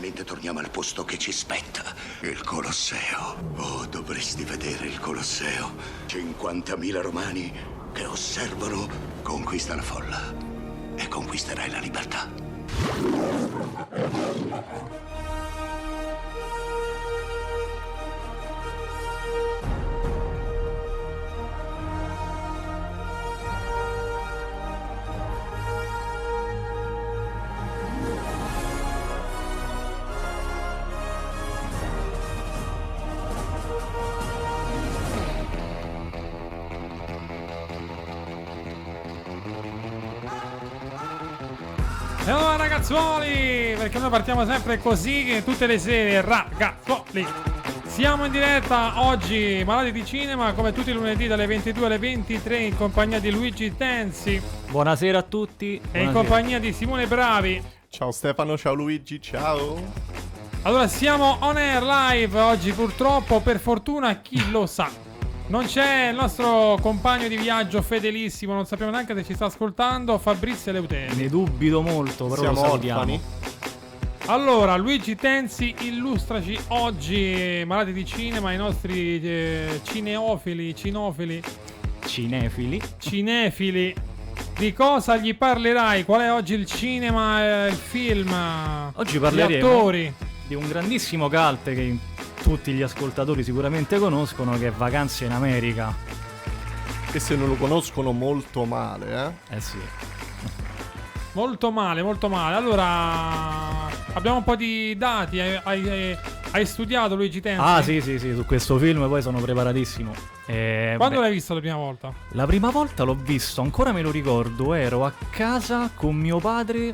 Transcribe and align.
finalmente 0.00 0.24
torniamo 0.24 0.60
al 0.60 0.70
posto 0.70 1.04
che 1.04 1.18
ci 1.18 1.30
spetta, 1.30 1.94
il 2.22 2.42
Colosseo. 2.42 3.36
Oh, 3.56 3.84
dovresti 3.84 4.44
vedere 4.44 4.86
il 4.86 4.98
Colosseo. 4.98 5.74
50.000 6.06 7.02
romani 7.02 7.52
che 7.92 8.06
osservano, 8.06 8.88
conquista 9.20 9.74
la 9.74 9.82
folla 9.82 10.34
e 10.96 11.06
conquisterai 11.06 11.70
la 11.70 11.78
libertà. 11.80 12.28
Partiamo 44.10 44.44
sempre 44.44 44.78
così 44.78 45.24
che 45.24 45.42
tutte 45.44 45.66
le 45.66 45.78
sere, 45.78 46.20
ragazzuoli. 46.20 47.26
Siamo 47.86 48.24
in 48.26 48.32
diretta 48.32 49.02
oggi, 49.02 49.62
Malati 49.64 49.92
di 49.92 50.04
Cinema, 50.04 50.52
come 50.52 50.72
tutti 50.72 50.90
i 50.90 50.92
lunedì 50.92 51.26
dalle 51.26 51.46
22 51.46 51.86
alle 51.86 51.98
23 51.98 52.58
in 52.58 52.76
compagnia 52.76 53.18
di 53.18 53.30
Luigi 53.30 53.76
Tensi 53.76 54.40
Buonasera 54.70 55.18
a 55.18 55.22
tutti. 55.22 55.74
e 55.74 55.78
in 55.78 55.80
buonasera. 55.90 56.12
compagnia 56.12 56.58
di 56.60 56.72
Simone 56.72 57.06
Bravi. 57.06 57.62
Ciao 57.88 58.10
Stefano, 58.12 58.56
ciao 58.56 58.74
Luigi, 58.74 59.20
ciao. 59.20 59.82
Allora 60.62 60.86
siamo 60.86 61.38
on 61.40 61.56
air 61.56 61.82
live 61.82 62.38
oggi 62.38 62.70
purtroppo, 62.72 63.40
per 63.40 63.58
fortuna 63.58 64.20
chi 64.20 64.50
lo 64.50 64.66
sa. 64.66 64.88
Non 65.48 65.64
c'è 65.64 66.10
il 66.10 66.14
nostro 66.14 66.78
compagno 66.80 67.26
di 67.26 67.36
viaggio 67.36 67.82
fedelissimo, 67.82 68.54
non 68.54 68.66
sappiamo 68.66 68.92
neanche 68.92 69.16
se 69.16 69.24
ci 69.24 69.34
sta 69.34 69.46
ascoltando, 69.46 70.16
Fabrizio 70.18 70.70
Leuteri. 70.70 71.16
Ne 71.16 71.28
dubito 71.28 71.82
molto, 71.82 72.26
però 72.26 72.40
Siamo 72.42 72.60
lo 72.60 72.66
salutiamo. 72.68 73.00
orfani. 73.00 73.20
Allora, 74.30 74.76
Luigi 74.76 75.16
Tensi, 75.16 75.74
illustraci 75.80 76.56
oggi, 76.68 77.64
malati 77.66 77.92
di 77.92 78.04
cinema, 78.04 78.52
i 78.52 78.56
nostri 78.56 79.20
eh, 79.20 79.80
cineofili, 79.82 80.72
cinofili, 80.72 81.42
Cinefili. 82.06 82.80
cinefili. 83.00 83.92
Di 84.56 84.72
cosa 84.72 85.16
gli 85.16 85.36
parlerai? 85.36 86.04
Qual 86.04 86.20
è 86.20 86.30
oggi 86.32 86.54
il 86.54 86.64
cinema, 86.64 87.64
eh, 87.64 87.68
il 87.70 87.74
film? 87.74 88.32
Oggi 88.94 89.16
Gli 89.16 89.20
parleremo 89.20 89.66
attori. 89.66 90.14
di 90.46 90.54
un 90.54 90.68
grandissimo 90.68 91.28
cult 91.28 91.64
che 91.64 91.98
tutti 92.40 92.70
gli 92.72 92.82
ascoltatori 92.82 93.42
sicuramente 93.42 93.98
conoscono, 93.98 94.56
che 94.56 94.68
è 94.68 94.70
Vacanze 94.70 95.24
in 95.24 95.32
America. 95.32 95.92
Che 97.10 97.18
se 97.18 97.34
non 97.34 97.48
lo 97.48 97.56
conoscono 97.56 98.12
molto 98.12 98.64
male, 98.64 99.34
eh. 99.48 99.56
Eh 99.56 99.60
sì. 99.60 99.78
Molto 101.32 101.70
male, 101.70 102.02
molto 102.02 102.28
male. 102.28 102.56
Allora, 102.56 103.86
abbiamo 104.14 104.38
un 104.38 104.44
po' 104.44 104.56
di 104.56 104.96
dati. 104.96 105.38
Hai, 105.38 105.60
hai- 105.62 106.16
hai 106.52 106.66
studiato 106.66 107.14
Luigi 107.14 107.40
Tensi? 107.40 107.60
Ah 107.62 107.80
sì 107.82 108.00
sì 108.00 108.18
sì, 108.18 108.34
su 108.34 108.44
questo 108.44 108.76
film 108.78 109.06
poi 109.08 109.22
sono 109.22 109.40
preparatissimo. 109.40 110.12
Eh, 110.46 110.94
Quando 110.96 111.16
beh, 111.16 111.22
l'hai 111.22 111.32
visto 111.32 111.54
la 111.54 111.60
prima 111.60 111.76
volta? 111.76 112.12
La 112.30 112.46
prima 112.46 112.70
volta 112.70 113.04
l'ho 113.04 113.14
visto, 113.14 113.60
ancora 113.60 113.92
me 113.92 114.02
lo 114.02 114.10
ricordo, 114.10 114.74
ero 114.74 115.04
a 115.04 115.12
casa 115.30 115.90
con 115.94 116.16
mio 116.16 116.38
padre, 116.38 116.92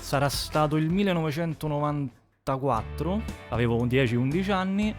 sarà 0.00 0.28
stato 0.28 0.74
il 0.76 0.90
1994, 0.90 3.22
avevo 3.50 3.86
10-11 3.86 4.50
anni 4.50 4.92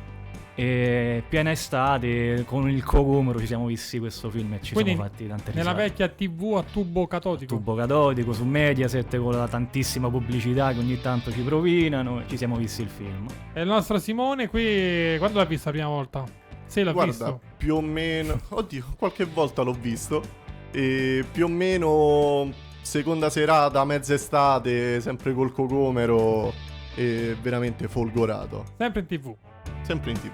e 0.59 1.21
piena 1.29 1.51
estate 1.51 2.43
con 2.47 2.67
il 2.67 2.83
cocomero 2.83 3.37
ci 3.39 3.45
siamo 3.45 3.67
visti 3.67 3.99
questo 3.99 4.31
film 4.31 4.53
e 4.53 4.59
ci 4.63 4.73
Quindi 4.73 4.93
siamo 4.93 5.07
fatti 5.07 5.27
tante 5.27 5.51
Nella 5.53 5.69
risate. 5.73 5.87
vecchia 5.87 6.07
TV 6.09 6.55
a 6.57 6.63
tubo 6.63 7.05
catodico. 7.05 7.55
tubo 7.55 7.75
catodico 7.75 8.33
su 8.33 8.43
Mediaset 8.43 9.17
con 9.19 9.33
la 9.33 9.47
tantissima 9.47 10.09
pubblicità 10.09 10.73
che 10.73 10.79
ogni 10.79 10.99
tanto 10.99 11.31
ci 11.31 11.41
provinano 11.41 12.23
ci 12.25 12.37
siamo 12.37 12.55
visti 12.55 12.81
il 12.81 12.89
film. 12.89 13.27
E 13.53 13.61
il 13.61 13.67
nostro 13.67 13.99
Simone 13.99 14.47
qui, 14.47 15.15
quando 15.19 15.37
l'ha 15.37 15.45
visto 15.45 15.67
la 15.69 15.75
prima 15.75 15.89
volta? 15.89 16.23
Sì, 16.65 16.81
l'ha 16.81 16.91
Guarda, 16.91 17.11
visto. 17.11 17.39
più 17.55 17.75
o 17.75 17.81
meno... 17.81 18.39
Oddio, 18.49 18.95
qualche 18.97 19.25
volta 19.25 19.61
l'ho 19.61 19.73
visto. 19.79 20.23
E 20.71 21.23
più 21.31 21.45
o 21.45 21.49
meno 21.49 22.51
seconda 22.81 23.29
serata, 23.29 23.85
mezza 23.85 24.15
estate, 24.15 24.99
sempre 25.01 25.33
col 25.35 25.51
cocomero 25.51 26.51
e 26.95 27.35
veramente 27.39 27.87
folgorato. 27.87 28.65
Sempre 28.77 29.01
in 29.01 29.05
TV. 29.05 29.35
Sempre 29.81 30.11
in 30.11 30.19
tv. 30.19 30.31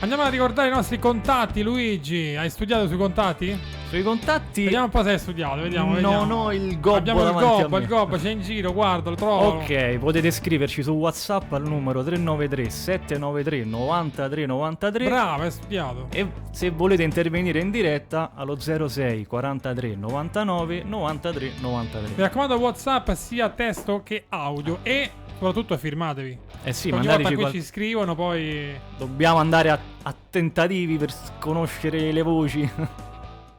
Andiamo 0.00 0.22
a 0.22 0.28
ricordare 0.28 0.68
i 0.68 0.70
nostri 0.70 1.00
contatti, 1.00 1.60
Luigi. 1.62 2.36
Hai 2.36 2.50
studiato 2.50 2.86
sui 2.86 2.96
contatti? 2.96 3.58
Sui 3.88 4.02
contatti 4.04 4.62
Vediamo 4.62 4.84
un 4.84 4.90
po' 4.90 5.02
se 5.02 5.10
hai 5.10 5.18
studiato, 5.18 5.62
vediamo. 5.62 5.94
vediamo. 5.94 6.34
ho 6.34 6.52
il 6.52 6.78
gobbo 6.78 6.96
Abbiamo 6.98 7.26
il 7.26 7.32
gobbo, 7.32 7.78
il 7.78 7.86
gobbo, 7.88 8.16
c'è 8.16 8.30
in 8.30 8.40
giro, 8.40 8.72
guarda, 8.72 9.10
lo 9.10 9.16
trovo. 9.16 9.46
Ok, 9.56 9.96
potete 9.98 10.30
scriverci 10.30 10.84
su 10.84 10.92
WhatsApp 10.92 11.52
al 11.52 11.62
numero 11.66 12.04
393 12.04 12.68
793 12.70 13.64
93 13.64 14.46
93 14.46 15.04
Bravo, 15.04 15.42
hai 15.42 15.50
studiato. 15.50 16.06
e 16.12 16.30
se 16.52 16.70
volete 16.70 17.02
intervenire 17.02 17.58
in 17.60 17.70
diretta 17.72 18.30
allo 18.36 18.56
06 18.60 19.26
43 19.26 19.96
99 19.96 20.82
93 20.84 21.44
Mi 21.46 21.60
93. 21.60 22.22
raccomando, 22.22 22.56
WhatsApp 22.56 23.10
sia 23.12 23.48
testo 23.48 24.02
che 24.04 24.26
audio 24.28 24.78
e 24.82 25.10
soprattutto 25.38 25.76
firmatevi. 25.78 26.38
Eh 26.64 26.72
sì, 26.72 26.90
Ogni 26.90 27.06
volta 27.06 27.32
qual- 27.34 27.52
ci 27.52 27.62
scrivono, 27.62 28.14
poi. 28.14 28.74
Dobbiamo 28.98 29.38
andare 29.38 29.70
a, 29.70 29.78
a 30.02 30.14
tentativi 30.28 30.96
per 30.96 31.14
conoscere 31.38 32.12
le 32.12 32.22
voci. 32.22 32.70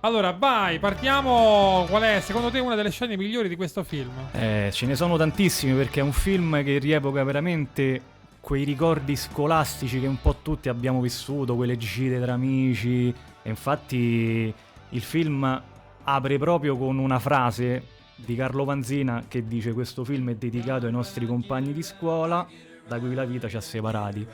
Allora, 0.01 0.31
vai, 0.31 0.79
partiamo. 0.79 1.85
Qual 1.89 2.01
è 2.01 2.21
secondo 2.21 2.49
te 2.49 2.59
una 2.59 2.75
delle 2.75 2.89
scene 2.89 3.17
migliori 3.17 3.49
di 3.49 3.57
questo 3.57 3.83
film? 3.83 4.09
Eh, 4.31 4.69
ce 4.71 4.85
ne 4.85 4.95
sono 4.95 5.17
tantissimi 5.17 5.73
perché 5.73 5.99
è 5.99 6.03
un 6.03 6.13
film 6.13 6.63
che 6.63 6.77
rievoca 6.77 7.21
veramente 7.25 8.01
quei 8.39 8.63
ricordi 8.63 9.17
scolastici 9.17 9.99
che 9.99 10.07
un 10.07 10.21
po' 10.21 10.37
tutti 10.41 10.69
abbiamo 10.69 11.01
vissuto, 11.01 11.57
quelle 11.57 11.75
gite 11.75 12.17
tra 12.21 12.31
amici. 12.31 13.13
E 13.43 13.49
infatti 13.49 14.53
il 14.91 15.01
film 15.01 15.61
apre 16.05 16.37
proprio 16.37 16.77
con 16.77 16.97
una 16.97 17.19
frase 17.19 17.83
di 18.25 18.35
Carlo 18.35 18.63
Vanzina 18.63 19.23
che 19.27 19.47
dice 19.47 19.73
questo 19.73 20.03
film 20.03 20.31
è 20.31 20.35
dedicato 20.35 20.85
ai 20.85 20.91
nostri 20.91 21.25
compagni 21.25 21.73
di 21.73 21.81
scuola 21.81 22.47
da 22.87 22.99
cui 22.99 23.13
la 23.13 23.25
vita 23.25 23.47
ci 23.47 23.57
ha 23.57 23.61
separati. 23.61 24.27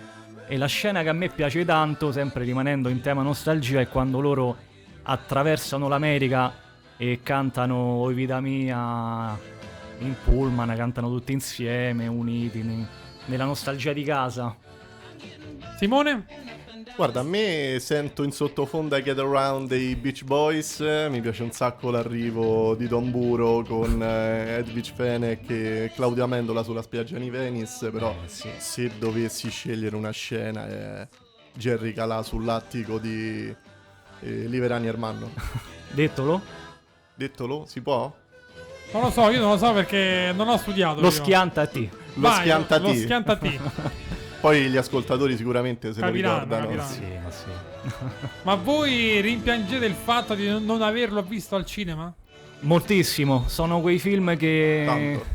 E 0.47 0.57
la 0.57 0.68
scena 0.68 1.01
che 1.01 1.09
a 1.09 1.13
me 1.13 1.29
piace 1.29 1.66
tanto, 1.66 2.12
sempre 2.12 2.44
rimanendo 2.44 2.90
in 2.90 3.01
tema 3.01 3.22
nostalgia, 3.22 3.79
è 3.79 3.88
quando 3.88 4.19
loro 4.19 4.56
attraversano 5.03 5.88
l'America 5.88 6.53
e 6.97 7.19
cantano 7.22 7.75
Oi 7.75 8.13
vita 8.13 8.40
mia 8.40 9.38
in 10.00 10.16
pullman, 10.24 10.74
cantano 10.75 11.09
tutti 11.09 11.31
insieme, 11.31 12.07
uniti 12.07 12.62
ne- 12.63 12.88
nella 13.25 13.45
nostalgia 13.45 13.91
di 13.91 14.03
casa. 14.03 14.56
Simone? 15.78 16.25
Guarda, 16.95 17.19
a 17.19 17.23
me 17.23 17.78
sento 17.81 18.23
in 18.23 18.31
sottofondo 18.31 18.95
I 18.95 19.03
Get 19.03 19.19
Around 19.19 19.67
dei 19.67 19.97
Beach 19.97 20.24
Boys, 20.24 20.80
eh, 20.80 21.07
mi 21.09 21.19
piace 21.19 21.44
un 21.44 21.51
sacco 21.51 21.92
l'arrivo 21.92 22.74
di 22.74 22.88
Don 22.88 23.12
Buro 23.12 23.63
con 23.68 24.01
eh, 24.01 24.59
Edwidge 24.59 24.94
Fenech 24.95 25.50
e 25.50 25.92
Claudia 25.94 26.24
Amendola 26.24 26.63
sulla 26.63 26.81
spiaggia 26.81 27.18
di 27.18 27.30
Venice, 27.30 27.89
però 27.92 28.15
se 28.25 28.92
dovessi 28.97 29.50
scegliere 29.50 29.94
una 29.94 30.12
scena 30.12 30.68
è 30.68 31.07
Jerry 31.53 31.92
Calà 31.92 32.24
sull'attico 32.24 32.98
di 32.98 33.53
eh, 34.21 34.30
Liverani 34.48 34.88
Ermanno. 34.88 35.31
Dettolo? 35.91 36.41
Dettolo, 37.13 37.65
si 37.68 37.81
può? 37.81 38.09
Non 38.94 39.01
lo 39.01 39.09
so, 39.09 39.30
io 39.31 39.41
non 39.41 39.51
lo 39.51 39.57
so 39.57 39.74
perché 39.74 40.31
non 40.33 40.48
ho 40.48 40.56
studiato. 40.57 41.01
Lo 41.01 41.07
io. 41.07 41.12
schianta 41.12 41.62
a 41.62 41.68
te. 41.68 41.89
Lo 42.13 42.21
Vai, 42.21 42.39
schianta 42.39 42.80
Lo 42.80 42.91
T. 42.91 42.95
schianta 42.95 43.36
T. 43.36 43.59
Poi 44.45 44.69
gli 44.69 44.77
ascoltatori 44.77 45.36
sicuramente 45.36 45.92
se 45.92 46.01
Capiranno, 46.01 46.36
lo 46.38 46.44
ricordano. 46.44 46.83
capiranno. 46.83 46.92
Sì, 46.92 47.24
ma 47.24 47.31
sì. 47.31 47.95
Ma 48.44 48.53
voi 48.53 49.19
rimpiangete 49.19 49.83
il 49.88 49.95
fatto 49.95 50.36
di 50.36 50.47
non- 50.47 50.83
averlo 50.83 51.24
visto 51.24 51.56
al 51.56 51.65
cinema? 51.65 52.13
Moltissimo, 52.59 53.45
sono 53.47 53.81
quei 53.81 53.97
film 53.97 54.38
che 54.38 54.83
Tanto. 54.86 55.25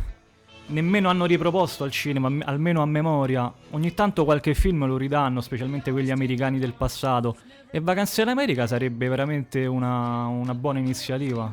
nemmeno 0.66 1.08
hanno 1.08 1.24
riproposto 1.24 1.82
al 1.82 1.90
cinema, 1.90 2.30
almeno 2.44 2.82
a 2.82 2.86
memoria. 2.86 3.52
Ogni 3.70 3.94
tanto 3.94 4.24
qualche 4.24 4.54
film 4.54 4.86
lo 4.86 4.96
ridanno, 4.96 5.40
specialmente 5.40 5.90
quelli 5.90 6.12
americani 6.12 6.60
del 6.60 6.74
passato. 6.74 7.36
E 7.68 7.80
Vacanze 7.80 8.22
in 8.22 8.28
America 8.28 8.68
sarebbe 8.68 9.08
veramente 9.08 9.66
una, 9.66 10.26
una 10.26 10.54
buona 10.54 10.78
iniziativa. 10.78 11.52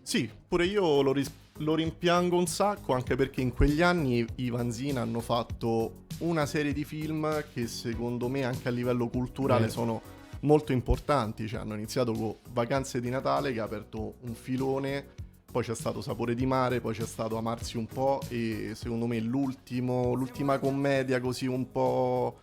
Sì, 0.00 0.30
pure 0.48 0.64
io 0.64 1.02
lo, 1.02 1.12
ris- 1.12 1.30
lo 1.60 1.74
rimpiango 1.74 2.36
un 2.36 2.46
sacco, 2.46 2.92
anche 2.92 3.16
perché 3.16 3.40
in 3.40 3.52
quegli 3.52 3.82
anni 3.82 4.24
i 4.36 4.50
Vanzina 4.50 5.00
hanno 5.00 5.20
fatto 5.20 6.04
una 6.18 6.46
serie 6.46 6.72
di 6.72 6.84
film 6.84 7.44
che 7.52 7.66
secondo 7.66 8.28
me 8.28 8.44
anche 8.44 8.68
a 8.68 8.70
livello 8.70 9.08
culturale 9.08 9.62
Vero. 9.62 9.72
sono 9.72 10.02
molto 10.40 10.72
importanti. 10.72 11.46
Cioè, 11.48 11.60
hanno 11.60 11.74
iniziato 11.74 12.12
con 12.12 12.36
Vacanze 12.52 13.00
di 13.00 13.10
Natale 13.10 13.52
che 13.52 13.60
ha 13.60 13.64
aperto 13.64 14.16
un 14.20 14.34
filone 14.34 15.18
poi 15.50 15.64
c'è 15.64 15.74
stato 15.74 16.00
Sapore 16.00 16.34
di 16.34 16.46
mare, 16.46 16.80
poi 16.80 16.94
c'è 16.94 17.06
stato 17.06 17.36
Amarsi 17.36 17.76
un 17.76 17.86
po' 17.86 18.20
e 18.28 18.72
secondo 18.74 19.06
me 19.06 19.18
l'ultimo, 19.18 20.14
l'ultima 20.14 20.58
commedia 20.58 21.20
così 21.20 21.46
un 21.46 21.70
po' 21.70 22.40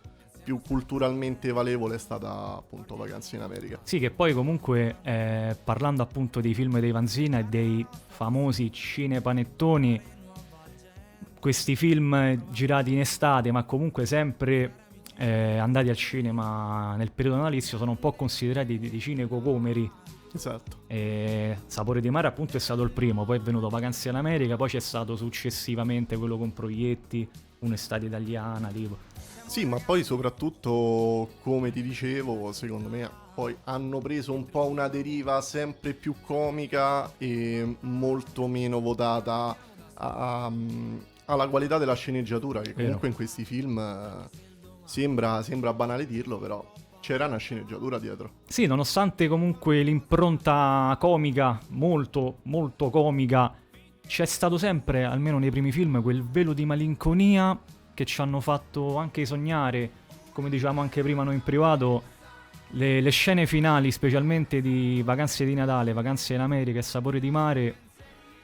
più 0.48 0.62
culturalmente 0.66 1.52
valevole 1.52 1.96
è 1.96 1.98
stata 1.98 2.56
appunto 2.56 2.96
Vacanze 2.96 3.36
in 3.36 3.42
America. 3.42 3.78
Sì, 3.82 3.98
che 3.98 4.10
poi 4.10 4.32
comunque 4.32 4.96
eh, 5.02 5.54
parlando 5.62 6.02
appunto 6.02 6.40
dei 6.40 6.54
film 6.54 6.80
dei 6.80 6.90
Vanzina 6.90 7.40
e 7.40 7.44
dei 7.44 7.84
famosi 8.06 8.72
cinepanettoni, 8.72 10.00
questi 11.38 11.76
film 11.76 12.50
girati 12.50 12.94
in 12.94 13.00
estate 13.00 13.52
ma 13.52 13.64
comunque 13.64 14.06
sempre 14.06 14.86
eh, 15.18 15.58
andati 15.58 15.90
al 15.90 15.96
cinema 15.96 16.96
nel 16.96 17.12
periodo 17.12 17.36
natalizio 17.36 17.76
sono 17.76 17.90
un 17.90 17.98
po' 17.98 18.12
considerati 18.12 18.78
dei, 18.78 18.88
dei 18.88 19.00
cinecocomeri. 19.00 19.92
Esatto. 20.32 20.84
E 20.86 21.58
Sapore 21.66 22.00
di 22.00 22.08
mare 22.08 22.26
appunto 22.26 22.56
è 22.56 22.60
stato 22.60 22.80
il 22.80 22.90
primo, 22.90 23.26
poi 23.26 23.36
è 23.36 23.40
venuto 23.40 23.68
Vacanze 23.68 24.08
in 24.08 24.14
America, 24.14 24.56
poi 24.56 24.70
c'è 24.70 24.80
stato 24.80 25.14
successivamente 25.14 26.16
quello 26.16 26.38
con 26.38 26.54
Proietti, 26.54 27.28
un'estate 27.58 28.06
italiana, 28.06 28.68
tipo. 28.68 29.07
Sì, 29.48 29.64
ma 29.64 29.78
poi 29.78 30.04
soprattutto, 30.04 31.30
come 31.42 31.72
ti 31.72 31.82
dicevo, 31.82 32.52
secondo 32.52 32.90
me 32.90 33.10
poi 33.34 33.56
hanno 33.64 33.98
preso 33.98 34.34
un 34.34 34.44
po' 34.44 34.66
una 34.66 34.88
deriva 34.88 35.40
sempre 35.40 35.94
più 35.94 36.14
comica 36.20 37.10
e 37.16 37.76
molto 37.80 38.46
meno 38.46 38.78
votata 38.80 39.56
a- 39.94 40.52
alla 41.24 41.48
qualità 41.48 41.78
della 41.78 41.94
sceneggiatura, 41.94 42.60
che 42.60 42.74
comunque 42.74 42.96
Vero. 42.98 43.06
in 43.06 43.14
questi 43.14 43.46
film 43.46 43.78
eh, 43.78 44.28
sembra, 44.84 45.42
sembra 45.42 45.72
banale 45.72 46.06
dirlo, 46.06 46.38
però 46.38 46.70
c'era 47.00 47.24
una 47.24 47.38
sceneggiatura 47.38 47.98
dietro. 47.98 48.32
Sì, 48.46 48.66
nonostante 48.66 49.28
comunque 49.28 49.82
l'impronta 49.82 50.94
comica, 51.00 51.58
molto, 51.68 52.40
molto 52.44 52.90
comica, 52.90 53.54
c'è 54.06 54.26
stato 54.26 54.58
sempre, 54.58 55.04
almeno 55.04 55.38
nei 55.38 55.50
primi 55.50 55.72
film, 55.72 56.02
quel 56.02 56.22
velo 56.22 56.52
di 56.52 56.66
malinconia 56.66 57.58
che 57.98 58.04
ci 58.04 58.20
hanno 58.20 58.38
fatto 58.38 58.94
anche 58.94 59.26
sognare, 59.26 59.90
come 60.30 60.48
dicevamo 60.48 60.80
anche 60.80 61.02
prima 61.02 61.24
noi 61.24 61.34
in 61.34 61.42
privato, 61.42 62.00
le, 62.68 63.00
le 63.00 63.10
scene 63.10 63.44
finali, 63.44 63.90
specialmente 63.90 64.60
di 64.60 65.02
Vacanze 65.04 65.44
di 65.44 65.52
Natale, 65.52 65.92
Vacanze 65.92 66.34
in 66.34 66.40
America 66.40 66.78
e 66.78 66.82
Sapore 66.82 67.18
di 67.18 67.28
Mare, 67.32 67.74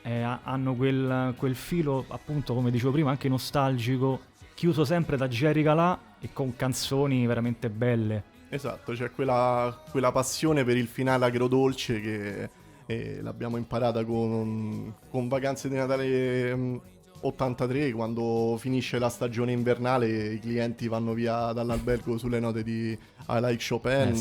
eh, 0.02 0.22
ha- 0.22 0.40
hanno 0.42 0.74
quel, 0.74 1.34
quel 1.36 1.54
filo, 1.54 2.04
appunto, 2.08 2.52
come 2.52 2.72
dicevo 2.72 2.90
prima, 2.90 3.10
anche 3.10 3.28
nostalgico, 3.28 4.22
chiuso 4.54 4.84
sempre 4.84 5.16
da 5.16 5.28
Jerry 5.28 5.62
Calà 5.62 6.16
e 6.18 6.30
con 6.32 6.56
canzoni 6.56 7.24
veramente 7.24 7.70
belle. 7.70 8.24
Esatto, 8.48 8.92
c'è 8.92 9.12
quella, 9.12 9.84
quella 9.88 10.10
passione 10.10 10.64
per 10.64 10.76
il 10.76 10.88
finale 10.88 11.26
agrodolce 11.26 12.00
che 12.00 12.50
eh, 12.86 13.22
l'abbiamo 13.22 13.56
imparata 13.56 14.04
con, 14.04 14.92
con 15.08 15.28
Vacanze 15.28 15.68
di 15.68 15.76
Natale 15.76 16.56
mm, 16.56 16.76
83, 17.26 17.92
quando 17.92 18.56
finisce 18.58 18.98
la 18.98 19.08
stagione 19.08 19.52
invernale 19.52 20.32
i 20.34 20.38
clienti 20.38 20.88
vanno 20.88 21.12
via 21.14 21.52
dall'albergo 21.52 22.18
sulle 22.18 22.40
note 22.40 22.62
di 22.62 22.90
I 22.90 22.98
Like 23.40 23.64
Chopin. 23.66 24.12
Eh 24.12 24.14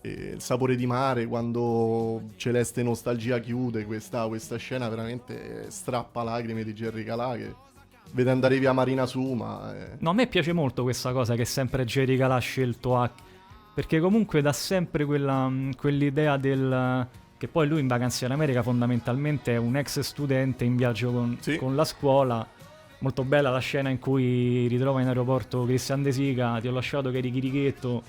sì. 0.00 0.08
il 0.08 0.40
sapore 0.40 0.76
di 0.76 0.86
mare, 0.86 1.26
quando 1.26 2.22
Celeste 2.36 2.82
Nostalgia 2.82 3.40
chiude, 3.40 3.84
questa, 3.84 4.26
questa 4.28 4.56
scena 4.56 4.88
veramente 4.88 5.66
strappa 5.70 6.22
lacrime 6.22 6.62
di 6.62 6.72
Jerry 6.72 7.02
Calà 7.04 7.36
che 7.36 7.54
vede 8.12 8.30
andare 8.30 8.58
via 8.58 8.72
Marina 8.72 9.04
Suma. 9.06 9.74
eh. 9.76 9.96
No, 9.98 10.10
a 10.10 10.12
me 10.12 10.26
piace 10.28 10.52
molto 10.52 10.82
questa 10.84 11.12
cosa 11.12 11.34
che 11.34 11.44
sempre 11.44 11.84
Jerry 11.84 12.16
Calà 12.16 12.36
ha 12.36 12.40
scelto 12.40 12.96
a... 12.96 13.10
Perché 13.74 14.00
comunque 14.00 14.40
dà 14.40 14.52
sempre 14.52 15.04
quella, 15.04 15.48
mh, 15.48 15.76
quell'idea 15.76 16.36
del... 16.36 17.06
Che 17.38 17.46
poi 17.48 17.68
lui 17.68 17.80
in 17.80 17.86
Vacanze 17.86 18.24
in 18.26 18.32
America 18.32 18.62
fondamentalmente 18.62 19.52
è 19.54 19.56
un 19.56 19.76
ex 19.76 20.00
studente 20.00 20.64
in 20.64 20.74
viaggio 20.76 21.12
con, 21.12 21.38
Sì. 21.40 21.56
con 21.56 21.76
la 21.76 21.84
scuola. 21.84 22.46
Molto 22.98 23.22
bella 23.22 23.50
la 23.50 23.60
scena 23.60 23.90
in 23.90 24.00
cui 24.00 24.66
ritrova 24.66 25.00
in 25.00 25.06
aeroporto 25.06 25.64
Christian 25.64 26.02
De 26.02 26.10
Sica, 26.10 26.58
ti 26.60 26.66
ho 26.66 26.72
lasciato 26.72 27.10
che 27.12 27.18
eri 27.18 27.30
chirichetto 27.30 28.02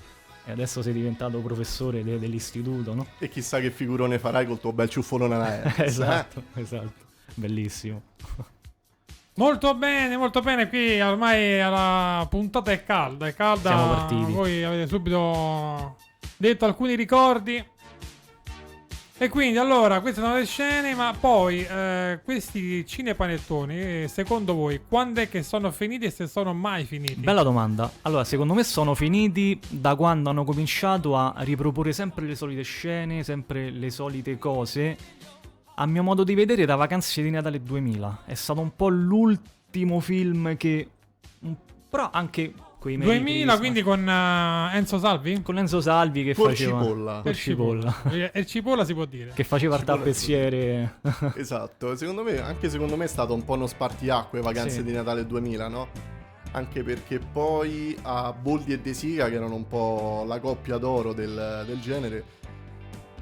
e 0.44 0.50
adesso 0.50 0.82
sei 0.82 0.92
diventato 0.92 1.38
professore 1.38 2.02
de- 2.02 2.18
dell'istituto, 2.18 2.92
no? 2.92 3.06
E 3.20 3.28
chissà 3.28 3.60
che 3.60 3.70
figurone 3.70 4.18
farai 4.18 4.46
col 4.46 4.58
tuo 4.58 4.72
bel 4.72 4.88
ciuffone 4.88 5.26
all'aereo. 5.26 5.72
esatto, 5.84 6.42
esatto. 6.54 6.92
Bellissimo. 7.34 8.02
Molto 9.36 9.74
bene, 9.74 10.16
molto 10.16 10.40
bene. 10.40 10.68
Qui 10.68 11.00
ormai 11.00 11.58
la 11.58 12.26
puntata 12.28 12.72
è 12.72 12.82
calda, 12.84 13.28
è 13.28 13.34
calda. 13.34 13.68
Siamo 13.70 13.94
partiti. 13.94 14.32
Voi 14.32 14.64
avete 14.64 14.88
subito 14.88 15.96
detto 16.36 16.64
alcuni 16.64 16.96
ricordi. 16.96 17.64
E 19.22 19.28
quindi 19.28 19.58
allora, 19.58 20.00
queste 20.00 20.22
sono 20.22 20.36
le 20.36 20.46
scene, 20.46 20.94
ma 20.94 21.12
poi 21.12 21.62
eh, 21.62 22.20
questi 22.24 22.86
cinepanettoni, 22.86 23.78
eh, 23.78 24.08
secondo 24.08 24.54
voi, 24.54 24.80
quando 24.88 25.20
è 25.20 25.28
che 25.28 25.42
sono 25.42 25.70
finiti 25.70 26.06
e 26.06 26.10
se 26.10 26.26
sono 26.26 26.54
mai 26.54 26.86
finiti? 26.86 27.20
Bella 27.20 27.42
domanda. 27.42 27.92
Allora, 28.00 28.24
secondo 28.24 28.54
me 28.54 28.64
sono 28.64 28.94
finiti 28.94 29.60
da 29.68 29.94
quando 29.94 30.30
hanno 30.30 30.42
cominciato 30.44 31.18
a 31.18 31.34
riproporre 31.40 31.92
sempre 31.92 32.24
le 32.24 32.34
solite 32.34 32.62
scene, 32.62 33.22
sempre 33.22 33.68
le 33.68 33.90
solite 33.90 34.38
cose. 34.38 34.96
A 35.74 35.84
mio 35.84 36.02
modo 36.02 36.24
di 36.24 36.32
vedere, 36.32 36.64
da 36.64 36.76
Vacanze 36.76 37.20
di 37.20 37.28
Natale 37.28 37.62
2000. 37.62 38.22
È 38.24 38.32
stato 38.32 38.62
un 38.62 38.74
po' 38.74 38.88
l'ultimo 38.88 40.00
film 40.00 40.56
che... 40.56 40.88
Però 41.90 42.08
anche 42.10 42.54
2000, 42.80 43.24
Christmas. 43.24 43.58
quindi 43.58 43.82
con 43.82 44.08
eh, 44.08 44.76
Enzo 44.76 44.98
Salvi? 44.98 45.42
Con 45.42 45.58
Enzo 45.58 45.80
Salvi 45.80 46.24
che 46.24 46.34
Col 46.34 46.48
faceva... 46.50 46.80
cipolla. 46.82 47.20
Col 47.22 47.34
cipolla. 47.34 48.02
E 48.10 48.30
il 48.40 48.46
cipolla 48.46 48.84
si 48.84 48.94
può 48.94 49.04
dire. 49.04 49.32
che 49.34 49.44
faceva 49.44 49.74
il 49.74 49.80
Cipolla 49.80 49.98
tappezziere. 49.98 50.94
Esatto, 51.36 51.94
secondo 51.96 52.22
me, 52.22 52.40
anche 52.40 52.68
secondo 52.70 52.96
me 52.96 53.04
è 53.04 53.08
stato 53.08 53.34
un 53.34 53.44
po' 53.44 53.54
uno 53.54 53.66
spartiacque 53.66 54.40
Vacanze 54.40 54.76
Sì. 54.76 54.84
di 54.84 54.92
Natale 54.92 55.26
2000, 55.26 55.68
no? 55.68 55.88
Anche 56.52 56.82
perché 56.82 57.20
poi 57.20 57.96
a 58.02 58.32
Boldi 58.32 58.72
e 58.72 58.80
De 58.80 58.92
Sica, 58.92 59.28
che 59.28 59.34
erano 59.34 59.54
un 59.54 59.68
po' 59.68 60.24
la 60.26 60.40
coppia 60.40 60.78
d'oro 60.78 61.12
del, 61.12 61.62
del 61.66 61.80
genere, 61.80 62.24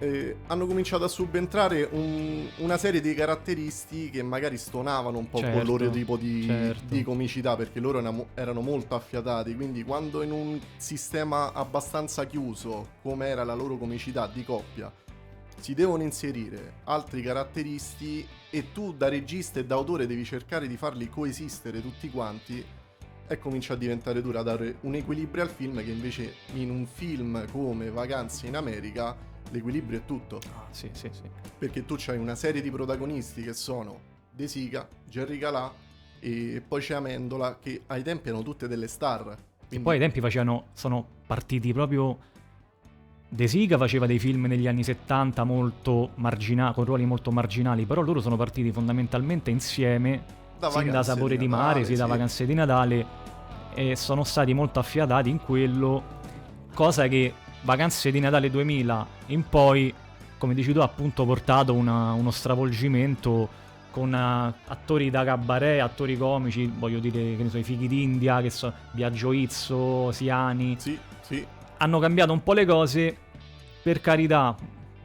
eh, 0.00 0.36
hanno 0.46 0.66
cominciato 0.66 1.04
a 1.04 1.08
subentrare 1.08 1.88
un- 1.90 2.46
una 2.58 2.76
serie 2.78 3.00
di 3.00 3.14
caratteristi 3.14 4.10
che 4.10 4.22
magari 4.22 4.56
stonavano 4.56 5.18
un 5.18 5.28
po' 5.28 5.38
con 5.40 5.48
il 5.48 5.54
Certo, 5.56 5.70
loro 5.70 5.90
tipo 5.90 6.16
di, 6.16 6.44
certo. 6.46 6.94
di 6.94 7.02
comicità, 7.02 7.56
perché 7.56 7.80
loro 7.80 7.98
erano, 7.98 8.26
erano 8.34 8.60
molto 8.60 8.94
affiatati, 8.94 9.54
quindi 9.54 9.82
quando 9.82 10.22
in 10.22 10.30
un 10.30 10.60
sistema 10.76 11.52
abbastanza 11.52 12.24
chiuso, 12.26 12.90
come 13.02 13.26
era 13.26 13.42
la 13.44 13.54
loro 13.54 13.76
comicità 13.76 14.26
di 14.32 14.44
coppia, 14.44 14.92
si 15.60 15.74
devono 15.74 16.04
inserire 16.04 16.74
altri 16.84 17.20
caratteristi 17.20 18.24
e 18.50 18.70
tu 18.72 18.94
da 18.94 19.08
regista 19.08 19.58
e 19.58 19.64
da 19.64 19.74
autore 19.74 20.06
devi 20.06 20.24
cercare 20.24 20.68
di 20.68 20.76
farli 20.76 21.08
coesistere 21.08 21.82
tutti 21.82 22.08
quanti 22.10 22.64
e 23.30 23.38
comincia 23.38 23.74
a 23.74 23.76
diventare 23.76 24.22
dura 24.22 24.42
dare 24.42 24.76
un 24.82 24.94
equilibrio 24.94 25.42
al 25.42 25.50
film 25.50 25.82
che 25.84 25.90
invece 25.90 26.34
in 26.54 26.70
un 26.70 26.86
film 26.86 27.44
come 27.50 27.90
Vacanze 27.90 28.46
in 28.46 28.56
America 28.56 29.14
l'equilibrio 29.50 29.98
è 29.98 30.04
tutto 30.04 30.36
Ah, 30.56 30.66
sì, 30.70 30.88
sì, 30.92 31.08
sì. 31.12 31.22
perché 31.58 31.84
tu 31.84 31.94
c'hai 31.98 32.18
una 32.18 32.34
serie 32.34 32.60
di 32.62 32.70
protagonisti 32.70 33.42
che 33.42 33.52
sono 33.54 33.98
De 34.30 34.46
Sica, 34.48 34.86
Jerry 35.08 35.38
Calà 35.38 35.72
e 36.20 36.62
poi 36.66 36.80
c'è 36.80 36.94
Amendola 36.94 37.58
che 37.60 37.82
ai 37.86 38.02
tempi 38.02 38.28
erano 38.28 38.42
tutte 38.42 38.66
delle 38.68 38.88
star 38.88 39.20
E 39.20 39.66
Quindi- 39.68 39.84
poi 39.84 39.94
ai 39.94 40.00
tempi 40.00 40.20
facevano, 40.20 40.66
sono 40.72 41.06
partiti 41.26 41.72
proprio. 41.72 42.18
De 43.30 43.46
Sica 43.46 43.76
faceva 43.76 44.06
dei 44.06 44.18
film 44.18 44.46
negli 44.46 44.66
anni 44.66 44.82
70 44.82 45.44
molto 45.44 46.12
marginali, 46.14 46.72
con 46.72 46.84
ruoli 46.86 47.04
molto 47.04 47.30
marginali, 47.30 47.84
però 47.84 48.00
loro 48.00 48.20
sono 48.20 48.36
partiti 48.36 48.72
fondamentalmente 48.72 49.50
insieme, 49.50 50.22
Da 50.58 50.70
sin 50.70 50.90
da 50.90 51.02
Sapore 51.02 51.36
di, 51.36 51.46
Natale, 51.46 51.72
Mare, 51.80 51.84
sì, 51.84 51.94
da. 51.94 52.06
Vacanze 52.06 52.46
di 52.46 52.54
Natale, 52.54 53.06
e 53.74 53.96
sono 53.96 54.24
stati 54.24 54.54
molto 54.54 54.78
affiatati 54.78 55.28
in 55.28 55.40
quello, 55.40 56.02
cosa 56.72 57.06
che 57.06 57.34
Vacanze 57.62 58.10
di 58.10 58.20
Natale 58.20 58.50
2000 58.50 59.06
in 59.26 59.48
poi, 59.48 59.92
come 60.38 60.54
dici 60.54 60.72
tu, 60.72 60.78
ha 60.80 60.84
appunto 60.84 61.24
portato 61.24 61.74
una- 61.74 62.12
uno 62.12 62.30
stravolgimento 62.30 63.48
con 63.90 64.14
eh, 64.14 64.54
attori 64.66 65.10
da 65.10 65.24
cabaret, 65.24 65.80
attori 65.80 66.16
comici, 66.16 66.70
voglio 66.78 66.98
dire, 66.98 67.36
che 67.36 67.42
ne 67.42 67.48
so, 67.48 67.58
i 67.58 67.62
fighi 67.64 67.88
d'India, 67.88 68.40
che 68.40 68.50
so, 68.50 68.72
Biagio 68.92 69.32
Izzo, 69.32 70.12
Siani, 70.12 70.76
Sì, 70.78 70.98
sì, 71.22 71.44
hanno 71.78 71.98
cambiato 71.98 72.32
un 72.32 72.42
po' 72.42 72.52
le 72.52 72.64
cose, 72.66 73.16
per 73.82 74.00
carità, 74.00 74.54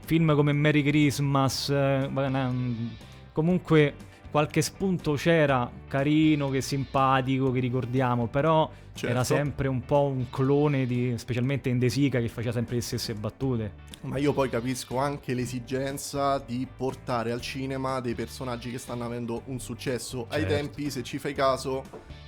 film 0.06 0.36
come 0.36 0.52
Merry 0.54 0.84
Christmas, 0.84 1.70
eh, 1.70 2.08
mm, 2.10 2.88
comunque 3.32 3.96
qualche 4.34 4.64
spunto 4.64 5.14
c'era, 5.14 5.70
carino, 5.88 6.50
che 6.50 6.60
simpatico, 6.62 7.52
che 7.52 7.60
ricordiamo, 7.60 8.26
però 8.26 8.68
certo. 8.94 9.06
era 9.06 9.24
sempre 9.24 9.68
un 9.68 9.86
po' 9.86 10.08
un 10.08 10.28
clone 10.32 10.88
di, 10.88 11.14
specialmente 11.18 11.70
in 11.70 11.78
De 11.78 11.88
Sica 11.88 12.20
che 12.20 12.30
faceva 12.30 12.52
sempre 12.52 12.78
le 12.78 12.82
stesse 12.82 13.14
battute. 13.14 13.74
Ma 14.02 14.18
io 14.18 14.34
poi 14.34 14.50
capisco 14.50 14.98
anche 14.98 15.36
l'esigenza 15.36 16.40
di 16.40 16.68
portare 16.76 17.32
al 17.32 17.42
cinema 17.42 18.00
dei 18.00 18.16
personaggi 18.16 18.72
che 18.72 18.80
stanno 18.80 19.06
avendo 19.06 19.44
un 19.46 19.60
successo. 19.60 20.26
Ai 20.30 20.40
Certo. 20.40 20.56
tempi, 20.56 20.90
se 20.90 21.04
ci 21.04 21.20
fai 21.20 21.36
caso, 21.36 21.84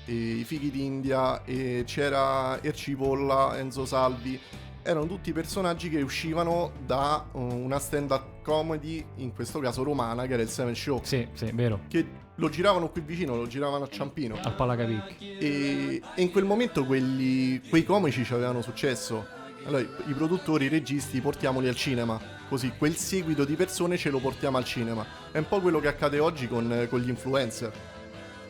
eh, 0.06 0.14
i 0.14 0.44
fighi 0.44 0.70
d'India, 0.70 1.44
e 1.44 1.86
c'era 1.88 2.62
Ercipolla, 2.62 3.58
Enzo 3.58 3.84
Salvi. 3.84 4.40
Erano 4.86 5.08
tutti 5.08 5.34
personaggi 5.34 5.90
che 5.90 6.00
uscivano 6.02 6.72
da 6.86 7.26
uh, 7.32 7.40
una 7.40 7.80
stand-up 7.80 8.44
comedy, 8.44 9.04
in 9.16 9.34
questo 9.34 9.60
caso 9.60 9.82
romana, 9.82 10.28
che 10.28 10.34
era 10.34 10.44
il 10.44 10.50
Seven 10.50 10.76
Show. 10.76 11.02
Sì, 11.04 11.28
sì, 11.34 11.50
vero. 11.54 11.82
Che 11.88 12.06
lo 12.36 12.50
giravano 12.50 12.90
qui 12.90 13.02
vicino, 13.02 13.36
lo 13.36 13.48
giravano 13.48 13.86
a 13.86 13.90
Ciampino. 13.90 14.38
Al 14.44 14.54
Palacavicchi. 14.54 15.38
E, 15.38 16.02
e 16.16 16.22
in 16.22 16.32
quel 16.32 16.46
momento 16.46 16.86
quelli, 16.86 17.60
quei 17.68 17.84
comici 17.84 18.24
ci 18.24 18.34
avevano 18.34 18.62
successo. 18.62 19.26
Allora 19.66 19.82
i, 19.82 19.90
i 20.06 20.14
produttori, 20.14 20.66
i 20.66 20.70
registi, 20.70 21.20
portiamoli 21.20 21.68
al 21.68 21.76
cinema. 21.76 22.22
Così 22.48 22.72
quel 22.78 22.96
seguito 22.96 23.44
di 23.44 23.56
persone 23.56 23.98
ce 23.98 24.12
lo 24.12 24.20
portiamo 24.20 24.58
al 24.58 24.66
cinema. 24.66 25.04
È 25.32 25.40
un 25.40 25.48
po' 25.48 25.62
quello 25.62 25.80
che 25.80 25.88
accade 25.88 26.20
oggi 26.20 26.48
con, 26.48 26.86
con 26.92 27.00
gli 27.00 27.10
influencer. 27.10 27.74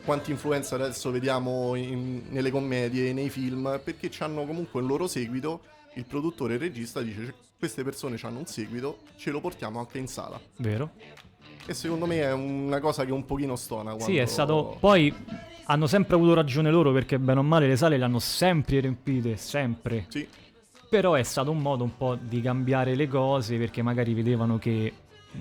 Quanti 0.04 0.32
influencer 0.32 0.82
adesso 0.82 1.12
vediamo 1.12 1.76
in- 1.76 2.24
nelle 2.28 2.52
commedie, 2.52 3.14
nei 3.14 3.30
film, 3.30 3.80
perché 3.82 4.12
hanno 4.20 4.44
comunque 4.46 4.82
un 4.82 4.88
loro 4.88 5.08
seguito. 5.08 5.62
Il 5.96 6.06
produttore 6.06 6.54
e 6.54 6.56
il 6.58 6.62
regista 6.62 7.02
dice 7.02 7.34
queste 7.58 7.84
persone 7.84 8.18
hanno 8.22 8.40
un 8.40 8.46
seguito, 8.46 9.00
ce 9.18 9.32
lo 9.32 9.40
portiamo 9.40 9.80
anche 9.80 9.98
in 9.98 10.08
sala. 10.08 10.40
Vero? 10.58 10.92
E 11.66 11.74
secondo 11.74 12.06
me 12.06 12.22
è 12.22 12.32
una 12.32 12.80
cosa 12.80 13.06
che 13.06 13.12
un 13.12 13.26
pochino 13.26 13.56
stona. 13.56 13.94
Quando... 13.94 14.04
Sì, 14.04 14.18
è 14.18 14.26
stato. 14.26 14.78
Poi 14.80 15.14
hanno 15.66 15.88
sempre 15.88 16.16
avuto 16.16 16.34
ragione 16.34 16.70
loro 16.70 16.92
perché, 16.92 17.18
bene 17.18 17.40
o 17.40 17.44
male, 17.44 17.68
le 17.68 17.76
sale 17.76 17.98
le 17.98 18.04
hanno 18.04 18.20
sempre 18.20 18.82
riempite, 18.82 19.38
sempre. 19.38 20.06
Sì, 20.10 20.28
Però 20.90 21.14
è 21.14 21.24
stato 21.24 21.50
un 21.50 21.60
modo 21.60 21.84
un 21.84 21.96
po' 21.98 22.16
di 22.16 22.42
cambiare 22.42 22.94
le 22.94 23.08
cose 23.08 23.58
perché 23.58 23.82
magari 23.82 24.14
vedevano 24.14 24.60
che 24.60 24.94
mh, 25.32 25.40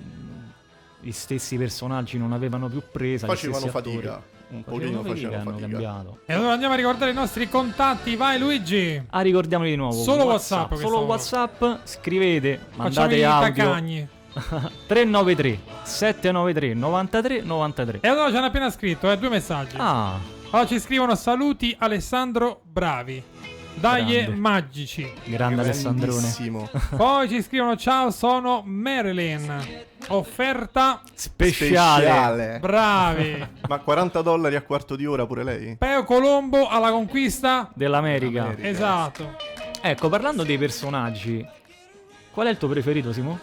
gli 1.01 1.11
stessi 1.11 1.57
personaggi 1.57 2.17
non 2.17 2.33
avevano 2.33 2.69
più 2.69 2.81
presa. 2.91 3.27
facevano 3.27 3.67
attori. 3.67 4.09
Un 4.55 4.63
pochino 4.63 5.03
facevano 5.03 5.43
fatica. 5.51 5.67
cambiato. 5.67 6.19
E 6.25 6.33
allora 6.33 6.53
andiamo 6.53 6.73
a 6.73 6.77
ricordare 6.77 7.11
i 7.11 7.13
nostri 7.13 7.49
contatti. 7.49 8.15
Vai 8.15 8.39
Luigi. 8.39 9.01
Ah, 9.09 9.21
ricordiamoli 9.21 9.69
di 9.71 9.75
nuovo. 9.75 9.93
Solo 10.01 10.25
WhatsApp 10.25 10.67
questa 10.69 10.87
Solo. 10.87 10.99
WhatsApp, 11.05 11.63
scrivete, 11.83 12.57
Facciamo 12.57 12.83
mandate 12.83 13.15
i 13.15 13.23
audio. 13.23 13.53
tacagni. 13.53 14.07
393 14.87 15.59
793 15.83 16.73
93 16.73 17.41
93. 17.41 17.99
E 18.01 18.07
allora 18.07 18.29
ci 18.29 18.35
hanno 18.35 18.45
appena 18.47 18.69
scritto, 18.69 19.09
eh, 19.11 19.17
due 19.17 19.29
messaggi. 19.29 19.75
Ah, 19.79 20.19
Allora 20.51 20.67
ci 20.67 20.79
scrivono 20.79 21.15
saluti 21.15 21.75
Alessandro 21.79 22.61
Bravi. 22.63 23.23
Daglie 23.75 24.27
magici. 24.29 25.09
grande 25.25 25.61
Alessandrone. 25.61 26.11
Grandissimo. 26.11 26.69
Poi 26.95 27.27
ci 27.29 27.41
scrivono 27.41 27.75
ciao 27.75 28.09
sono 28.11 28.61
Marilyn. 28.65 29.63
Offerta 30.07 31.01
Speciale. 31.13 32.59
bravi. 32.59 33.47
Ma 33.67 33.79
40 33.79 34.21
dollari 34.21 34.55
a 34.55 34.61
quarto 34.61 34.95
di 34.95 35.05
ora 35.05 35.25
pure 35.25 35.43
lei? 35.43 35.75
Peo 35.77 36.03
Colombo 36.03 36.67
alla 36.67 36.91
conquista. 36.91 37.71
Dell'America. 37.73 38.43
America. 38.43 38.67
Esatto. 38.67 39.35
Ecco, 39.81 40.09
parlando 40.09 40.43
dei 40.43 40.57
personaggi, 40.57 41.45
qual 42.31 42.47
è 42.47 42.49
il 42.49 42.57
tuo 42.57 42.67
preferito, 42.67 43.13
Simo? 43.13 43.37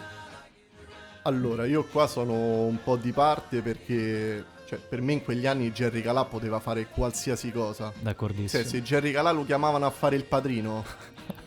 Allora, 1.23 1.65
io 1.65 1.85
qua 1.85 2.05
sono 2.05 2.33
un 2.65 2.79
po' 2.83 2.97
di 2.97 3.11
parte 3.13 3.61
perché 3.61 4.43
cioè, 4.65 4.77
per 4.79 5.01
me 5.01 5.13
in 5.13 5.23
quegli 5.23 5.45
anni 5.47 5.71
Jerry 5.71 6.01
Calà 6.01 6.25
poteva 6.25 6.59
fare 6.59 6.87
qualsiasi 6.87 7.51
cosa. 7.51 7.93
D'accordissimo. 7.97 8.61
Cioè, 8.61 8.71
se 8.71 8.81
Jerry 8.81 9.11
Calà 9.11 9.31
lo 9.31 9.45
chiamavano 9.45 9.85
a 9.85 9.89
fare 9.89 10.15
il 10.15 10.25
padrino, 10.25 10.83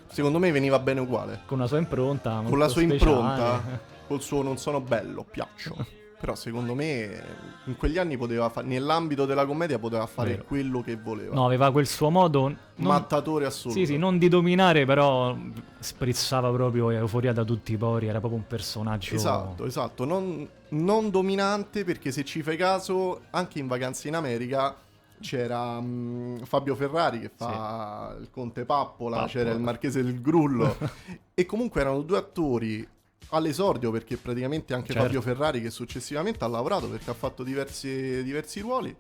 secondo 0.09 0.39
me 0.39 0.51
veniva 0.51 0.79
bene 0.79 1.01
uguale. 1.01 1.41
Con 1.45 1.59
la 1.59 1.67
sua 1.67 1.79
impronta. 1.79 2.43
Con 2.45 2.59
la 2.59 2.69
sua 2.69 2.83
speciale. 2.83 3.11
impronta, 3.11 3.81
col 4.07 4.23
suo 4.23 4.43
non 4.43 4.57
sono 4.59 4.81
bello, 4.81 5.25
piaccio. 5.25 5.77
Però 6.19 6.35
secondo 6.35 6.75
me 6.75 7.23
in 7.67 7.77
quegli 7.77 7.99
anni 7.99 8.17
poteva 8.17 8.49
fare, 8.49 8.67
nell'ambito 8.67 9.27
della 9.27 9.45
commedia 9.45 9.79
poteva 9.79 10.07
fare 10.07 10.31
Vero. 10.31 10.45
quello 10.45 10.81
che 10.81 10.97
voleva. 10.97 11.35
No, 11.35 11.45
aveva 11.45 11.71
quel 11.71 11.87
suo 11.87 12.09
modo. 12.09 12.49
non- 12.49 12.57
Mattatore 12.77 13.45
assoluto. 13.45 13.79
Sì, 13.79 13.85
sì, 13.85 13.99
non 13.99 14.17
di 14.17 14.29
dominare, 14.29 14.87
però 14.87 15.37
sprizzava 15.79 16.51
proprio 16.51 16.89
euforia 16.91 17.35
da 17.35 17.45
tutti 17.45 17.73
i 17.73 17.77
pori. 17.77 18.07
Era 18.07 18.19
proprio 18.19 18.41
un 18.41 18.47
personaggio. 18.47 19.15
Esatto, 19.15 19.67
esatto. 19.67 20.07
Non, 20.07 20.49
non 20.71 21.11
dominante 21.11 21.85
perché 21.85 22.11
se 22.11 22.25
ci 22.25 22.43
fai 22.43 22.57
caso, 22.57 23.25
anche 23.31 23.59
in 23.59 23.67
vacanze 23.67 24.09
in 24.09 24.15
America 24.15 24.75
c'era 25.21 25.79
mm, 25.81 26.39
Fabio 26.45 26.75
Ferrari 26.75 27.21
che 27.21 27.31
fa 27.35 28.17
il 28.19 28.31
Conte 28.31 28.65
Pappola, 28.65 29.17
Pappola. 29.17 29.27
c'era 29.27 29.51
il 29.51 29.61
Marchese 29.61 30.03
del 30.03 30.21
Grullo 30.21 30.77
e 31.35 31.47
comunque 31.47 31.81
erano 31.83 32.01
due 32.03 32.19
attori 32.19 32.87
all'esordio 33.31 33.91
perché 33.91 34.17
praticamente 34.17 34.75
anche 34.75 34.93
Certo. 34.93 35.03
Fabio 35.03 35.21
Ferrari 35.21 35.61
che 35.61 35.71
successivamente 35.71 36.45
ha 36.45 36.49
lavorato 36.49 36.89
perché 36.89 37.11
ha 37.11 37.15
fatto 37.15 37.43
diversi, 37.43 38.23
diversi 38.23 38.61
ruoli 38.61 38.97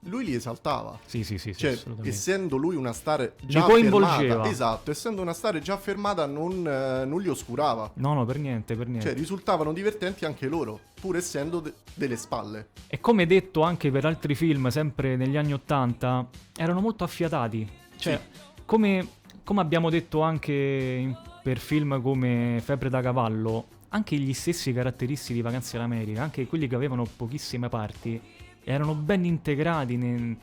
lui 0.00 0.24
li 0.24 0.34
esaltava. 0.34 0.98
Sì, 1.06 1.22
sì, 1.22 1.38
sì, 1.38 1.52
sì, 1.52 1.60
Cioè, 1.60 1.78
essendo 2.02 2.56
lui 2.56 2.74
una 2.74 2.92
star 2.92 3.32
già 3.42 3.64
affermata, 3.64 4.48
esatto, 4.48 4.90
essendo 4.90 5.22
una 5.22 5.32
star 5.32 5.58
già 5.60 5.74
affermata 5.74 6.26
non, 6.26 6.66
eh, 6.66 7.04
non 7.04 7.20
li 7.20 7.28
oscurava. 7.28 7.90
No, 7.94 8.14
no, 8.14 8.24
per 8.24 8.38
niente, 8.38 8.74
per 8.74 8.88
niente. 8.88 9.08
Cioè, 9.08 9.16
risultavano 9.16 9.72
divertenti 9.72 10.24
anche 10.24 10.48
loro, 10.48 10.80
pur 11.00 11.16
essendo 11.16 11.60
de- 11.60 11.74
delle 11.94 12.16
spalle. 12.16 12.68
E 12.88 12.98
come 13.00 13.26
detto 13.26 13.62
anche 13.62 13.90
per 13.90 14.04
altri 14.04 14.34
film, 14.34 14.68
sempre 14.68 15.16
negli 15.16 15.36
anni 15.36 15.52
Ottanta, 15.52 16.26
erano 16.56 16.80
molto 16.80 17.04
affiatati. 17.04 17.68
Cioè, 17.98 18.20
come, 18.64 19.06
come 19.44 19.60
abbiamo 19.60 19.90
detto 19.90 20.22
anche 20.22 20.52
in- 20.52 21.16
per 21.46 21.58
film 21.58 22.02
come 22.02 22.60
Febbre 22.60 22.88
da 22.88 23.00
cavallo, 23.00 23.68
anche 23.90 24.16
gli 24.16 24.32
stessi 24.32 24.72
caratteristi 24.72 25.32
di 25.32 25.42
Vacanze 25.42 25.76
all'America, 25.76 26.20
anche 26.20 26.44
quelli 26.44 26.66
che 26.66 26.74
avevano 26.74 27.04
pochissime 27.04 27.68
parti, 27.68 28.20
erano 28.64 28.96
ben 28.96 29.24
integrati 29.24 29.96
nel, 29.96 30.36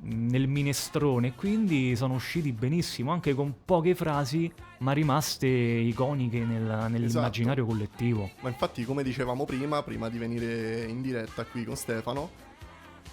nel 0.00 0.48
minestrone 0.48 1.28
e 1.28 1.32
quindi 1.36 1.94
sono 1.94 2.14
usciti 2.14 2.50
benissimo, 2.50 3.12
anche 3.12 3.32
con 3.32 3.58
poche 3.64 3.94
frasi, 3.94 4.52
ma 4.78 4.90
rimaste 4.90 5.46
iconiche 5.46 6.40
nel- 6.40 6.86
nell'immaginario 6.88 7.64
collettivo. 7.64 8.30
Ma 8.40 8.48
infatti, 8.48 8.84
come 8.84 9.04
dicevamo 9.04 9.44
prima, 9.44 9.84
prima 9.84 10.08
di 10.08 10.18
venire 10.18 10.84
in 10.84 11.00
diretta 11.00 11.44
qui 11.44 11.64
con 11.64 11.76
Stefano, 11.76 12.28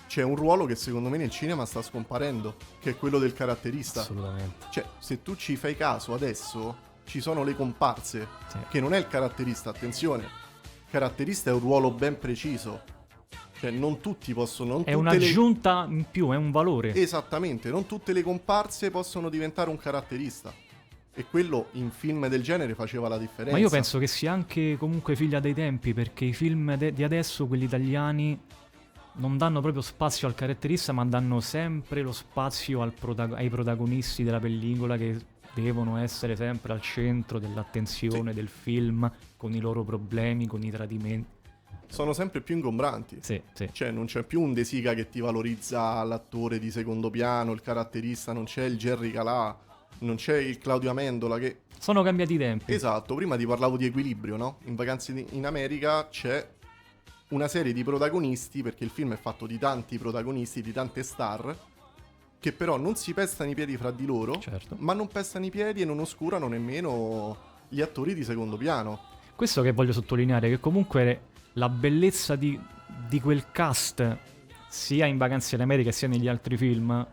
c'è 0.08 0.24
un 0.24 0.36
ruolo 0.36 0.65
che 0.65 0.74
secondo 0.74 1.10
me 1.10 1.17
nel 1.17 1.29
cinema 1.29 1.67
sta 1.67 1.84
scomparendo, 1.84 2.56
che 2.79 2.89
è 2.89 2.98
quello 2.98 3.20
del 3.20 3.34
caratterista. 3.34 4.01
Assolutamente. 4.01 4.65
Cioè, 4.72 4.86
se 4.98 5.22
tu 5.22 5.36
ci 5.36 5.56
fai 5.56 5.77
caso 5.77 6.15
adesso, 6.15 6.87
ci 7.07 7.21
sono 7.21 7.43
le 7.43 7.55
comparse, 7.55 8.27
Sì. 8.47 8.57
che 8.69 8.79
non 8.79 8.93
è 8.93 8.97
il 8.97 9.07
caratterista, 9.07 9.69
attenzione. 9.71 10.23
Il 10.23 10.91
caratterista 10.91 11.49
è 11.49 11.53
un 11.53 11.59
ruolo 11.59 11.89
ben 11.91 12.19
preciso. 12.19 12.81
Cioè, 13.59 13.71
non 13.71 13.99
tutti 13.99 14.33
possono... 14.35 14.73
Non 14.73 14.81
È 14.85 14.91
tutte 14.91 14.91
le- 14.91 14.99
un'aggiunta 15.17 15.87
in 15.89 16.05
più, 16.11 16.29
è 16.29 16.35
un 16.35 16.51
valore. 16.51 16.93
Esattamente, 16.93 17.69
non 17.71 17.87
tutte 17.87 18.13
le 18.13 18.21
comparse 18.21 18.91
possono 18.91 19.29
diventare 19.29 19.69
un 19.71 19.77
caratterista. 19.77 20.53
E 21.13 21.25
quello 21.27 21.69
in 21.71 21.89
film 21.89 22.27
del 22.27 22.43
genere 22.43 22.75
faceva 22.75 23.07
la 23.07 23.17
differenza. 23.17 23.53
Ma 23.53 23.57
io 23.57 23.69
penso 23.69 23.97
che 23.97 24.05
sia 24.05 24.31
anche 24.31 24.77
comunque 24.77 25.15
figlia 25.15 25.39
dei 25.39 25.55
tempi, 25.55 25.93
perché 25.95 26.25
i 26.25 26.33
film 26.33 26.75
de- 26.75 26.93
di 26.93 27.03
adesso, 27.03 27.47
quelli 27.47 27.63
italiani, 27.63 28.39
non 29.13 29.35
danno 29.35 29.59
proprio 29.61 29.81
spazio 29.81 30.27
al 30.27 30.35
caratterista, 30.35 30.91
ma 30.93 31.03
danno 31.05 31.39
sempre 31.39 32.03
lo 32.03 32.11
spazio 32.11 32.87
protago- 32.99 33.33
ai 33.33 33.49
protagonisti 33.49 34.23
della 34.23 34.39
pellicola 34.39 34.95
che 34.95 35.17
devono 35.61 35.97
essere 35.97 36.35
sempre 36.35 36.73
al 36.73 36.81
centro 36.81 37.39
dell'attenzione 37.39 38.33
del 38.33 38.47
film, 38.47 39.11
con 39.35 39.53
i 39.53 39.59
loro 39.59 39.83
problemi, 39.83 40.47
con 40.47 40.63
i 40.63 40.71
tradimenti. 40.71 41.35
Sono 41.87 42.11
sempre 42.13 42.41
più 42.41 42.55
ingombranti. 42.55 43.19
Sì, 43.21 43.41
sì. 43.53 43.69
Cioè, 43.71 43.91
non 43.91 44.05
c'è 44.05 44.23
più 44.23 44.41
un 44.41 44.53
De 44.53 44.63
Sica 44.63 44.93
che 44.93 45.09
ti 45.09 45.21
valorizza 45.21 46.03
l'attore 46.03 46.59
di 46.59 46.69
secondo 46.69 47.09
piano, 47.09 47.53
il 47.53 47.61
caratterista, 47.61 48.33
non 48.33 48.43
c'è 48.43 48.65
il 48.65 48.77
Jerry 48.77 49.11
Calà, 49.11 49.57
non 49.99 50.15
c'è 50.15 50.37
il 50.37 50.57
Claudio 50.57 50.89
Amendola 50.89 51.39
che... 51.39 51.61
Sono 51.79 52.03
cambiati 52.03 52.33
i 52.33 52.37
tempi. 52.37 52.73
Esatto, 52.73 53.15
prima 53.15 53.37
ti 53.37 53.45
parlavo 53.45 53.77
di 53.77 53.85
equilibrio, 53.85 54.35
no? 54.35 54.57
In 54.65 54.75
Vacanze 54.75 55.25
in 55.29 55.45
America 55.45 56.07
c'è 56.09 56.55
una 57.29 57.47
serie 57.47 57.73
di 57.73 57.83
protagonisti, 57.83 58.61
perché 58.61 58.83
il 58.83 58.89
film 58.89 59.13
è 59.13 59.17
fatto 59.17 59.45
di 59.45 59.57
tanti 59.57 59.97
protagonisti, 59.97 60.61
di 60.61 60.73
tante 60.73 61.03
star, 61.03 61.55
che 62.39 62.51
però 62.51 62.77
non 62.77 62.96
si 62.96 63.13
pestano 63.13 63.50
i 63.50 63.56
piedi 63.56 63.77
fra 63.77 63.91
di 63.91 64.06
loro, 64.06 64.39
Certo. 64.39 64.75
ma 64.79 64.94
non 64.94 65.08
pestano 65.08 65.46
i 65.46 65.50
piedi 65.50 65.82
e 65.82 65.86
non 65.86 66.00
oscurano 66.00 66.48
nemmeno 66.48 67.36
gli 67.67 67.82
attori 67.82 68.13
di 68.13 68.24
secondo 68.24 68.58
piano. 68.58 69.00
Questo 69.36 69.62
che 69.62 69.72
voglio 69.72 69.91
sottolineare, 69.91 70.50
che 70.50 70.60
comunque 70.60 71.22
la 71.53 71.70
bellezza 71.70 72.36
di, 72.36 72.60
di 73.10 73.20
quel 73.20 73.51
cast, 73.51 74.17
sia 74.70 75.06
in 75.06 75.17
Vacanze 75.17 75.56
in 75.56 75.62
America 75.62 75.91
sia 75.91 76.08
negli 76.08 76.27
altri 76.27 76.58
film, 76.58 77.06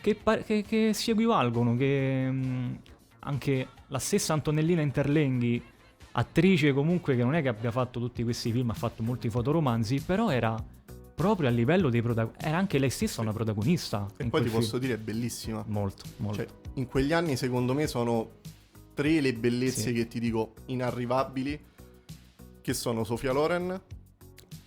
che, 0.00 0.14
pa- 0.14 0.38
che- 0.38 0.62
che 0.66 0.92
si 0.94 1.10
equivalgono, 1.10 1.76
che 1.76 2.30
mh, 2.30 2.78
anche 3.20 3.68
la 3.88 3.98
stessa 3.98 4.32
Antonellina 4.32 4.80
Interlenghi, 4.82 5.62
attrice 6.12 6.72
comunque 6.72 7.14
che 7.16 7.22
non 7.22 7.34
è 7.34 7.42
che 7.42 7.48
abbia 7.48 7.70
fatto 7.70 8.00
tutti 8.00 8.22
questi 8.24 8.50
film, 8.50 8.70
ha 8.70 8.74
fatto 8.74 9.02
molti 9.02 9.28
fotoromanzi, 9.30 10.00
però 10.00 10.30
era 10.30 10.56
proprio 11.20 11.48
a 11.48 11.50
livello 11.50 11.90
dei 11.90 12.00
protagonisti, 12.02 12.44
era 12.46 12.56
anche 12.56 12.78
lei 12.78 12.90
stessa 12.90 13.20
una 13.20 13.32
protagonista. 13.32 14.06
E 14.16 14.24
poi 14.26 14.42
ti 14.42 14.48
posso 14.48 14.68
film. 14.70 14.80
dire, 14.80 14.94
è 14.94 14.98
bellissima. 14.98 15.62
Molto, 15.66 16.04
molto. 16.16 16.36
Cioè, 16.42 16.46
in 16.74 16.86
quegli 16.86 17.12
anni, 17.12 17.36
secondo 17.36 17.74
me, 17.74 17.86
sono 17.86 18.30
tre 18.94 19.20
le 19.20 19.32
bellezze 19.34 19.80
Sì. 19.88 19.92
che 19.92 20.08
ti 20.08 20.18
dico 20.20 20.54
inarrivabili. 20.66 21.68
Che 22.62 22.74
sono 22.74 23.04
Sofia 23.04 23.32
Loren, 23.32 23.80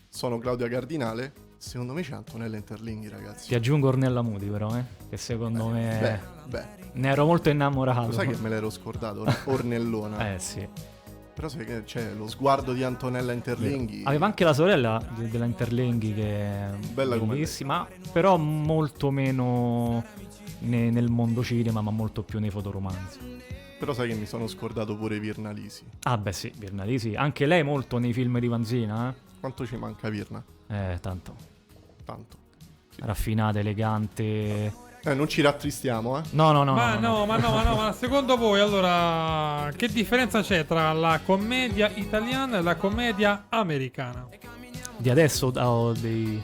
sono 0.10 0.38
Claudia 0.38 0.68
Cardinale. 0.68 1.34
Secondo 1.58 1.94
me 1.94 2.02
c'è 2.02 2.14
Antonella 2.14 2.58
Interlinghi, 2.58 3.08
ragazzi. 3.08 3.48
Ti 3.48 3.56
aggiungo 3.56 3.88
Ornella 3.88 4.22
Moody 4.22 4.48
però, 4.50 4.76
eh, 4.78 4.84
che 5.10 5.18
secondo 5.18 5.68
me... 5.68 5.98
Beh, 6.00 6.32
Beh, 6.50 6.66
Ne 7.00 7.10
ero 7.10 7.26
molto 7.26 7.50
innamorato. 7.50 8.08
lo 8.08 8.12
sai 8.12 8.28
che 8.28 8.36
me 8.36 8.50
l'ero 8.50 8.70
scordato, 8.70 9.22
Or- 9.22 9.42
Ornellona. 9.46 10.34
Eh 10.34 10.40
sì. 10.40 10.68
Però 11.34 11.48
sai 11.48 11.66
che 11.66 11.84
c'è 11.84 12.14
lo 12.14 12.28
sguardo 12.28 12.74
di 12.74 12.84
Antonella 12.84 13.32
Interlinghi. 13.32 14.04
Aveva 14.06 14.26
anche 14.28 14.44
la 14.44 14.54
sorella 14.54 15.04
de- 15.18 15.28
della 15.30 15.46
Interlenghi 15.46 16.14
che 16.14 16.24
è 16.38 16.70
Bella 16.94 17.18
bellissima, 17.18 17.88
però 18.12 18.38
molto 18.38 19.10
meno 19.10 20.04
ne- 20.60 20.92
nel 20.92 21.10
mondo 21.10 21.44
cinema, 21.44 21.82
ma 21.82 21.90
molto 21.92 22.22
più 22.24 22.40
nei 22.40 22.52
fotoromanzi. 22.52 23.20
Però 23.80 23.94
sai 23.94 24.10
che 24.10 24.16
mi 24.16 24.26
sono 24.28 24.48
scordato 24.48 24.96
pure 24.96 25.20
Virna 25.20 25.52
Lisi. 25.52 25.84
Ah 26.04 26.18
beh 26.18 26.32
sì, 26.32 26.54
Virna 26.56 26.84
Lisi, 26.84 27.16
anche 27.16 27.46
lei 27.46 27.64
molto 27.64 27.98
nei 27.98 28.14
film 28.14 28.40
di 28.40 28.48
Vanzina, 28.48 29.14
Quanto 29.40 29.66
ci 29.66 29.76
manca 29.76 30.08
Virna? 30.10 30.42
eh? 30.68 30.94
Eh, 30.94 31.00
tanto. 31.02 31.36
Tanto. 32.06 32.38
Raffinata, 33.00 33.60
elegante. 33.60 34.72
Eh, 35.06 35.14
non 35.14 35.28
ci 35.28 35.42
rattristiamo, 35.42 36.18
eh. 36.18 36.22
No, 36.32 36.54
no, 36.54 36.64
no. 36.64 36.76
ma 36.76 36.96
no, 36.96 37.00
no, 37.00 37.18
no. 37.18 37.26
ma 37.26 37.38
no, 37.38 37.52
ma 37.52 37.64
no, 37.64 37.76
ma 37.76 37.92
secondo 37.98 38.38
voi 38.38 38.62
allora 38.62 39.70
che 39.76 39.90
differenza 39.90 40.42
c'è 40.42 40.66
tra 40.66 40.94
la 40.94 41.20
commedia 41.26 41.92
italiana 41.96 42.60
e 42.60 42.62
la 42.62 42.78
commedia 42.78 43.48
americana? 43.50 44.26
Di 44.96 45.10
adesso 45.10 45.48
o 45.48 45.92
dei... 45.92 46.42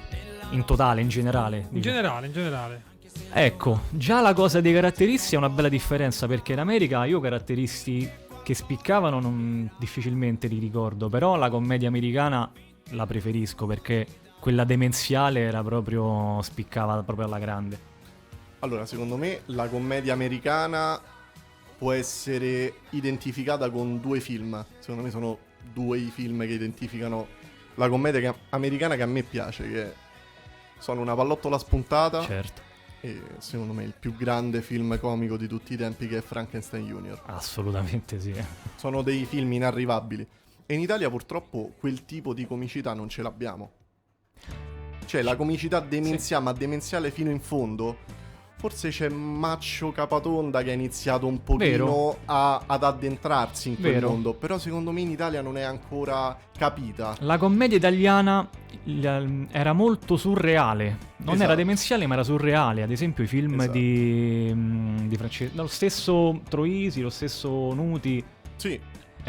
in 0.50 0.66
totale, 0.66 1.00
in 1.00 1.08
generale. 1.08 1.58
In 1.60 1.68
dico. 1.70 1.80
generale, 1.80 2.28
in 2.28 2.34
generale. 2.34 2.84
Ecco, 3.32 3.82
già 3.92 4.20
la 4.20 4.34
cosa 4.34 4.60
dei 4.60 4.74
caratteristi 4.74 5.36
è 5.36 5.38
una 5.38 5.50
bella 5.50 5.70
differenza 5.70 6.28
perché 6.28 6.52
in 6.52 6.60
America 6.60 7.06
io 7.06 7.22
caratteristi 7.22 8.12
che 8.44 8.54
spiccavano 8.54 9.22
non 9.22 9.70
difficilmente 9.78 10.48
li 10.48 10.60
ricordo, 10.60 11.08
però 11.08 11.38
la 11.38 11.50
commedia 11.50 11.88
americana 11.88 12.52
la 12.90 13.06
preferisco 13.06 13.66
perché 13.66 14.06
quella 14.38 14.66
demenziale 14.66 15.42
era 15.42 15.64
proprio 15.64 16.42
spiccava 16.42 17.02
proprio 17.04 17.26
alla 17.28 17.40
grande. 17.40 17.89
Allora, 18.60 18.86
secondo 18.86 19.16
me 19.16 19.42
la 19.46 19.68
commedia 19.68 20.14
americana 20.14 21.00
può 21.78 21.94
essere 21.94 22.80
identificata 22.90 23.70
con 23.70 24.02
due 24.02 24.20
film. 24.20 24.64
Secondo 24.80 25.04
me 25.04 25.10
sono 25.12 25.38
due 25.74 25.98
i 25.98 26.12
film 26.14 26.40
che 26.46 26.54
identificano 26.54 27.28
la 27.76 27.88
commedia 27.88 28.20
che- 28.20 28.40
americana 28.50 28.96
che 28.96 29.04
a 29.04 29.06
me 29.06 29.24
piace, 29.24 29.70
che 29.70 29.94
sono 30.78 31.02
Una 31.02 31.14
pallottola 31.16 31.58
spuntata 31.58 32.22
Certo, 32.22 32.62
e 33.02 33.22
secondo 33.40 33.74
me 33.74 33.84
il 33.84 33.94
più 33.98 34.16
grande 34.16 34.62
film 34.62 34.98
comico 35.00 35.36
di 35.38 35.48
tutti 35.48 35.74
i 35.74 35.78
tempi 35.78 36.08
che 36.08 36.18
è 36.18 36.22
Frankenstein 36.22 36.86
Junior. 36.86 37.22
assolutamente 37.26 38.20
sì. 38.20 38.34
Sono 38.76 39.02
dei 39.02 39.26
film 39.26 39.52
inarrivabili. 39.54 40.28
E 40.66 40.74
in 40.74 40.82
Italia 40.82 41.10
purtroppo 41.10 41.74
quel 41.80 42.06
tipo 42.06 42.34
di 42.34 42.46
comicità 42.46 42.94
non 42.94 43.08
ce 43.10 43.22
l'abbiamo. 43.22 43.72
Cioè 45.06 45.22
la 45.22 45.36
comicità 45.36 45.80
demenziale, 45.80 46.44
ma 46.44 46.52
demenziale 46.54 47.10
fino 47.10 47.32
in 47.32 47.40
fondo. 47.40 47.98
Forse 48.60 48.90
c'è 48.90 49.08
Maccio 49.08 49.94
Capatonda 49.94 50.62
che 50.64 50.72
ha 50.72 50.74
iniziato 50.74 51.26
un 51.28 51.42
pochino 51.44 52.18
a- 52.26 52.62
ad 52.66 52.84
addentrarsi 52.84 53.70
in 53.70 53.80
quel 53.80 53.94
Vero. 53.94 54.10
mondo. 54.10 54.34
Però 54.34 54.58
secondo 54.58 54.92
me 54.92 55.00
in 55.00 55.10
Italia 55.12 55.42
non 55.42 55.56
è 55.58 55.62
ancora 55.62 56.38
capita. 56.58 57.16
La 57.20 57.38
commedia 57.38 57.78
italiana 57.78 58.50
era 59.52 59.72
molto 59.72 60.18
surreale. 60.18 60.98
Non 61.20 61.36
Esatto. 61.36 61.44
era 61.44 61.56
demenziale, 61.56 62.06
ma 62.06 62.16
era 62.16 62.24
surreale. 62.24 62.84
Ad 62.84 62.92
esempio, 62.92 63.24
i 63.24 63.28
film 63.28 63.54
Esatto. 63.62 63.72
di, 63.72 64.52
mm, 64.54 64.98
di 65.08 65.16
Francesco. 65.16 65.56
Lo 65.62 65.68
stesso 65.68 66.42
Troisi, 66.50 67.00
lo 67.00 67.10
stesso 67.10 67.74
Nuti. 67.74 68.22
Sì, 68.58 68.78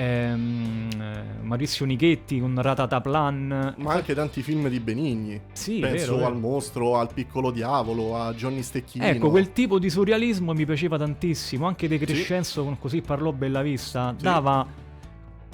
ehm, 0.00 0.88
eh, 1.00 1.22
Maurizio 1.42 1.84
Nichetti 1.84 2.40
con 2.40 2.60
Ratataplan. 2.60 3.74
ma 3.78 3.92
anche 3.92 4.14
tanti 4.14 4.42
film 4.42 4.68
di 4.68 4.80
Benigni. 4.80 5.40
Sì, 5.52 5.80
Penso 5.80 6.12
vero, 6.12 6.16
vero. 6.16 6.26
al 6.28 6.38
mostro, 6.38 6.96
al 6.98 7.12
piccolo 7.12 7.50
diavolo, 7.50 8.16
a 8.16 8.32
Johnny 8.34 8.62
Stecchino. 8.62 9.04
Ecco, 9.04 9.30
quel 9.30 9.52
tipo 9.52 9.78
di 9.78 9.90
surrealismo 9.90 10.52
mi 10.52 10.64
piaceva 10.64 10.96
tantissimo. 10.96 11.66
Anche 11.66 11.88
De 11.88 11.98
Crescenzo, 11.98 12.64
con 12.64 12.78
così 12.78 13.00
parlò 13.02 13.32
Bellavista, 13.32 14.14
Sì. 14.16 14.22
dava 14.24 14.66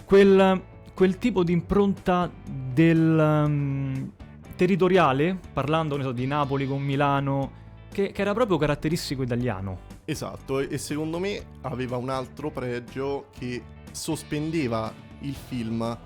quel, 0.04 0.62
quel 0.94 1.18
tipo 1.18 1.42
di 1.42 1.52
impronta 1.52 2.30
del 2.72 3.44
um, 3.46 4.10
territoriale, 4.54 5.38
parlando 5.52 6.00
so, 6.00 6.12
di 6.12 6.26
Napoli 6.26 6.66
con 6.66 6.80
Milano, 6.82 7.64
che, 7.90 8.12
che 8.12 8.20
era 8.20 8.32
proprio 8.34 8.58
caratteristico 8.58 9.22
italiano. 9.22 9.94
Esatto, 10.04 10.60
e 10.60 10.78
secondo 10.78 11.18
me 11.18 11.42
aveva 11.62 11.96
un 11.96 12.10
altro 12.10 12.50
pregio 12.50 13.26
che 13.36 13.60
sospendeva 13.96 14.92
il 15.20 15.34
film 15.34 15.98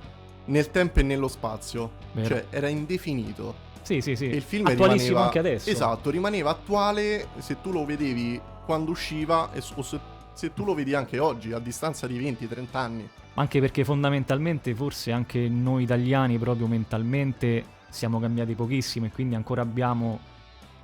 nel 0.46 0.70
tempo 0.70 1.00
e 1.00 1.02
nello 1.02 1.28
spazio. 1.28 1.90
Vero. 2.12 2.28
Cioè, 2.28 2.46
era 2.50 2.68
indefinito. 2.68 3.68
Sì, 3.82 4.00
sì, 4.00 4.14
sì. 4.14 4.30
E 4.30 4.36
il 4.36 4.42
film 4.42 4.66
Attualissimo 4.66 5.08
rimaneva... 5.08 5.24
anche 5.24 5.38
adesso. 5.38 5.70
Esatto, 5.70 6.10
rimaneva 6.10 6.50
attuale 6.50 7.28
se 7.38 7.60
tu 7.60 7.72
lo 7.72 7.84
vedevi 7.84 8.40
quando 8.64 8.92
usciva 8.92 9.52
e 9.52 9.62
o 9.74 9.82
se, 9.82 9.98
se 10.32 10.54
tu 10.54 10.64
lo 10.64 10.74
vedi 10.74 10.94
anche 10.94 11.18
oggi, 11.18 11.52
a 11.52 11.58
distanza 11.58 12.06
di 12.06 12.18
20-30 12.20 12.66
anni. 12.72 13.08
Anche 13.34 13.60
perché 13.60 13.84
fondamentalmente 13.84 14.74
forse 14.74 15.12
anche 15.12 15.48
noi 15.48 15.84
italiani 15.84 16.38
proprio 16.38 16.66
mentalmente 16.66 17.78
siamo 17.88 18.20
cambiati 18.20 18.54
pochissimo 18.54 19.06
e 19.06 19.10
quindi 19.10 19.34
ancora 19.34 19.62
abbiamo 19.62 20.20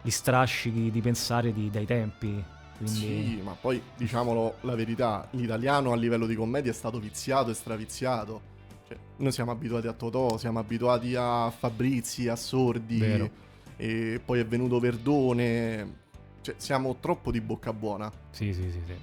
gli 0.02 0.10
strascichi 0.10 0.90
di 0.90 1.00
pensare 1.00 1.52
di- 1.52 1.70
dai 1.70 1.86
tempi. 1.86 2.44
Quindi... 2.76 2.94
Sì, 2.94 3.40
ma 3.42 3.52
poi 3.52 3.80
diciamolo 3.96 4.56
la 4.62 4.74
verità, 4.74 5.26
l'italiano 5.32 5.92
a 5.92 5.96
livello 5.96 6.26
di 6.26 6.34
commedia 6.34 6.70
è 6.70 6.74
stato 6.74 6.98
viziato 6.98 7.50
e 7.50 7.54
straviziato. 7.54 8.54
Cioè, 8.88 8.96
noi 9.16 9.32
siamo 9.32 9.50
abituati 9.50 9.86
a 9.86 9.92
Totò, 9.92 10.36
siamo 10.38 10.58
abituati 10.58 11.14
a 11.16 11.50
Fabrizi, 11.50 12.28
a 12.28 12.36
Sordi, 12.36 12.98
Vero. 12.98 13.30
e 13.76 14.20
poi 14.24 14.40
è 14.40 14.46
venuto 14.46 14.78
Verdone. 14.78 16.04
Cioè, 16.40 16.54
siamo 16.58 16.96
troppo 17.00 17.30
di 17.30 17.40
bocca 17.40 17.72
buona. 17.72 18.10
Sì, 18.30 18.52
sì, 18.52 18.70
sì, 18.70 18.80
sì. 18.86 18.94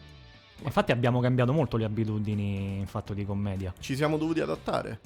Infatti 0.63 0.91
abbiamo 0.91 1.19
cambiato 1.19 1.51
molto 1.51 1.75
le 1.75 1.83
abitudini 1.83 2.79
in 2.79 2.87
fatto 2.87 3.13
di 3.13 3.25
commedia. 3.25 3.73
Ci 3.77 3.95
siamo 3.95 4.17
dovuti 4.17 4.39
adattare. 4.39 4.99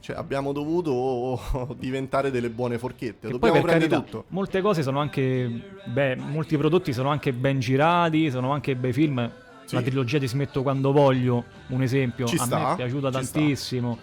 Cioè, 0.00 0.16
abbiamo 0.16 0.52
dovuto 0.52 1.74
diventare 1.78 2.30
delle 2.30 2.50
buone 2.50 2.78
forchette. 2.78 3.28
E 3.28 3.30
Dobbiamo 3.30 3.60
prendere 3.60 3.88
carità, 3.88 4.00
tutto. 4.00 4.24
molte 4.28 4.60
cose 4.60 4.82
sono 4.82 4.98
anche 5.00 5.78
beh, 5.84 6.16
molti 6.16 6.56
prodotti 6.56 6.92
sono 6.92 7.10
anche 7.10 7.32
ben 7.32 7.60
girati, 7.60 8.30
sono 8.30 8.52
anche 8.52 8.74
bei 8.76 8.92
film. 8.92 9.30
Sì. 9.64 9.74
La 9.76 9.82
trilogia 9.82 10.18
di 10.18 10.26
Smetto 10.26 10.62
quando 10.62 10.90
voglio, 10.90 11.44
un 11.68 11.82
esempio, 11.82 12.26
Ci 12.26 12.36
a 12.36 12.44
sta, 12.44 12.58
me 12.58 12.72
è 12.72 12.76
piaciuta 12.76 13.12
ci 13.12 13.24
sta. 13.24 13.38
tantissimo. 13.38 13.98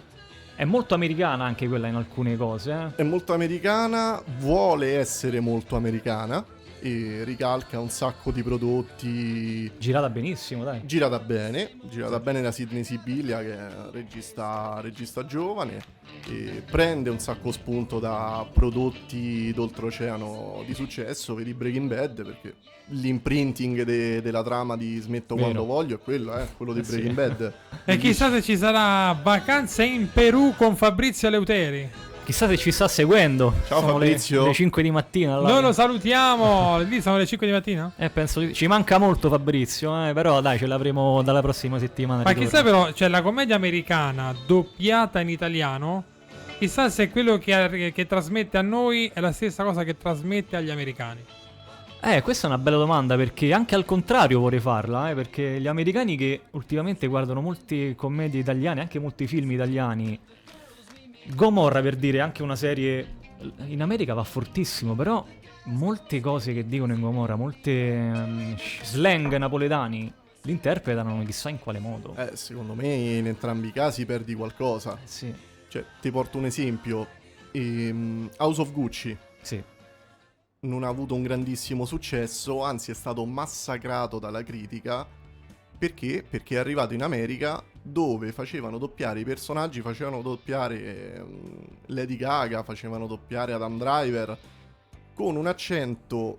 È 0.54 0.64
molto 0.64 0.94
americana 0.94 1.44
anche 1.44 1.68
quella 1.68 1.86
in 1.88 1.94
alcune 1.94 2.36
cose, 2.36 2.72
eh. 2.72 2.96
È 2.96 3.02
molto 3.02 3.32
americana, 3.34 4.20
vuole 4.38 4.96
essere 4.96 5.40
molto 5.40 5.76
americana 5.76 6.44
e 6.80 7.22
ricalca 7.24 7.78
un 7.80 7.90
sacco 7.90 8.30
di 8.30 8.42
prodotti 8.42 9.70
Girata 9.78 10.08
benissimo, 10.10 10.64
dai. 10.64 10.82
Girata 10.84 11.18
bene, 11.18 11.72
girata 11.88 12.18
bene 12.20 12.40
da 12.42 12.50
Sidney 12.52 12.84
Sibilia 12.84 13.40
che 13.40 13.52
è 13.56 13.68
regista, 13.92 14.78
regista 14.80 15.24
giovane 15.26 15.96
e 16.28 16.62
prende 16.70 17.10
un 17.10 17.18
sacco 17.18 17.52
spunto 17.52 17.98
da 17.98 18.46
prodotti 18.52 19.52
d'oltreoceano 19.52 20.62
di 20.66 20.74
successo, 20.74 21.34
vedi 21.34 21.54
Breaking 21.54 21.88
Bad 21.88 22.24
perché 22.24 22.54
l'imprinting 22.90 23.82
de- 23.82 24.22
della 24.22 24.42
trama 24.42 24.76
di 24.76 24.98
Smetto 24.98 25.34
Vero. 25.34 25.48
quando 25.50 25.64
voglio 25.66 25.96
è 25.96 25.98
quello, 25.98 26.38
eh, 26.38 26.46
quello 26.56 26.72
di 26.72 26.80
Eh 26.80 26.84
sì. 26.84 26.90
Breaking 26.92 27.14
Bad. 27.14 27.52
E 27.84 27.96
chissà 27.98 28.30
se 28.30 28.42
ci 28.42 28.56
sarà 28.56 29.12
vacanze 29.22 29.84
in 29.84 30.08
Perù 30.10 30.54
con 30.56 30.74
Fabrizio 30.76 31.28
Leuteri. 31.28 31.90
Chissà 32.28 32.46
se 32.46 32.58
ci 32.58 32.72
sta 32.72 32.88
seguendo. 32.88 33.54
Ciao, 33.68 33.80
Sono 33.80 33.96
le- 33.96 34.04
Fabrizio. 34.04 34.46
Le, 34.48 34.52
5 34.52 34.82
di 34.82 34.90
mattina. 34.90 35.38
là. 35.38 35.48
Noi 35.48 35.62
lo 35.62 35.72
salutiamo. 35.72 36.78
Lì 36.80 37.00
sono 37.00 37.16
le 37.16 37.24
5 37.24 37.46
di 37.46 37.52
mattina? 37.54 37.90
Eh, 37.96 38.10
penso 38.10 38.40
di- 38.40 38.52
Ci 38.52 38.66
manca 38.66 38.98
molto 38.98 39.30
Fabrizio, 39.30 40.06
eh, 40.06 40.12
però 40.12 40.42
dai, 40.42 40.58
ce 40.58 40.66
l'avremo 40.66 41.22
dalla 41.22 41.40
prossima 41.40 41.78
settimana. 41.78 42.24
Ma 42.24 42.34
chissà 42.34 42.62
però, 42.62 42.92
cioè 42.92 43.08
la 43.08 43.22
commedia 43.22 43.56
americana 43.56 44.34
doppiata 44.46 45.20
in 45.20 45.30
italiano, 45.30 46.04
chissà 46.58 46.90
se 46.90 47.08
quello 47.08 47.38
che, 47.38 47.92
che 47.94 48.06
trasmette 48.06 48.58
a 48.58 48.62
noi 48.62 49.10
è 49.10 49.20
la 49.20 49.32
stessa 49.32 49.64
cosa 49.64 49.82
che 49.82 49.96
trasmette 49.96 50.56
agli 50.56 50.68
americani. 50.68 51.24
Eh, 52.02 52.20
questa 52.20 52.46
è 52.46 52.50
una 52.50 52.58
bella 52.58 52.76
domanda 52.76 53.16
perché 53.16 53.54
anche 53.54 53.74
al 53.74 53.86
contrario 53.86 54.38
vorrei 54.38 54.60
farla, 54.60 55.08
eh, 55.08 55.14
perché 55.14 55.58
gli 55.58 55.66
americani 55.66 56.14
che 56.14 56.42
ultimamente 56.50 57.06
guardano 57.06 57.40
molte 57.40 57.94
commedie 57.94 58.38
italiane, 58.38 58.82
anche 58.82 58.98
molti 58.98 59.26
film 59.26 59.50
italiani, 59.50 60.20
Gomorra 61.34 61.80
per 61.80 61.96
dire 61.96 62.20
anche 62.20 62.42
una 62.42 62.56
serie 62.56 63.16
in 63.66 63.82
America 63.82 64.14
va 64.14 64.24
fortissimo, 64.24 64.94
però 64.94 65.24
molte 65.64 66.20
cose 66.20 66.52
che 66.54 66.66
dicono 66.66 66.94
in 66.94 67.00
Gomorra, 67.00 67.36
molte 67.36 67.70
ehm, 67.70 68.56
slang 68.82 69.36
napoletani 69.36 70.12
li 70.42 70.52
interpretano 70.52 71.22
chissà 71.24 71.50
in 71.50 71.58
quale 71.58 71.78
modo. 71.78 72.14
Eh, 72.16 72.36
secondo 72.36 72.74
me 72.74 72.86
in 72.86 73.26
entrambi 73.26 73.68
i 73.68 73.72
casi 73.72 74.06
perdi 74.06 74.34
qualcosa. 74.34 74.98
Sì, 75.04 75.32
Cioè, 75.68 75.84
ti 76.00 76.10
porto 76.10 76.38
un 76.38 76.46
esempio. 76.46 77.06
Ehm, 77.52 78.30
House 78.38 78.60
of 78.60 78.72
Gucci 78.72 79.16
sì. 79.42 79.62
non 80.60 80.84
ha 80.84 80.88
avuto 80.88 81.14
un 81.14 81.22
grandissimo 81.22 81.84
successo, 81.84 82.62
anzi 82.62 82.90
è 82.90 82.94
stato 82.94 83.24
massacrato 83.24 84.18
dalla 84.18 84.42
critica. 84.42 85.06
Perché? 85.78 86.24
Perché 86.28 86.56
è 86.56 86.58
arrivato 86.58 86.94
in 86.94 87.02
America 87.02 87.62
dove 87.90 88.32
facevano 88.32 88.78
doppiare 88.78 89.20
i 89.20 89.24
personaggi, 89.24 89.80
facevano 89.80 90.22
doppiare 90.22 91.14
ehm, 91.16 91.50
Lady 91.86 92.16
Gaga, 92.16 92.62
facevano 92.62 93.06
doppiare 93.06 93.52
Adam 93.52 93.78
Driver 93.78 94.38
con 95.14 95.36
un 95.36 95.46
accento 95.46 96.38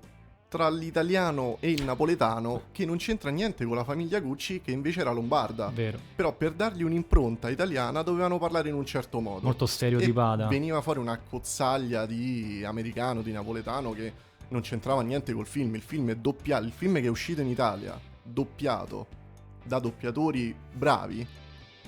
tra 0.50 0.68
l'italiano 0.70 1.58
e 1.60 1.70
il 1.70 1.84
napoletano 1.84 2.64
che 2.72 2.84
non 2.84 2.98
c'entra 2.98 3.30
niente 3.30 3.66
con 3.66 3.76
la 3.76 3.84
famiglia 3.84 4.20
Gucci 4.20 4.62
che 4.62 4.72
invece 4.72 5.02
era 5.02 5.12
lombarda. 5.12 5.72
Vero. 5.74 6.00
Però 6.16 6.34
per 6.34 6.54
dargli 6.54 6.82
un'impronta 6.82 7.50
italiana 7.50 8.02
dovevano 8.02 8.40
parlare 8.40 8.70
in 8.70 8.76
un 8.76 8.86
certo 8.86 9.20
modo. 9.20 9.46
Molto 9.46 9.68
stereotipata. 9.68 10.46
E 10.46 10.50
veniva 10.50 10.82
fuori 10.82 11.00
una 11.00 11.20
cozzaglia 11.20 12.08
di 12.08 12.64
americano, 12.66 13.22
di 13.22 13.32
napoletano 13.32 13.92
che 13.92 14.12
non 14.50 14.62
c'entrava 14.62 15.02
niente 15.04 15.34
col 15.34 15.46
film. 15.46 15.76
Il 15.76 15.84
film 15.84 16.10
è 16.10 16.16
doppiato, 16.16 16.66
il 16.66 16.72
film 16.72 16.96
che 16.96 17.06
è 17.06 17.10
uscito 17.10 17.42
in 17.42 17.48
Italia, 17.48 18.00
doppiato 18.24 19.18
da 19.64 19.78
doppiatori 19.78 20.56
bravi, 20.74 21.28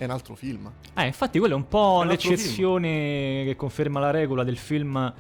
è 0.02 0.06
un 0.06 0.10
altro 0.12 0.34
film. 0.36 0.72
Eh, 0.96 1.06
infatti 1.06 1.38
quello 1.38 1.54
è 1.54 1.58
un 1.58 1.68
po' 1.68 2.02
È 2.02 2.08
l'eccezione 2.08 3.44
che 3.46 3.54
conferma 3.56 4.00
la 4.00 4.10
regola 4.10 4.44
del 4.44 4.58
film 4.58 5.14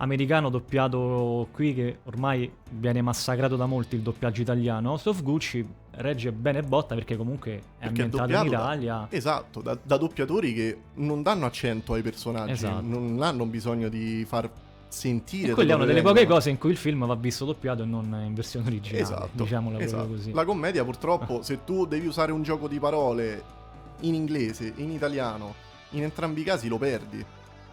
americano 0.00 0.50
doppiato 0.50 1.48
qui 1.50 1.74
che 1.74 1.98
ormai 2.04 2.50
viene 2.72 3.00
massacrato 3.00 3.56
da 3.56 3.64
molti 3.64 3.96
il 3.96 4.02
doppiaggio 4.02 4.42
italiano. 4.42 5.00
Of 5.02 5.22
Gucci 5.22 5.66
regge 5.92 6.30
bene 6.30 6.62
botta 6.62 6.94
perché 6.94 7.16
comunque 7.16 7.52
è 7.52 7.54
Perché 7.54 7.62
è 7.78 7.86
ambientato 7.86 8.24
in 8.24 8.36
doppiato 8.36 8.50
da- 8.50 8.56
Italia. 8.74 9.06
Esatto, 9.10 9.60
da, 9.62 9.78
da 9.82 9.96
doppiatori 9.96 10.52
che 10.52 10.76
non 10.96 11.22
danno 11.22 11.46
accento 11.46 11.94
ai 11.94 12.02
personaggi, 12.02 12.52
Esatto. 12.52 12.82
non 12.82 13.22
hanno 13.22 13.46
bisogno 13.46 13.88
di 13.88 14.26
far 14.28 14.50
sentire. 14.88 15.52
E 15.52 15.54
quella 15.54 15.72
è 15.72 15.74
una 15.76 15.86
delle 15.86 16.02
poche 16.02 16.26
cose 16.26 16.50
in 16.50 16.58
cui 16.58 16.70
il 16.70 16.76
film 16.76 17.06
va 17.06 17.14
visto 17.14 17.46
doppiato 17.46 17.82
e 17.82 17.86
non 17.86 18.14
in 18.26 18.34
versione 18.34 18.66
originale. 18.66 19.02
Esatto, 19.02 19.30
Diciamola 19.32 19.80
esatto. 19.80 20.08
così. 20.08 20.32
La 20.32 20.44
commedia 20.44 20.84
purtroppo 20.84 21.40
se 21.42 21.64
tu 21.64 21.86
devi 21.86 22.06
usare 22.06 22.30
un 22.30 22.42
gioco 22.42 22.68
di 22.68 22.78
parole 22.78 23.56
in 24.00 24.14
inglese, 24.14 24.72
in 24.76 24.90
italiano, 24.90 25.54
in 25.90 26.02
entrambi 26.02 26.40
i 26.42 26.44
casi 26.44 26.68
lo 26.68 26.78
perdi, 26.78 27.24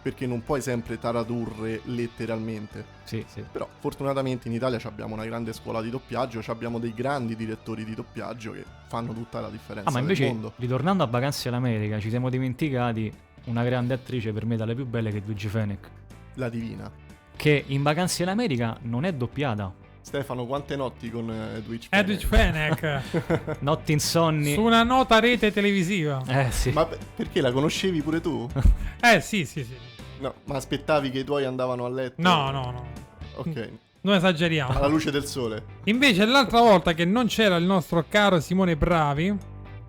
perché 0.02 0.26
non 0.26 0.42
puoi 0.42 0.60
sempre 0.62 0.98
tradurre 0.98 1.80
letteralmente. 1.84 2.84
Sì, 3.04 3.24
sì. 3.26 3.44
Però 3.50 3.68
fortunatamente 3.80 4.48
in 4.48 4.54
Italia 4.54 4.78
abbiamo 4.84 5.14
una 5.14 5.24
grande 5.24 5.52
scuola 5.52 5.82
di 5.82 5.90
doppiaggio, 5.90 6.42
ci 6.42 6.50
abbiamo 6.50 6.78
dei 6.78 6.94
grandi 6.94 7.34
direttori 7.36 7.84
di 7.84 7.94
doppiaggio 7.94 8.52
che 8.52 8.64
fanno 8.86 9.12
tutta 9.12 9.40
la 9.40 9.48
differenza 9.48 9.88
Ah, 9.88 9.92
ma 9.92 9.98
invece, 9.98 10.26
mondo. 10.26 10.52
ritornando 10.56 11.02
a 11.02 11.06
Vacanze 11.06 11.48
all'America, 11.48 11.98
ci 11.98 12.08
siamo 12.10 12.30
dimenticati 12.30 13.12
una 13.46 13.64
grande 13.64 13.94
attrice 13.94 14.32
per 14.32 14.44
me 14.46 14.56
dalle 14.56 14.74
più 14.74 14.86
belle 14.86 15.10
che 15.10 15.18
è 15.18 15.22
Luigi 15.24 15.48
Fenech. 15.48 15.88
La 16.34 16.48
divina. 16.48 16.90
Che 17.34 17.64
in 17.66 17.82
Vacanze 17.82 18.22
in 18.22 18.28
America 18.28 18.76
non 18.82 19.04
è 19.04 19.12
doppiata. 19.12 19.72
Stefano, 20.10 20.46
quante 20.46 20.76
notti 20.76 21.10
con 21.10 21.28
eh, 21.28 21.56
Edwidge 21.56 21.88
Edwidge 21.90 22.26
Fenech? 22.28 22.78
Fenech 22.78 23.58
Notti 23.62 23.90
insonni. 23.90 24.52
su 24.54 24.62
una 24.62 24.84
nota 24.84 25.18
rete 25.18 25.50
televisiva. 25.50 26.22
Eh 26.28 26.52
sì. 26.52 26.70
Ma 26.70 26.86
pe- 26.86 26.96
perché 27.16 27.40
la 27.40 27.50
conoscevi 27.50 28.02
pure 28.02 28.20
tu? 28.20 28.48
Eh 29.02 29.20
sì, 29.20 29.44
sì, 29.44 29.64
sì. 29.64 29.74
No, 30.20 30.34
ma 30.44 30.54
aspettavi 30.54 31.10
che 31.10 31.18
i 31.18 31.24
tuoi 31.24 31.44
andavano 31.44 31.86
a 31.86 31.88
letto? 31.88 32.22
No, 32.22 32.52
no, 32.52 32.70
no. 32.70 32.86
Ok, 33.34 33.70
Non 34.02 34.14
esageriamo. 34.14 34.78
alla 34.78 34.86
luce 34.86 35.10
del 35.10 35.24
sole. 35.26 35.64
Invece 35.86 36.24
l'altra 36.24 36.60
volta 36.60 36.92
che 36.94 37.04
non 37.04 37.26
c'era 37.26 37.56
il 37.56 37.64
nostro 37.64 38.04
caro 38.08 38.38
Simone 38.38 38.76
Bravi, 38.76 39.36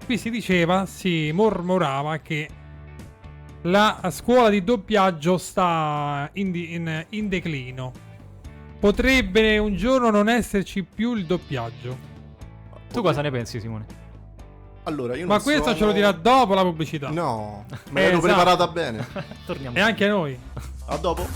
qui 0.03 0.17
si 0.17 0.31
diceva, 0.31 0.87
si 0.87 1.29
mormorava 1.31 2.17
che 2.17 2.49
la 3.61 3.99
scuola 4.11 4.49
di 4.49 4.63
doppiaggio 4.63 5.37
sta 5.37 6.27
in, 6.33 6.49
di- 6.49 6.73
in- 6.73 7.05
in 7.09 7.29
declino. 7.29 8.05
Potrebbe 8.79 9.57
un 9.57 9.75
giorno 9.75 10.09
non 10.09 10.29
esserci 10.29 10.83
più 10.83 11.15
il 11.15 11.25
doppiaggio. 11.25 11.97
Tu 12.91 13.01
cosa 13.01 13.21
ne 13.21 13.31
pensi, 13.31 13.59
Simone? 13.59 13.85
Allora, 14.83 15.15
io 15.17 15.25
Ma 15.27 15.35
non 15.35 15.43
questo 15.43 15.63
sono- 15.63 15.75
ce 15.75 15.85
lo 15.85 15.91
dirà 15.91 16.11
dopo 16.11 16.53
la 16.53 16.61
pubblicità. 16.61 17.09
No, 17.09 17.65
me 17.89 18.01
l'ero 18.01 18.17
Esatto. 18.19 18.33
preparata 18.33 18.67
bene. 18.67 19.05
Torniamo. 19.45 19.75
E 19.75 19.81
anche 19.81 20.07
noi. 20.07 20.37
A 20.85 20.97
dopo. 20.97 21.27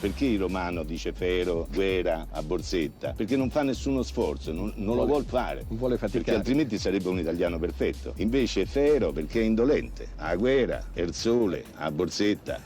Perché 0.00 0.24
il 0.26 0.38
romano 0.40 0.82
dice 0.82 1.12
Fero, 1.12 1.66
Guera 1.72 2.26
a 2.30 2.42
Borsetta? 2.42 3.12
Perché 3.16 3.36
non 3.36 3.50
fa 3.50 3.62
nessuno 3.62 4.02
sforzo, 4.02 4.52
non, 4.52 4.72
non 4.76 4.96
lo 4.96 5.06
vuol 5.06 5.24
fare. 5.24 5.64
Non 5.68 5.78
vuole 5.78 5.96
Perché 5.96 6.16
faticare. 6.18 6.36
altrimenti 6.38 6.78
sarebbe 6.78 7.08
un 7.08 7.18
italiano 7.18 7.58
perfetto. 7.58 8.12
Invece 8.16 8.66
Fero 8.66 9.10
perché 9.12 9.40
è 9.40 9.44
indolente. 9.44 10.08
A 10.16 10.34
Guera, 10.36 10.84
Ersole, 10.92 11.64
a 11.76 11.90
Borsetta. 11.90 12.60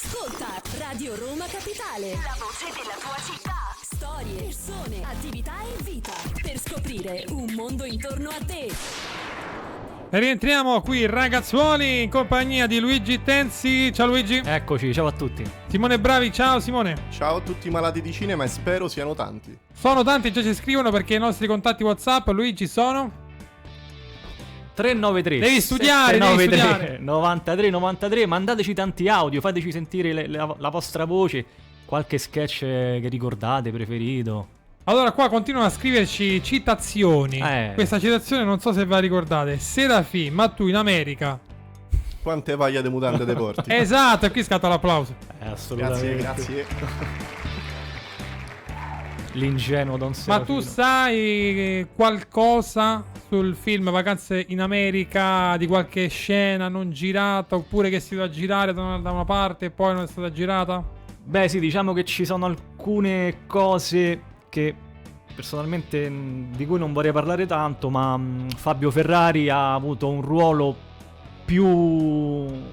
Ascolta 0.00 0.62
Radio 0.78 1.16
Roma 1.16 1.46
Capitale. 1.46 2.12
La 2.12 2.36
voce 2.38 2.66
della 2.70 2.94
tua 3.00 3.16
città. 3.20 3.74
Storie, 3.80 4.42
persone, 4.42 5.02
attività 5.02 5.54
e 5.62 5.82
vita. 5.82 6.12
Per 6.40 6.56
scoprire 6.56 7.24
un 7.30 7.52
mondo 7.56 7.84
intorno 7.84 8.28
a 8.28 8.38
te. 8.46 8.70
E 10.08 10.18
rientriamo 10.20 10.82
qui 10.82 11.04
ragazzuoli 11.06 12.02
in 12.04 12.10
compagnia 12.10 12.68
di 12.68 12.78
Luigi 12.78 13.20
Tensi. 13.24 13.92
Ciao 13.92 14.06
Luigi. 14.06 14.40
Eccoci, 14.44 14.94
ciao 14.94 15.08
a 15.08 15.12
tutti. 15.12 15.42
Simone 15.66 15.98
Bravi, 15.98 16.30
ciao 16.32 16.60
Simone. 16.60 17.06
Ciao 17.10 17.38
a 17.38 17.40
tutti 17.40 17.66
i 17.66 17.70
malati 17.72 18.00
di 18.00 18.12
cinema 18.12 18.44
e 18.44 18.46
spero 18.46 18.86
siano 18.86 19.16
tanti. 19.16 19.58
Sono 19.72 20.04
tanti, 20.04 20.30
già 20.30 20.42
ci 20.42 20.54
scrivono 20.54 20.92
perché 20.92 21.16
i 21.16 21.18
nostri 21.18 21.48
contatti 21.48 21.82
WhatsApp, 21.82 22.28
Luigi, 22.28 22.68
sono 22.68 23.26
393 24.82 25.38
Devi 25.40 25.60
studiare, 25.60 26.18
devi 26.18 26.38
793, 26.38 26.76
studiare. 26.76 26.98
93 27.02 27.70
93 27.70 28.26
mandateci 28.26 28.74
tanti 28.74 29.08
audio 29.08 29.40
fateci 29.40 29.72
sentire 29.72 30.12
le- 30.12 30.28
la, 30.28 30.54
la 30.56 30.68
vostra 30.68 31.04
voce 31.04 31.44
qualche 31.84 32.18
sketch 32.18 32.60
che 32.60 33.08
ricordate 33.10 33.70
preferito 33.70 34.46
Allora, 34.84 35.10
qua 35.12 35.28
continuano 35.28 35.66
a 35.66 35.70
scriverci 35.70 36.42
citazioni. 36.42 37.40
Eh. 37.40 37.72
Questa 37.74 37.98
citazione 37.98 38.44
non 38.44 38.58
so 38.58 38.72
se 38.72 38.84
ve 38.86 38.94
la 38.94 39.00
ricordate. 39.00 39.58
Serafì, 39.58 40.30
ma 40.30 40.48
tu 40.48 40.66
in 40.66 40.76
America. 40.76 41.38
Quante 42.22 42.56
vaglie 42.56 42.80
di 42.80 42.88
mutande 42.88 43.26
dei 43.26 43.34
porti. 43.34 43.64
esatto, 43.72 44.24
e 44.26 44.30
qui 44.30 44.42
scatta 44.42 44.66
l'applauso. 44.68 45.14
eh, 45.40 45.48
assolutamente 45.48 46.16
grazie, 46.16 46.66
grazie. 46.78 47.06
l'ingenuo 49.32 49.96
Don 49.98 50.08
Ma 50.08 50.14
Serafino 50.14 50.44
tu 50.44 50.60
sai 50.60 51.86
qualcosa 51.94 53.04
sul 53.28 53.54
film 53.54 53.90
Vacanze 53.90 54.44
in 54.48 54.60
America 54.60 55.56
di 55.58 55.66
qualche 55.66 56.08
scena 56.08 56.68
non 56.68 56.90
girata 56.90 57.56
oppure 57.56 57.90
che 57.90 58.00
si 58.00 58.14
doveva 58.14 58.32
girare 58.32 58.72
da 58.72 58.82
una, 58.82 58.98
da 58.98 59.10
una 59.10 59.24
parte 59.24 59.66
e 59.66 59.70
poi 59.70 59.94
non 59.94 60.04
è 60.04 60.06
stata 60.06 60.32
girata? 60.32 60.82
beh 61.24 61.48
sì 61.48 61.60
diciamo 61.60 61.92
che 61.92 62.04
ci 62.04 62.24
sono 62.24 62.46
alcune 62.46 63.40
cose 63.46 64.22
che 64.48 64.74
personalmente 65.34 66.08
mh, 66.08 66.56
di 66.56 66.66
cui 66.66 66.78
non 66.78 66.94
vorrei 66.94 67.12
parlare 67.12 67.44
tanto 67.44 67.90
ma 67.90 68.16
mh, 68.16 68.50
Fabio 68.56 68.90
Ferrari 68.90 69.50
ha 69.50 69.74
avuto 69.74 70.08
un 70.08 70.22
ruolo 70.22 70.74
più 71.44 71.66
avuto 71.66 72.66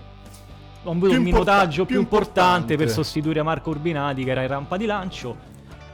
Più 1.08 1.18
un 1.18 1.24
minutaggio 1.24 1.84
più 1.84 1.96
più 1.96 2.00
importante 2.00 2.74
importante. 2.74 2.76
per 2.78 2.89
sostituire 2.89 3.41
Marco 3.44 3.72
Urbinati 3.72 4.24
che 4.24 4.32
era 4.32 4.41
in 4.44 4.48
rampa 4.48 4.78
di 4.78 4.86
lancio 4.86 5.36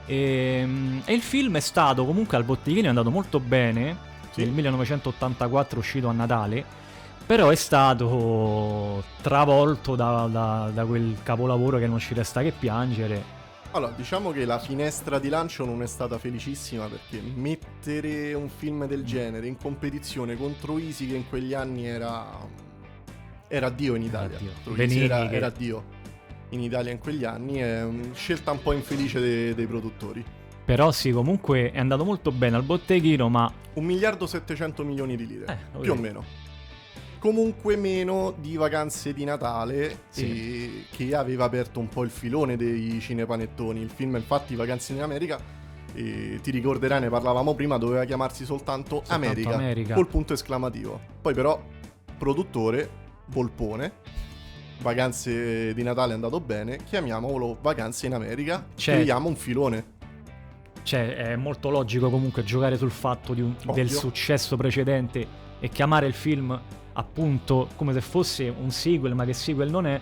e, 0.05 0.63
mh, 0.65 1.01
e 1.05 1.13
il 1.13 1.21
film 1.21 1.55
è 1.57 1.61
stato 1.61 2.05
comunque 2.05 2.37
al 2.37 2.43
botteghino 2.43 2.85
è 2.85 2.89
andato 2.89 3.09
molto 3.09 3.39
bene 3.39 4.09
Sì. 4.31 4.41
nel 4.43 4.51
1984 4.51 5.79
uscito 5.79 6.07
a 6.07 6.11
Natale 6.13 6.63
però 7.25 7.49
è 7.49 7.55
stato 7.55 9.03
travolto 9.21 9.95
da, 9.95 10.27
da- 10.29 10.71
da 10.73 10.85
quel 10.85 11.17
capolavoro 11.23 11.77
che 11.77 11.87
non 11.87 11.99
ci 11.99 12.13
resta 12.13 12.41
che 12.41 12.51
piangere 12.57 13.39
Allora, 13.71 13.93
diciamo 13.95 14.31
che 14.31 14.43
la 14.43 14.59
finestra 14.59 15.17
di 15.19 15.29
lancio 15.29 15.63
non 15.65 15.81
è 15.81 15.87
stata 15.87 16.17
felicissima 16.17 16.87
perché 16.87 17.21
mettere 17.21 18.33
un 18.33 18.49
film 18.49 18.85
del 18.85 19.03
genere 19.05 19.47
in 19.47 19.55
competizione 19.57 20.35
contro 20.35 20.77
Easy 20.77 21.07
che 21.07 21.15
in 21.15 21.29
quegli 21.29 21.53
anni 21.53 21.85
era 21.85 22.25
era 23.47 23.69
Dio 23.69 23.95
in 23.95 24.03
Italia. 24.03 24.37
Dio. 24.37 24.51
Benigni 24.73 25.01
Easy 25.01 25.05
era, 25.05 25.27
che- 25.27 25.35
era 25.35 25.49
Dio 25.49 25.83
in 26.49 26.59
Italia 26.61 26.91
in 26.91 26.99
quegli 26.99 27.23
anni 27.23 27.59
è 27.59 27.81
una 27.83 28.13
scelta 28.13 28.51
un 28.51 28.61
po' 28.61 28.73
infelice 28.73 29.19
dei, 29.21 29.53
dei 29.55 29.65
produttori. 29.67 30.23
Però 30.71 30.89
sì, 30.93 31.11
comunque 31.11 31.69
è 31.71 31.79
andato 31.79 32.05
molto 32.05 32.31
bene 32.31 32.55
al 32.55 32.63
botteghino, 32.63 33.27
ma 33.27 33.51
Un 33.73 33.83
miliardo 33.83 34.25
700 34.25 34.85
milioni 34.85 35.17
di 35.17 35.27
lire, 35.27 35.45
Eh, 35.75 35.79
più 35.81 35.91
o 35.91 35.95
meno. 35.95 36.23
Comunque 37.19 37.75
meno 37.75 38.33
di 38.39 38.55
vacanze 38.55 39.11
di 39.11 39.25
Natale 39.25 40.03
Sì. 40.07 40.85
che 40.89 41.13
aveva 41.13 41.43
aperto 41.43 41.81
un 41.81 41.89
po' 41.89 42.03
il 42.03 42.09
filone 42.09 42.55
dei 42.55 43.01
cinepanettoni. 43.01 43.81
Il 43.81 43.89
film 43.89 44.15
infatti 44.15 44.55
Vacanze 44.55 44.93
in 44.93 45.01
America, 45.01 45.37
e 45.93 46.39
ti 46.41 46.51
ricorderai 46.51 47.01
ne 47.01 47.09
parlavamo 47.09 47.53
prima, 47.53 47.77
doveva 47.77 48.05
chiamarsi 48.05 48.45
soltanto, 48.45 49.01
Soltanto 49.03 49.13
America, 49.27 49.53
America. 49.55 49.93
col 49.93 50.07
punto 50.07 50.31
esclamativo. 50.31 50.97
Poi 51.21 51.33
però 51.33 51.61
produttore 52.17 52.89
Volpone 53.25 53.91
Vacanze 54.81 55.73
di 55.73 55.83
Natale 55.83 56.13
è 56.13 56.15
andato 56.15 56.39
bene, 56.39 56.77
chiamiamolo 56.85 57.57
Vacanze 57.61 58.05
in 58.07 58.13
America, 58.13 58.65
Certo. 58.75 58.99
creiamo 59.01 59.27
un 59.27 59.35
filone. 59.35 59.99
Cioè, 60.83 61.15
è 61.15 61.35
molto 61.35 61.69
logico 61.69 62.09
comunque 62.09 62.43
giocare 62.43 62.77
sul 62.77 62.91
fatto 62.91 63.33
di 63.33 63.41
un- 63.41 63.55
del 63.73 63.89
successo 63.89 64.57
precedente 64.57 65.27
e 65.59 65.69
chiamare 65.69 66.07
il 66.07 66.13
film 66.13 66.59
appunto 66.93 67.69
come 67.75 67.93
se 67.93 68.01
fosse 68.01 68.53
un 68.55 68.71
sequel, 68.71 69.13
ma 69.15 69.23
che 69.25 69.33
sequel 69.33 69.69
non 69.69 69.85
è, 69.85 69.99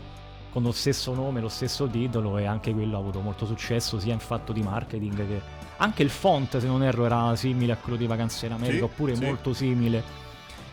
con 0.52 0.64
lo 0.64 0.72
stesso 0.72 1.14
nome, 1.14 1.42
lo 1.42 1.50
stesso 1.50 1.86
titolo 1.88 2.38
e 2.38 2.46
anche 2.46 2.74
quello 2.74 2.96
ha 2.96 3.00
avuto 3.00 3.20
molto 3.20 3.46
successo 3.46 4.00
sia 4.00 4.14
in 4.14 4.20
fatto 4.20 4.52
di 4.52 4.62
marketing 4.64 5.16
che 5.28 5.42
anche 5.78 6.02
il 6.02 6.10
font, 6.10 6.58
se 6.58 6.66
non 6.68 6.82
erro, 6.84 7.06
era 7.06 7.36
simile 7.36 7.74
a 7.74 7.78
quello 7.78 7.98
di 7.98 8.08
Vacanze 8.08 8.48
in 8.48 8.54
America, 8.54 8.78
Sì, 8.78 8.84
oppure 8.84 9.16
sì. 9.16 9.24
molto 9.24 9.54
simile. 9.54 10.04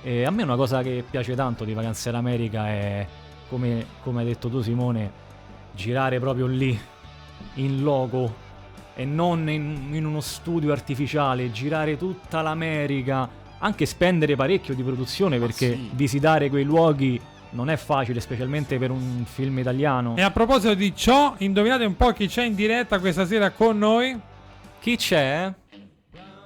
E 0.03 0.25
a 0.25 0.31
me 0.31 0.43
una 0.45 0.57
cosa 0.57 0.83
che 0.83 1.05
piace 1.09 1.35
tanto 1.35 1.65
di 1.65 1.75
Vacanze 1.75 2.09
in 2.09 2.15
America 2.15 2.67
è, 2.69 3.07
come, 3.49 3.87
come 4.03 4.21
hai 4.21 4.27
detto 4.27 4.49
tu 4.49 4.63
Simone, 4.63 5.13
girare 5.75 6.19
proprio 6.19 6.47
lì, 6.47 6.77
in 7.55 7.83
loco, 7.83 8.35
e 8.97 9.05
non 9.05 9.49
in, 9.51 9.91
in 9.93 10.07
uno 10.07 10.21
studio 10.21 10.73
artificiale, 10.73 11.53
girare 11.53 11.99
tutta 11.99 12.41
l'America, 12.41 13.29
anche 13.59 13.85
spendere 13.85 14.35
parecchio 14.37 14.75
di 14.75 14.83
produzione 14.83 15.39
perché 15.39 15.75
sì. 15.75 15.91
visitare 15.93 16.49
quei 16.49 16.65
luoghi 16.65 17.21
non 17.51 17.69
è 17.69 17.77
facile, 17.77 18.21
specialmente 18.21 18.79
per 18.79 18.91
un 18.91 19.25
film 19.27 19.59
italiano. 19.59 20.17
E 20.17 20.23
a 20.23 20.31
proposito 20.31 20.75
di 20.75 20.95
ciò, 20.97 21.35
indovinate 21.39 21.85
un 21.85 21.97
po' 21.97 22.13
chi 22.13 22.27
c'è 22.27 22.45
in 22.45 22.55
diretta 22.55 22.99
questa 22.99 23.27
sera 23.27 23.51
con 23.51 23.79
noi? 23.79 24.19
Chi 24.81 24.97
c'è? 24.97 25.53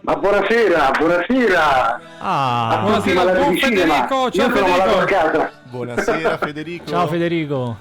Ma 0.02 0.16
buonasera, 0.16 0.90
buonasera 0.98 2.00
Ah, 2.20 2.78
buonasera, 2.82 3.32
buon. 3.32 3.56
Federico, 3.56 4.30
ciao 4.30 4.50
Federico. 4.50 5.04
casa. 5.04 5.52
Buonasera 5.68 6.38
Federico. 6.38 6.84
ciao 6.86 7.06
Federico. 7.06 7.76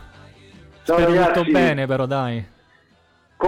Ciao 0.83 0.97
Spero 0.97 1.13
ragazzi. 1.13 1.39
tutto 1.39 1.51
bene 1.51 1.87
però 1.87 2.05
dai. 2.05 2.45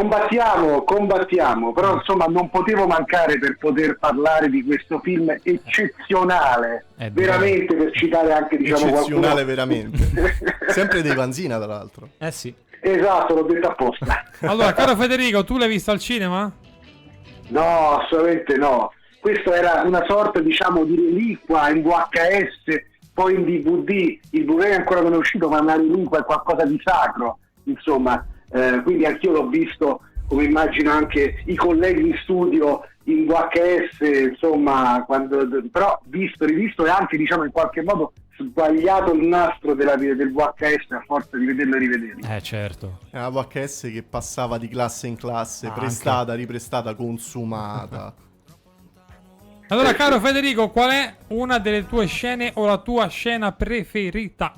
Combattiamo, 0.01 0.86
combattiamo, 0.86 1.71
Mm. 1.71 1.73
però 1.73 1.95
insomma 1.95 2.23
non 2.30 2.49
potevo 2.49 2.88
mancare 2.88 3.38
per 3.38 3.58
poter 3.58 3.97
parlare 3.99 4.49
di 4.49 4.63
questo 4.63 4.99
film 4.99 5.30
eccezionale, 5.43 6.86
Eh, 6.97 7.10
veramente 7.12 7.75
per 7.75 7.91
citare 7.91 8.32
anche 8.32 8.56
diciamo 8.56 8.86
Eccezionale 8.88 9.43
qualcuno. 9.43 9.45
veramente. 9.45 9.97
Sempre 10.71 11.01
dei 11.01 11.13
Vanzina, 11.13 11.58
tra 11.58 11.65
l'altro. 11.67 12.08
Eh 12.19 12.32
sì. 12.32 12.56
Esatto, 12.80 13.34
l'ho 13.36 13.41
detto 13.43 13.67
apposta. 13.67 14.23
Allora, 14.47 14.71
caro 14.71 14.95
Federico, 14.95 15.43
tu 15.43 15.58
l'hai 15.58 15.67
visto 15.67 15.91
al 15.91 15.99
cinema? 15.99 16.49
No, 17.49 17.97
assolutamente 17.99 18.56
no. 18.56 18.93
Questo 19.19 19.51
era 19.54 19.82
una 19.84 20.06
sorta, 20.08 20.39
diciamo, 20.39 20.86
di 20.86 20.95
reliquia 20.95 21.69
in 21.69 21.82
VHS, 21.84 22.82
poi 23.13 23.34
in 23.36 23.43
DVD. 23.43 24.17
Il 24.30 24.45
Blu-ray 24.45 24.71
ancora 24.73 25.01
non 25.01 25.12
è 25.15 25.17
uscito, 25.17 25.49
ma 25.49 25.60
una 25.60 25.75
reliquia 25.75 26.19
è 26.19 26.23
qualcosa 26.23 26.63
di 26.63 26.80
sacro, 26.82 27.39
insomma. 27.65 28.25
Eh, 28.52 28.82
quindi 28.84 29.06
anch'io 29.06 29.32
l'ho 29.32 29.48
visto, 29.48 30.02
come 30.28 30.44
immagino 30.44 30.92
anche 30.92 31.42
i 31.46 31.56
colleghi 31.56 32.08
in 32.08 32.16
studio 32.22 32.84
in 33.06 33.26
VHS, 33.26 34.30
insomma, 34.30 35.04
quando, 35.06 35.48
però 35.72 36.00
visto, 36.06 36.46
rivisto 36.46 36.86
e 36.86 36.90
anche, 36.90 37.18
diciamo, 37.18 37.44
in 37.46 37.52
qualche 37.52 37.82
modo 37.82 38.14
sbagliato 38.38 39.14
il 39.14 39.28
nastro 39.28 39.74
della, 39.74 39.96
del 39.96 40.32
VHS 40.32 40.92
a 40.92 41.04
forza 41.06 41.38
di 41.38 41.46
vederlo 41.46 41.76
e 41.76 41.80
rivederlo. 41.80 42.28
Eh 42.28 42.42
certo. 42.42 43.00
È 43.10 43.18
una 43.18 43.30
VHS 43.30 43.90
che 43.92 44.04
passava 44.08 44.58
di 44.58 44.68
classe 44.68 45.08
in 45.08 45.16
classe, 45.18 45.68
Ah, 45.68 45.72
prestata, 45.72 46.34
riprestata, 46.34 46.94
consumata. 46.96 48.14
Allora, 49.68 49.94
caro 49.94 50.20
Federico, 50.20 50.70
qual 50.70 50.90
è 50.92 51.16
una 51.28 51.58
delle 51.58 51.86
tue 51.88 52.06
scene 52.06 52.52
o 52.56 52.66
la 52.66 52.78
tua 52.78 53.08
scena 53.08 53.54
preferita? 53.54 54.54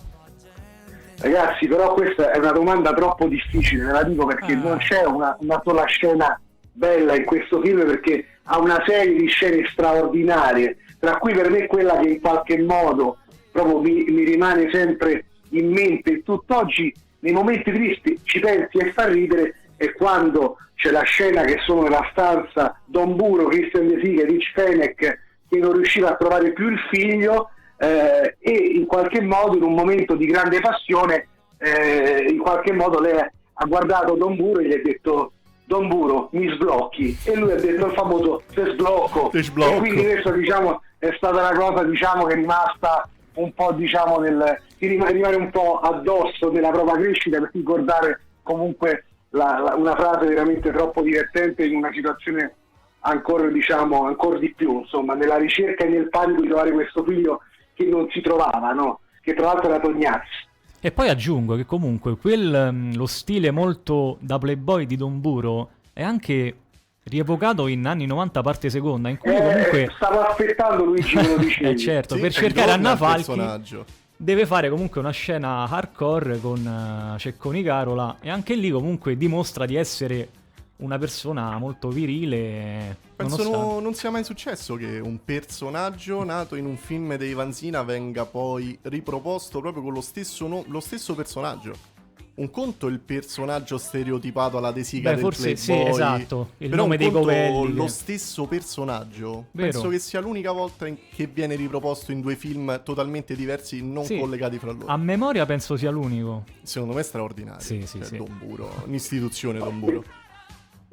Ragazzi, 1.19 1.67
però 1.67 1.93
questa 1.93 2.31
è 2.31 2.37
una 2.37 2.51
domanda 2.51 2.93
troppo 2.93 3.27
difficile, 3.27 3.85
ve 3.85 3.91
la 3.91 4.03
dico 4.03 4.25
perché 4.25 4.53
Ah. 4.53 4.57
non 4.57 4.77
c'è 4.77 5.05
una, 5.05 5.37
una 5.39 5.61
sola 5.63 5.85
scena 5.85 6.39
bella 6.71 7.15
in 7.15 7.23
questo 7.25 7.61
film 7.61 7.85
perché 7.85 8.25
ha 8.43 8.59
una 8.59 8.83
serie 8.85 9.15
di 9.15 9.27
scene 9.27 9.65
straordinarie, 9.71 10.77
tra 10.99 11.17
cui 11.17 11.33
per 11.33 11.49
me 11.49 11.67
quella 11.67 11.97
che 11.99 12.09
in 12.09 12.19
qualche 12.21 12.61
modo 12.61 13.17
proprio 13.51 13.79
mi, 13.79 14.03
mi 14.05 14.23
rimane 14.23 14.69
sempre 14.71 15.25
in 15.49 15.71
mente 15.71 16.11
e 16.11 16.23
tutt'oggi 16.23 16.93
nei 17.19 17.31
momenti 17.31 17.71
tristi 17.71 18.19
ci 18.23 18.39
pensi 18.39 18.77
e 18.79 18.91
fa 18.91 19.07
ridere 19.07 19.55
è 19.77 19.93
quando 19.93 20.57
c'è 20.75 20.89
la 20.91 21.03
scena 21.03 21.43
che 21.43 21.59
sono 21.63 21.83
nella 21.83 22.05
stanza 22.11 22.77
Don 22.85 23.15
Buro, 23.15 23.45
Christian 23.45 23.87
De 23.87 24.01
Sica 24.03 24.23
e 24.23 24.25
Rich 24.25 24.51
Fenech 24.53 25.19
che 25.47 25.59
non 25.59 25.73
riusciva 25.73 26.09
a 26.09 26.15
trovare 26.15 26.51
più 26.51 26.69
il 26.69 26.79
figlio 26.89 27.51
eh, 27.77 28.35
e 28.39 28.51
in 28.51 28.85
qualche 28.85 29.21
modo 29.21 29.55
in 29.57 29.63
un 29.63 29.73
momento 29.73 30.15
di 30.15 30.25
grande 30.25 30.59
passione 30.59 31.27
eh, 31.57 32.25
in 32.29 32.39
qualche 32.39 32.71
modo 32.73 32.99
lei 32.99 33.17
ha 33.17 33.65
guardato 33.65 34.15
Don 34.15 34.35
Buro 34.35 34.59
e 34.59 34.67
gli 34.67 34.73
ha 34.73 34.81
detto 34.81 35.31
Don 35.65 35.87
Buro 35.87 36.29
mi 36.33 36.49
sblocchi 36.49 37.17
e 37.23 37.35
lui 37.35 37.51
ha 37.51 37.55
detto 37.55 37.85
il 37.85 37.93
famoso 37.93 38.41
te 38.53 38.65
sblocco 38.71 39.29
Te 39.31 39.43
sblocco. 39.43 39.75
e 39.75 39.77
quindi 39.79 40.03
questo 40.03 40.31
diciamo 40.31 40.81
è 40.97 41.11
stata 41.17 41.39
una 41.49 41.57
cosa 41.57 41.83
diciamo 41.83 42.25
che 42.25 42.33
è 42.33 42.35
rimasta 42.35 43.07
un 43.35 43.53
po' 43.53 43.71
diciamo 43.71 44.17
nel 44.19 44.59
di 44.77 44.87
rim- 44.87 45.07
rimane 45.09 45.35
un 45.37 45.49
po' 45.49 45.79
addosso 45.79 46.49
della 46.49 46.69
propria 46.69 46.95
crescita 47.01 47.39
per 47.39 47.49
ricordare 47.53 48.19
comunque 48.43 49.05
la- 49.29 49.59
la- 49.59 49.75
una 49.75 49.95
frase 49.95 50.27
veramente 50.27 50.71
troppo 50.71 51.01
divertente 51.01 51.63
in 51.65 51.75
una 51.77 51.91
situazione 51.93 52.53
ancora 53.05 53.47
diciamo 53.47 54.05
ancora 54.05 54.37
di 54.37 54.53
più 54.55 54.79
insomma 54.79 55.13
nella 55.13 55.37
ricerca 55.37 55.83
e 55.85 55.89
nel 55.89 56.09
panico 56.09 56.41
di 56.41 56.47
trovare 56.47 56.71
questo 56.71 57.03
figlio 57.03 57.41
che 57.73 57.85
non 57.85 58.07
si 58.11 58.21
trovava 58.21 58.71
no? 58.71 58.99
che 59.21 59.33
tra 59.33 59.45
l'altro 59.45 59.69
era 59.69 59.79
Tognazzi. 59.79 60.51
E 60.79 60.91
poi 60.91 61.07
aggiungo 61.07 61.55
che 61.55 61.65
comunque 61.65 62.17
quel, 62.17 62.69
mm, 62.71 62.93
lo 62.95 63.05
stile 63.05 63.51
molto 63.51 64.17
da 64.19 64.37
playboy 64.37 64.85
di 64.85 64.97
Don 64.97 65.21
Buro 65.21 65.69
è 65.93 66.03
anche 66.03 66.57
rievocato 67.03 67.67
in 67.67 67.85
anni 67.85 68.05
90 68.05 68.41
parte 68.41 68.69
seconda, 68.69 69.09
in 69.09 69.17
cui 69.17 69.33
Eh, 69.33 69.41
comunque... 69.41 69.91
stavo 69.95 70.19
aspettando 70.21 70.83
Luigi 70.83 71.15
me 71.15 71.27
lo 71.27 71.37
dicevi 71.39 71.69
Eh 71.69 71.77
certo, 71.77 72.15
Sì, 72.15 72.21
per 72.21 72.33
cercare 72.33 72.71
Anna 72.71 72.91
al 72.91 72.97
Falchi 72.97 73.41
deve 74.15 74.45
fare 74.45 74.69
comunque 74.69 74.99
una 75.01 75.11
scena 75.11 75.63
hardcore 75.67 76.39
con 76.39 77.13
eh, 77.15 77.17
Cecconi 77.17 77.63
Carola 77.63 78.17
e 78.21 78.29
anche 78.29 78.55
lì 78.55 78.69
comunque 78.69 79.17
dimostra 79.17 79.65
di 79.65 79.75
essere 79.75 80.29
una 80.83 80.97
persona 80.97 81.57
molto 81.57 81.89
virile. 81.89 82.97
Penso 83.15 83.37
nonostante- 83.37 83.73
no- 83.73 83.79
non 83.79 83.93
sia 83.93 84.09
mai 84.11 84.23
successo 84.23 84.75
che 84.75 84.99
un 84.99 85.19
personaggio 85.23 86.23
nato 86.23 86.55
in 86.55 86.65
un 86.65 86.75
film 86.77 87.15
dei 87.15 87.33
Vanzina 87.33 87.83
venga 87.83 88.25
poi 88.25 88.77
riproposto 88.83 89.61
proprio 89.61 89.81
con 89.81 89.93
lo 89.93 90.01
stesso, 90.01 90.47
no- 90.47 90.63
lo 90.67 90.79
stesso 90.81 91.15
personaggio. 91.15 91.91
Un 92.35 92.49
conto 92.49 92.87
è 92.87 92.91
il 92.91 92.99
personaggio 92.99 93.77
stereotipato 93.77 94.57
alla 94.57 94.71
De 94.71 94.83
Sica 94.83 95.09
Beh, 95.09 95.15
del 95.15 95.23
forse 95.23 95.55
sì, 95.55 95.71
Playboy, 95.71 95.91
esatto, 95.91 96.49
il 96.57 96.69
però 96.69 96.81
nome 96.81 96.97
dei 96.97 97.11
conto 97.11 97.19
Covelli 97.27 97.73
lo 97.75 97.87
stesso 97.87 98.47
personaggio. 98.47 99.45
Vero. 99.51 99.69
Penso 99.71 99.87
che 99.89 99.99
sia 99.99 100.19
l'unica 100.19 100.51
volta 100.51 100.87
che 101.13 101.27
viene 101.27 101.53
riproposto 101.55 102.11
in 102.11 102.21
due 102.21 102.35
film 102.35 102.81
totalmente 102.83 103.35
diversi, 103.35 103.83
non 103.83 104.03
Sì. 104.03 104.17
collegati 104.17 104.57
fra 104.57 104.71
loro. 104.71 104.87
A 104.87 104.97
memoria 104.97 105.45
penso 105.45 105.77
sia 105.77 105.91
l'unico. 105.91 106.43
Secondo 106.63 106.95
me 106.95 107.01
è 107.01 107.03
straordinario. 107.03 107.61
Sì, 107.61 107.85
sì, 107.85 107.99
Cioè, 107.99 108.07
sì. 108.07 108.17
Don 108.17 108.35
Buro, 108.43 108.81
un'istituzione 108.87 109.59
Don 109.59 109.79
Buro. 109.79 110.03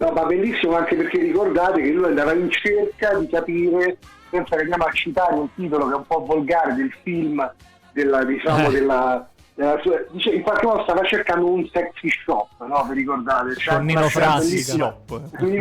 No, 0.01 0.13
ma 0.13 0.25
bellissimo 0.25 0.77
anche 0.77 0.97
perché 0.97 1.19
ricordate 1.19 1.83
che 1.83 1.91
lui 1.91 2.07
andava 2.07 2.33
in 2.33 2.51
cerca 2.51 3.19
di 3.19 3.29
capire, 3.29 3.99
senza 4.31 4.57
che 4.57 4.63
andiamo 4.63 4.85
a 4.85 4.93
citare 4.93 5.35
un 5.35 5.49
titolo 5.55 5.89
che 5.89 5.93
è 5.93 5.97
un 5.97 6.07
po' 6.07 6.25
volgare 6.25 6.75
del 6.75 6.91
film, 7.03 7.53
della, 7.93 8.25
diciamo, 8.25 8.69
Eh. 8.69 8.71
della, 8.71 9.29
della 9.55 9.79
sua- 9.83 10.03
dice, 10.11 10.31
in 10.31 10.41
qualche 10.41 10.65
modo 10.65 10.83
stava 10.85 11.05
cercando 11.05 11.53
un 11.53 11.69
sexy 11.71 12.09
shop, 12.25 12.49
no? 12.67 12.83
Vi 12.89 12.95
ricordate? 12.95 13.55
Con 13.63 13.75
anche 13.75 13.85
Nino 13.85 14.09
Frassica. 14.09 14.97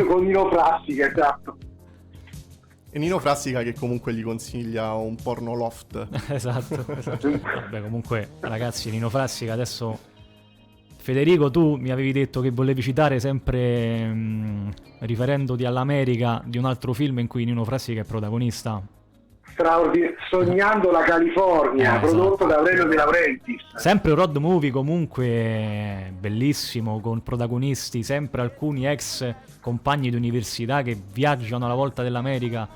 con 0.07 0.23
Nino 0.23 0.49
Frassica, 0.49 1.05
esatto. 1.07 1.57
E 2.91 2.97
Nino 2.97 3.19
Frassica 3.19 3.61
che 3.61 3.73
comunque 3.73 4.13
gli 4.13 4.23
consiglia 4.23 4.93
un 4.93 5.15
porno 5.21 5.53
loft. 5.53 6.07
esatto, 6.31 6.85
esatto. 6.97 7.29
Vabbè, 7.43 7.81
comunque, 7.81 8.29
ragazzi, 8.39 8.89
Nino 8.89 9.09
Frassica 9.09 9.51
adesso. 9.51 10.08
Federico, 11.13 11.49
tu 11.49 11.75
mi 11.75 11.89
avevi 11.89 12.11
detto 12.11 12.39
che 12.39 12.51
volevi 12.51 12.83
citare 12.83 13.19
sempre 13.19 14.05
mm, 14.05 14.69
riferendoti 14.99 15.65
all'America 15.65 16.39
di 16.45 16.59
un 16.59 16.65
altro 16.65 16.93
film 16.93 17.17
in 17.17 17.25
cui 17.25 17.45
Nino 17.45 17.63
Frassica 17.63 18.01
è 18.01 18.03
protagonista. 18.03 18.79
straordinario, 19.51 20.15
Sognando 20.29 20.91
la 20.91 21.01
California, 21.01 21.95
Eh, 21.95 21.99
prodotto 21.99 22.33
esatto. 22.35 22.45
da 22.45 22.57
Aurelio 22.57 22.85
De 22.85 22.95
Laurentiis. 22.95 23.61
Sempre 23.75 24.11
un 24.11 24.17
road 24.17 24.37
movie 24.37 24.69
comunque 24.69 26.13
bellissimo, 26.19 26.99
con 26.99 27.23
protagonisti 27.23 28.03
sempre 28.03 28.41
alcuni 28.41 28.85
ex 28.85 29.33
compagni 29.61 30.11
di 30.11 30.15
università 30.15 30.83
che 30.83 30.95
viaggiano 31.11 31.65
alla 31.65 31.73
volta 31.73 32.03
dell'America 32.03 32.67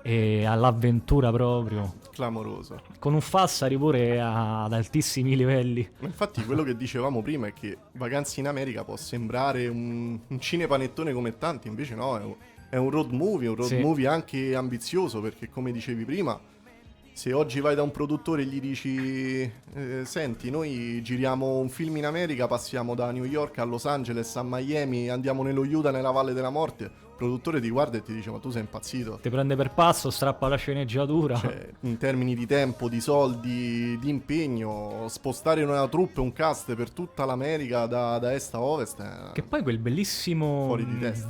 e 0.00 0.44
all'avventura 0.46 1.32
proprio. 1.32 1.92
Clamoroso. 2.14 2.80
Con 2.98 3.12
un 3.12 3.20
Fassari 3.20 3.76
pure 3.76 4.20
ad 4.20 4.72
altissimi 4.72 5.36
livelli. 5.36 5.86
Ma 5.98 6.06
infatti 6.06 6.42
quello 6.44 6.62
che 6.62 6.76
dicevamo 6.76 7.20
prima 7.22 7.48
è 7.48 7.52
che 7.52 7.76
Vacanze 7.92 8.40
in 8.40 8.46
America 8.48 8.84
può 8.84 8.96
sembrare 8.96 9.66
un, 9.66 10.18
un 10.26 10.40
cinepanettone 10.40 11.12
come 11.12 11.36
tanti, 11.36 11.68
invece 11.68 11.94
no, 11.94 12.16
è 12.18 12.22
un, 12.22 12.34
è 12.70 12.76
un 12.76 12.88
road 12.90 13.10
movie, 13.12 13.48
un 13.48 13.56
road 13.56 13.68
Sì. 13.68 13.78
movie 13.78 14.06
anche 14.06 14.54
ambizioso 14.54 15.20
perché 15.20 15.50
come 15.50 15.72
dicevi 15.72 16.04
prima, 16.04 16.40
se 17.12 17.32
oggi 17.32 17.60
vai 17.60 17.74
da 17.76 17.82
un 17.82 17.90
produttore 17.92 18.42
e 18.42 18.46
gli 18.46 18.60
dici 18.60 19.40
eh, 19.74 20.02
senti, 20.04 20.50
noi 20.50 21.00
giriamo 21.02 21.58
un 21.58 21.68
film 21.68 21.96
in 21.98 22.06
America, 22.06 22.46
passiamo 22.48 22.94
da 22.96 23.10
New 23.12 23.24
York 23.24 23.58
a 23.58 23.64
Los 23.64 23.86
Angeles 23.86 24.34
a 24.36 24.42
Miami, 24.42 25.08
andiamo 25.08 25.42
nello 25.44 25.62
Utah 25.62 25.92
nella 25.92 26.10
Valle 26.10 26.32
della 26.32 26.50
Morte, 26.50 26.90
produttore 27.16 27.60
ti 27.60 27.70
guarda 27.70 27.98
e 27.98 28.02
ti 28.02 28.12
dice 28.12 28.30
ma 28.30 28.38
tu 28.38 28.50
sei 28.50 28.60
impazzito. 28.62 29.18
Ti 29.22 29.30
prende 29.30 29.56
per 29.56 29.70
passo, 29.70 30.10
strappa 30.10 30.48
la 30.48 30.56
sceneggiatura. 30.56 31.36
Cioè, 31.36 31.68
in 31.80 31.96
termini 31.96 32.34
di 32.34 32.46
tempo, 32.46 32.88
di 32.88 33.00
soldi, 33.00 33.98
di 33.98 34.08
impegno, 34.08 35.06
spostare 35.08 35.62
una 35.62 35.86
troupe, 35.88 36.20
un 36.20 36.32
cast 36.32 36.74
per 36.74 36.90
tutta 36.90 37.24
l'America 37.24 37.86
da, 37.86 38.18
da 38.18 38.32
est 38.34 38.54
a 38.54 38.60
ovest. 38.60 39.00
è- 39.02 39.32
Che 39.32 39.42
poi 39.42 39.62
quel 39.62 39.78
bellissimo 39.78 40.76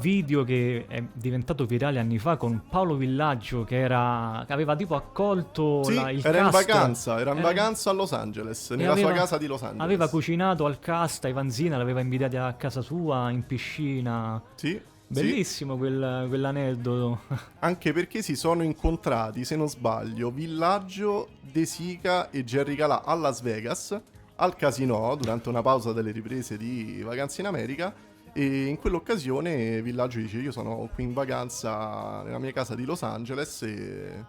video 0.01 0.45
che 0.45 0.87
è 0.89 1.03
diventato 1.13 1.65
virale 1.67 1.99
anni 1.99 2.19
fa 2.19 2.37
con 2.37 2.63
Paolo 2.69 2.97
Villaggio 2.97 3.65
che, 3.65 3.79
era, 3.79 4.45
che 4.47 4.53
aveva 4.53 4.75
tipo 4.77 4.95
accolto 4.95 5.83
Sì, 5.85 5.95
la- 5.95 6.11
il 6.11 6.21
era 6.25 6.39
in 6.39 6.45
cast. 6.51 6.67
vacanza, 6.67 7.21
era 7.21 7.33
in 7.33 7.39
Eh, 7.39 7.43
vacanza 7.43 7.91
a 7.91 7.93
Los 7.93 8.13
Angeles, 8.13 8.71
e 8.71 8.77
nella 8.77 8.93
aveva- 8.93 9.09
sua 9.09 9.17
casa 9.17 9.39
di 9.39 9.47
Los 9.47 9.63
Angeles. 9.63 9.83
Aveva 9.85 10.09
cucinato 10.09 10.65
al 10.65 10.79
cast, 10.79 11.25
ai 11.25 11.33
Vanzina, 11.33 11.77
l'aveva 11.77 12.01
invitati 12.01 12.37
a 12.37 12.53
casa 12.55 12.81
sua 12.81 13.31
in 13.31 13.45
piscina. 13.47 14.41
Sì, 14.55 14.81
sì. 15.11 15.21
Bellissimo 15.21 15.77
quel- 15.77 16.27
quell'aneddoto. 16.29 17.21
Anche 17.61 17.93
perché 17.93 18.23
si 18.23 18.37
sono 18.37 18.63
incontrati, 18.63 19.45
se 19.45 19.57
non 19.57 19.69
sbaglio, 19.69 20.31
Villaggio, 20.31 21.29
De 21.41 21.65
Sica 21.67 22.31
e 22.31 22.45
Jerry 22.45 22.75
Calà 22.75 23.05
a 23.05 23.15
Las 23.15 23.41
Vegas, 23.43 23.99
al 24.37 24.57
casino, 24.57 25.15
durante 25.15 25.49
una 25.49 25.63
pausa 25.63 25.93
delle 25.93 26.11
riprese 26.11 26.57
di 26.57 27.03
Vacanze 27.03 27.41
in 27.41 27.47
America. 27.47 27.95
E 28.33 28.67
in 28.67 28.79
quell'occasione 28.79 29.81
Villaggio 29.81 30.19
dice: 30.19 30.39
Io 30.39 30.51
sono 30.51 30.91
qui 30.93 31.05
in 31.05 31.13
vacanza 31.13 32.23
nella 32.25 32.39
mia 32.39 32.53
casa 32.53 32.75
di 32.75 32.85
Los 32.85 33.03
Angeles. 33.05 33.63
E 33.63 34.25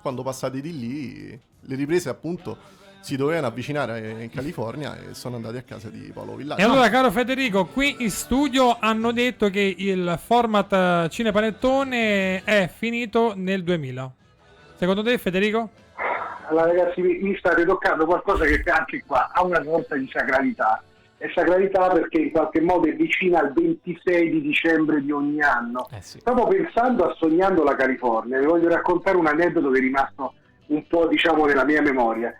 quando 0.00 0.22
passate 0.22 0.60
di 0.60 0.78
lì, 0.78 1.40
le 1.60 1.74
riprese 1.74 2.08
appunto 2.08 2.56
si 3.00 3.16
dovevano 3.16 3.46
avvicinare 3.46 4.22
in 4.22 4.30
California 4.30 4.96
e 4.96 5.14
sono 5.14 5.36
andati 5.36 5.56
a 5.56 5.62
casa 5.62 5.88
di 5.88 6.10
Paolo 6.12 6.34
Villaggio. 6.34 6.60
E 6.60 6.64
allora, 6.64 6.88
caro 6.90 7.10
Federico, 7.10 7.66
qui 7.66 7.96
in 8.00 8.10
studio 8.10 8.76
hanno 8.78 9.12
detto 9.12 9.48
che 9.50 9.74
il 9.76 10.18
format 10.22 10.72
eh, 10.72 11.08
cinepanettone 11.08 12.42
è 12.44 12.70
finito 12.74 13.32
nel 13.36 13.62
2000. 13.62 14.12
Secondo 14.76 15.02
te, 15.02 15.18
Federico? 15.18 15.70
Allora 16.48 16.66
ragazzi 16.66 17.02
mi, 17.02 17.18
mi 17.18 17.36
state 17.36 17.64
toccando 17.64 18.06
qualcosa 18.06 18.44
che 18.44 18.62
anche 18.70 19.02
qua 19.06 19.30
ha 19.32 19.42
una 19.42 19.62
sorta 19.62 19.96
di 19.96 20.08
sacralità. 20.10 20.82
È 21.16 21.28
sacralità 21.34 21.88
perché 21.88 22.18
in 22.18 22.30
qualche 22.30 22.60
modo 22.60 22.86
è 22.86 22.94
vicina 22.94 23.40
al 23.40 23.52
26 23.52 24.30
di 24.30 24.40
dicembre 24.40 25.02
di 25.02 25.10
ogni 25.10 25.42
anno. 25.42 25.88
Eh 25.90 26.00
sì. 26.00 26.20
Proprio 26.22 26.46
pensando 26.46 27.10
a 27.10 27.14
Sognando 27.18 27.64
la 27.64 27.74
California, 27.74 28.38
vi 28.38 28.46
voglio 28.46 28.68
raccontare 28.68 29.16
un 29.16 29.26
aneddoto 29.26 29.70
che 29.70 29.78
è 29.78 29.80
rimasto 29.80 30.34
un 30.66 30.86
po' 30.86 31.06
diciamo 31.06 31.44
nella 31.44 31.64
mia 31.64 31.82
memoria. 31.82 32.32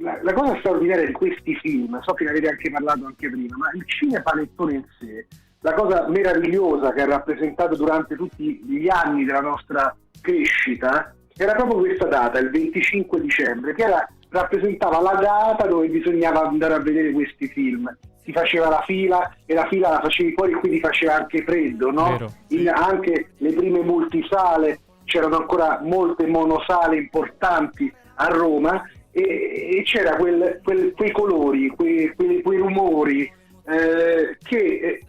La, 0.00 0.18
la 0.22 0.32
cosa 0.32 0.56
straordinaria 0.58 1.06
di 1.06 1.12
questi 1.12 1.54
film, 1.56 2.00
so 2.02 2.12
che 2.14 2.24
ne 2.24 2.30
avete 2.30 2.48
anche 2.48 2.70
parlato 2.70 3.06
anche 3.06 3.28
prima, 3.28 3.56
ma 3.56 3.70
il 3.74 3.84
cinepanettone 3.86 4.74
in 4.74 4.84
sé, 4.98 5.26
la 5.60 5.74
cosa 5.74 6.06
meravigliosa 6.08 6.92
che 6.92 7.02
ha 7.02 7.06
rappresentato 7.06 7.74
durante 7.74 8.14
tutti 8.14 8.62
gli 8.64 8.88
anni 8.88 9.24
della 9.24 9.40
nostra 9.40 9.94
crescita, 10.20 11.12
era 11.36 11.54
proprio 11.54 11.78
questa 11.78 12.06
data, 12.06 12.38
il 12.38 12.50
25 12.50 13.20
dicembre, 13.20 13.74
che 13.74 13.82
era- 13.82 14.08
rappresentava 14.30 15.00
la 15.00 15.14
data 15.20 15.66
dove 15.66 15.88
bisognava 15.88 16.46
andare 16.46 16.74
a 16.74 16.78
vedere 16.80 17.10
questi 17.12 17.48
film. 17.48 17.92
Si 18.22 18.32
faceva 18.32 18.68
la 18.68 18.82
fila 18.84 19.34
e 19.46 19.54
la 19.54 19.66
fila 19.68 19.88
la 19.88 20.00
facevi 20.00 20.34
fuori 20.34 20.52
e 20.52 20.56
quindi 20.56 20.80
faceva 20.80 21.16
anche 21.16 21.42
freddo, 21.42 21.90
no? 21.90 22.10
Vero, 22.10 22.32
In- 22.48 22.68
anche 22.68 23.30
le 23.38 23.52
prime 23.52 23.80
multisale, 23.80 24.80
c'erano 25.04 25.38
ancora 25.38 25.80
molte 25.82 26.26
monosale 26.26 26.98
importanti 26.98 27.90
a 28.16 28.26
Roma 28.26 28.82
e, 29.22 29.78
e 29.78 29.82
c'era 29.84 30.16
quel- 30.16 30.60
quel- 30.62 30.92
quei 30.96 31.12
colori, 31.12 31.68
quei, 31.68 32.12
quei- 32.14 32.42
quei 32.42 32.58
rumori 32.58 33.32
eh, 33.70 34.36
che 34.42 34.56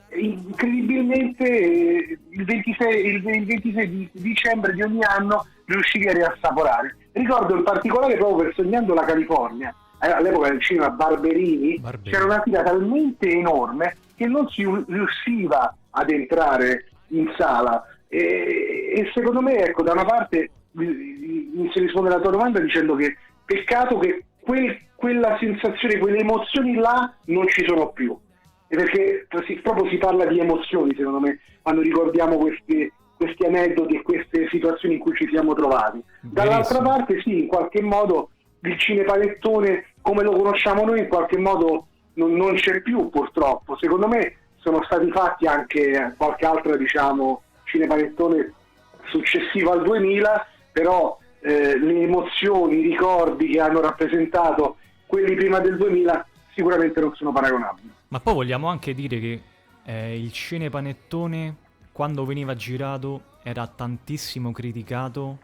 eh, 0.09 0.19
incredibilmente 0.19 1.45
eh, 1.47 2.17
il 2.31 2.43
26, 2.45 3.05
il 3.05 3.21
26 3.21 3.89
di 3.89 4.09
dicembre 4.11 4.73
di 4.73 4.81
ogni 4.81 5.03
anno 5.03 5.45
riuscivi 5.65 6.07
a 6.07 6.13
riassaporare. 6.13 6.95
Ricordo 7.13 7.55
in 7.55 7.63
particolare 7.63 8.15
proprio 8.17 8.45
per 8.45 8.53
Sognando 8.55 8.93
la 8.93 9.05
California, 9.05 9.73
eh, 10.01 10.09
all'epoca 10.09 10.49
del 10.49 10.61
cinema 10.61 10.89
Barberini, 10.89 11.79
Barberini. 11.79 12.11
c'era 12.11 12.25
una 12.25 12.41
fila 12.41 12.63
talmente 12.63 13.29
enorme 13.29 13.95
che 14.15 14.25
non 14.25 14.47
si 14.49 14.63
riusciva 14.87 15.73
ad 15.91 16.09
entrare 16.09 16.85
in 17.09 17.31
sala. 17.37 17.85
E, 18.07 18.91
e 18.95 19.11
secondo 19.13 19.41
me, 19.41 19.57
ecco, 19.63 19.83
da 19.83 19.93
una 19.93 20.05
parte 20.05 20.49
mi 20.71 21.17
mi 21.59 21.69
si 21.73 21.79
risponde 21.79 22.09
alla 22.09 22.21
tua 22.21 22.31
domanda 22.31 22.59
dicendo 22.59 22.95
che 22.95 23.17
peccato 23.49 23.97
che 23.97 24.25
quel- 24.39 24.79
quella 24.95 25.37
sensazione, 25.39 25.97
quelle 25.97 26.19
emozioni 26.19 26.75
là 26.75 27.11
non 27.25 27.47
ci 27.47 27.65
sono 27.65 27.89
più. 27.89 28.15
E 28.67 28.75
perché 28.75 29.25
proprio 29.63 29.89
si 29.89 29.97
parla 29.97 30.25
di 30.25 30.39
emozioni, 30.39 30.93
secondo 30.95 31.19
me, 31.19 31.39
quando 31.63 31.81
ricordiamo 31.81 32.37
questi, 32.37 32.91
questi 33.17 33.45
aneddoti 33.45 33.95
e 33.95 34.01
queste 34.03 34.47
situazioni 34.49 34.95
in 34.95 34.99
cui 34.99 35.15
ci 35.15 35.27
siamo 35.29 35.53
trovati. 35.55 36.03
Dall'altra 36.21 36.79
parte, 36.81 37.21
sì, 37.21 37.39
in 37.39 37.47
qualche 37.47 37.81
modo 37.81 38.29
il 38.61 38.77
cinepanettone 38.77 39.85
come 40.01 40.21
lo 40.21 40.31
conosciamo 40.31 40.85
noi, 40.85 40.99
in 40.99 41.07
qualche 41.07 41.39
modo 41.39 41.87
non, 42.13 42.33
non 42.33 42.53
c'è 42.53 42.81
più, 42.81 43.09
purtroppo. 43.09 43.77
Secondo 43.79 44.07
me 44.07 44.35
sono 44.57 44.83
stati 44.83 45.09
fatti 45.09 45.47
anche 45.47 46.13
qualche 46.17 46.45
altro, 46.45 46.77
diciamo, 46.77 47.41
cinepanettone 47.63 48.53
successivo 49.05 49.71
al 49.71 49.81
2000, 49.81 50.47
però 50.71 51.17
eh, 51.41 51.77
le 51.77 52.01
emozioni, 52.01 52.79
i 52.79 52.81
ricordi 52.81 53.47
che 53.47 53.59
hanno 53.59 53.81
rappresentato 53.81 54.77
quelli 55.05 55.35
prima 55.35 55.59
del 55.59 55.77
2000 55.77 56.27
sicuramente 56.53 56.99
non 56.99 57.13
sono 57.15 57.31
paragonabili. 57.31 57.89
Ma 58.09 58.19
poi 58.19 58.33
vogliamo 58.33 58.67
anche 58.67 58.93
dire 58.93 59.19
che 59.19 59.41
eh, 59.85 60.19
il 60.19 60.31
cinepanettone, 60.31 61.55
quando 61.91 62.25
veniva 62.25 62.55
girato, 62.55 63.37
era 63.43 63.65
tantissimo 63.67 64.51
criticato, 64.51 65.37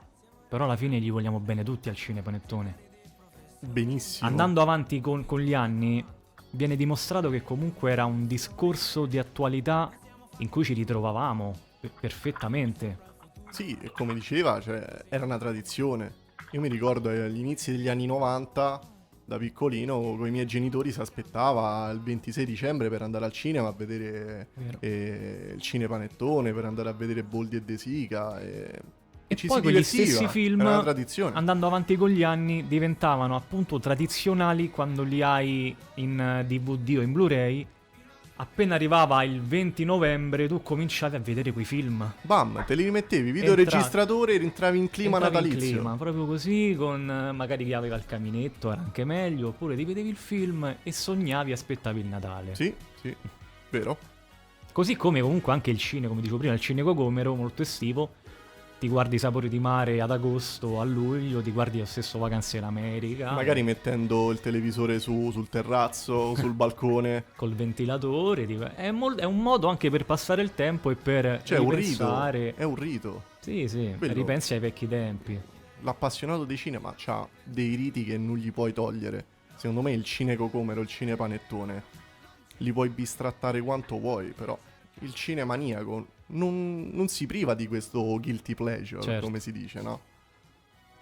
però 0.48 0.66
alla 0.66 0.76
fine 0.76 1.00
gli 1.00 1.12
vogliamo 1.12 1.40
bene 1.40 1.64
tutti 1.64 1.90
al 1.90 1.96
cinepanettone. 1.96 2.84
Benissimo. 3.60 4.30
Andando 4.30 4.62
avanti 4.62 5.02
con, 5.02 5.26
con 5.26 5.40
gli 5.40 5.54
anni, 5.54 6.04
viene 6.52 6.76
dimostrato 6.76 7.30
che 7.30 7.42
comunque 7.42 7.92
era 7.92 8.06
un 8.06 8.28
discorso 8.28 9.06
di 9.06 9.18
attualità 9.18 9.92
in 10.40 10.50
cui 10.50 10.64
ci 10.64 10.74
ritrovavamo 10.74 11.56
pe- 11.80 11.92
perfettamente. 12.00 13.05
Sì, 13.56 13.78
e 13.80 13.90
come 13.92 14.14
diceva, 14.14 14.60
cioè, 14.60 15.06
era 15.08 15.24
una 15.24 15.38
tradizione. 15.38 16.12
Io 16.52 16.60
mi 16.60 16.68
ricordo 16.68 17.10
eh, 17.10 17.22
agli 17.22 17.40
inizi 17.40 17.72
degli 17.72 17.88
anni 17.88 18.06
90, 18.06 18.82
da 19.24 19.38
piccolino, 19.38 20.18
con 20.18 20.28
i 20.28 20.32
miei 20.32 20.46
genitori 20.46 20.92
si 20.92 21.00
aspettava 21.00 21.90
il 21.90 22.02
26 22.02 22.46
dicembre 22.46 22.90
per 22.90 23.02
andare 23.02 23.24
al 23.24 23.32
cinema 23.32 23.70
a 23.70 23.72
vedere 23.72 24.50
eh, 24.82 25.54
il 25.56 25.62
cinepanettone, 25.62 26.52
per 26.52 26.66
andare 26.66 26.90
a 26.90 26.92
vedere 26.92 27.24
Boldi 27.24 27.56
e 27.56 27.62
De 27.62 27.78
Sica. 27.78 28.42
E, 28.42 28.82
E 29.28 29.36
ci 29.36 29.48
poi 29.48 29.62
quegli 29.62 29.82
stessi 29.84 30.28
film, 30.28 30.60
andando 31.34 31.66
avanti 31.66 31.96
con 31.96 32.10
gli 32.10 32.24
anni, 32.24 32.68
diventavano 32.68 33.38
appunto 33.38 33.80
tradizionali 33.80 34.70
quando 34.70 35.04
li 35.04 35.22
hai 35.22 35.74
in 35.96 36.20
eh, 36.20 36.46
DVD 36.46 36.98
o 36.98 37.02
in 37.02 37.14
Blu-ray. 37.14 37.66
Appena 38.38 38.76
arrivava 38.76 39.24
il 39.24 39.42
20 39.42 39.86
novembre, 39.86 40.46
tu 40.48 40.62
cominciavi 40.62 41.16
a 41.16 41.20
vedere 41.20 41.54
quei 41.54 41.64
film. 41.64 42.12
Bam, 42.22 42.66
te 42.66 42.76
li 42.76 42.84
rimettevi, 42.84 43.32
videoregistratore 43.32 44.34
e 44.34 44.38
rientravi 44.38 44.78
in 44.78 44.90
clima 44.90 45.18
Entravi 45.18 45.38
in 45.38 45.44
natalizio. 45.44 45.76
clima, 45.78 45.96
proprio 45.96 46.26
così, 46.26 46.76
con 46.78 47.10
eh, 47.10 47.32
magari 47.32 47.64
chi 47.64 47.72
aveva 47.72 47.96
il 47.96 48.06
caminetto, 48.06 48.74
era 48.74 48.82
anche 48.82 49.06
meglio, 49.06 49.50
oppure 49.50 49.78
ti 49.78 49.86
vedevi 49.86 50.10
il 50.10 50.18
film 50.18 50.76
e 50.84 50.92
sognavi 50.92 51.52
e 51.52 51.54
aspettavi 51.54 52.00
il 52.02 52.08
Natale. 52.08 52.56
Sì, 52.56 52.74
sì, 53.00 53.16
vero. 53.70 53.98
Così 54.74 54.98
come 54.98 55.22
comunque 55.22 55.54
anche 55.54 55.72
il 55.72 55.78
cinema, 55.78 56.10
come 56.10 56.20
dicevo 56.20 56.40
prima, 56.40 56.54
il 56.54 56.60
cinema 56.60 56.90
cocomero, 56.90 57.36
molto 57.36 57.62
estivo. 57.62 58.16
Ti 58.78 58.90
guardi 58.90 59.16
i 59.16 59.20
sapori 59.20 59.48
di 59.48 59.58
mare 59.58 60.02
ad 60.02 60.12
agosto, 60.12 60.82
a 60.82 60.84
luglio, 60.84 61.42
ti 61.42 61.52
guardi 61.52 61.80
lo 61.80 61.86
stesso 61.86 62.20
Vacanze 62.20 62.58
in 62.58 62.64
America. 62.66 63.32
Magari 63.32 63.64
mettendo 63.64 64.32
il 64.32 64.42
televisore 64.42 65.00
su- 65.00 65.32
sul 65.32 65.48
terrazzo, 65.50 66.36
sul 66.38 66.52
balcone. 66.54 67.24
col 67.38 67.54
ventilatore. 67.54 68.46
ti- 68.46 68.58
È, 68.76 68.92
mol- 68.92 69.16
è 69.16 69.24
un 69.24 69.40
modo 69.42 69.70
anche 69.70 69.90
per 69.90 70.06
passare 70.06 70.42
il 70.42 70.54
tempo 70.54 70.90
e 70.92 70.96
per 70.96 71.42
Cioè, 71.44 71.58
è 71.58 71.62
un 71.62 71.70
rito. 71.72 71.80
ripensare. 71.80 72.54
È 72.56 72.64
un 72.64 72.76
rito. 72.76 73.24
Sì, 73.40 73.68
sì, 73.68 73.96
Quello- 73.98 74.14
ripensi 74.14 74.54
ai 74.54 74.60
vecchi 74.60 74.88
tempi. 74.88 75.40
l'appassionato 75.82 76.44
di 76.44 76.58
cinema 76.58 76.94
ha 77.06 77.28
dei 77.44 77.76
riti 77.76 78.04
che 78.04 78.18
non 78.18 78.36
gli 78.38 78.52
puoi 78.52 78.74
togliere. 78.74 79.26
Secondo 79.56 79.82
me 79.82 79.94
il 79.94 80.04
cinecocomero, 80.04 80.82
il 80.82 80.88
cinepanettone, 80.88 81.84
li 82.58 82.74
puoi 82.74 82.90
bistrattare 82.90 83.62
quanto 83.62 83.98
vuoi, 84.00 84.34
però 84.36 84.58
il 85.00 85.14
cinemaniaco 85.14 86.08
non, 86.28 86.90
non 86.94 87.08
si 87.08 87.26
priva 87.26 87.54
di 87.54 87.68
questo 87.68 88.02
guilty 88.20 88.56
pleasure, 88.56 89.02
Certo. 89.02 89.26
come 89.26 89.40
si 89.40 89.52
dice, 89.52 89.82
no? 89.82 90.00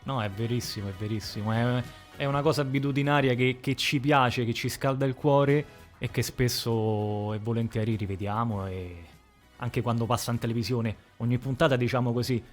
No, 0.03 0.21
è 0.21 0.29
verissimo, 0.29 0.89
è 0.89 0.93
verissimo. 0.97 1.53
È, 1.53 1.83
è 2.17 2.25
una 2.25 2.41
cosa 2.41 2.61
abitudinaria 2.61 3.35
che, 3.35 3.57
che 3.61 3.75
ci 3.75 3.99
piace, 3.99 4.43
che 4.43 4.53
ci 4.53 4.67
scalda 4.67 5.05
il 5.05 5.15
cuore 5.15 5.65
e 5.97 6.11
che 6.11 6.21
spesso 6.21 7.33
e 7.33 7.39
volentieri 7.39 7.95
rivediamo. 7.95 8.67
E 8.67 8.95
anche 9.57 9.81
quando 9.81 10.05
passa 10.05 10.31
in 10.31 10.39
televisione, 10.39 10.95
ogni 11.17 11.37
puntata, 11.37 11.77
diciamo 11.77 12.11
così, 12.11 12.43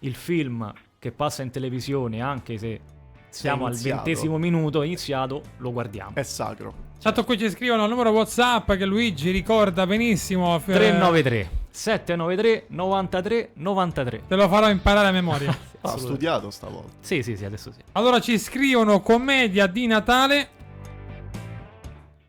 il 0.00 0.14
film 0.14 0.72
che 1.00 1.10
passa 1.10 1.42
in 1.42 1.50
televisione, 1.50 2.20
anche 2.20 2.58
se 2.58 2.80
siamo 3.28 3.66
al 3.66 3.74
ventesimo 3.74 4.38
minuto, 4.38 4.82
è 4.82 4.86
iniziato, 4.86 5.42
lo 5.58 5.72
guardiamo. 5.72 6.14
È 6.14 6.22
sacro. 6.22 6.88
Tanto 7.00 7.24
qui 7.24 7.38
ci 7.38 7.50
scrivono 7.50 7.82
il 7.84 7.90
numero 7.90 8.10
WhatsApp 8.10 8.72
che 8.72 8.84
Luigi 8.84 9.30
ricorda 9.32 9.84
benissimo. 9.84 10.54
eh, 10.56 10.62
393 10.62 11.59
793 11.70 12.64
93 12.68 13.50
93. 13.54 14.22
Te 14.28 14.34
lo 14.36 14.48
farò 14.48 14.68
imparare 14.68 15.08
a 15.08 15.12
memoria. 15.12 15.56
Ha 15.82 15.96
studiato 15.96 16.50
stavolta. 16.50 16.90
Sì, 17.00 17.22
sì, 17.22 17.38
sì, 17.38 17.46
adesso 17.46 17.72
sì. 17.72 17.80
allora 17.92 18.20
ci 18.20 18.38
scrivono 18.38 19.00
commedia 19.00 19.66
di 19.66 19.86
Natale 19.86 20.46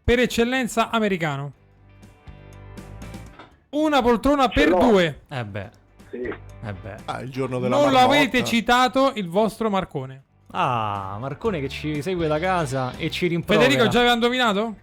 per 0.05 0.19
eccellenza 0.19 0.89
americano. 0.89 1.51
Una 3.71 4.01
poltrona 4.01 4.47
Ce 4.47 4.53
per 4.53 4.69
l'ho. 4.69 4.77
due. 4.79 5.21
Eh 5.27 5.43
beh, 5.43 5.69
Sì. 6.11 6.21
eh 6.21 6.73
beh. 6.73 6.95
Ah, 7.03 7.19
il 7.19 7.29
giorno 7.29 7.59
della 7.59 7.75
Non 7.75 7.91
marmotta. 7.91 8.05
l'avete 8.07 8.43
citato 8.45 9.11
il 9.15 9.27
vostro 9.27 9.69
Marcone. 9.69 10.23
Ah, 10.51 11.17
Marcone 11.19 11.59
che 11.59 11.67
ci 11.67 12.01
segue 12.01 12.27
da 12.29 12.39
casa 12.39 12.93
e 12.95 13.11
ci 13.11 13.27
rimprovera. 13.27 13.65
Federico 13.65 13.89
già 13.89 13.99
aveva 13.99 14.13
indovinato? 14.13 14.75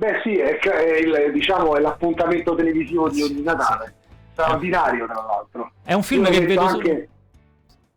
Beh 0.00 0.20
sì, 0.22 0.34
è, 0.38 0.56
è 0.58 0.96
il- 0.96 1.30
diciamo, 1.30 1.76
è 1.76 1.80
l'appuntamento 1.80 2.54
televisivo 2.54 3.10
di 3.10 3.20
ogni 3.20 3.42
Natale. 3.42 3.92
Straordinario 4.32 5.04
tra 5.04 5.22
l'altro. 5.22 5.72
È 5.84 5.92
un 5.92 6.02
film 6.02 6.24
Io 6.24 6.30
che 6.30 6.46
vedo 6.46 6.60
anche... 6.62 7.08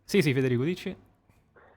Sì, 0.04 0.20
sì, 0.20 0.34
Federico, 0.34 0.64
dici? 0.64 0.94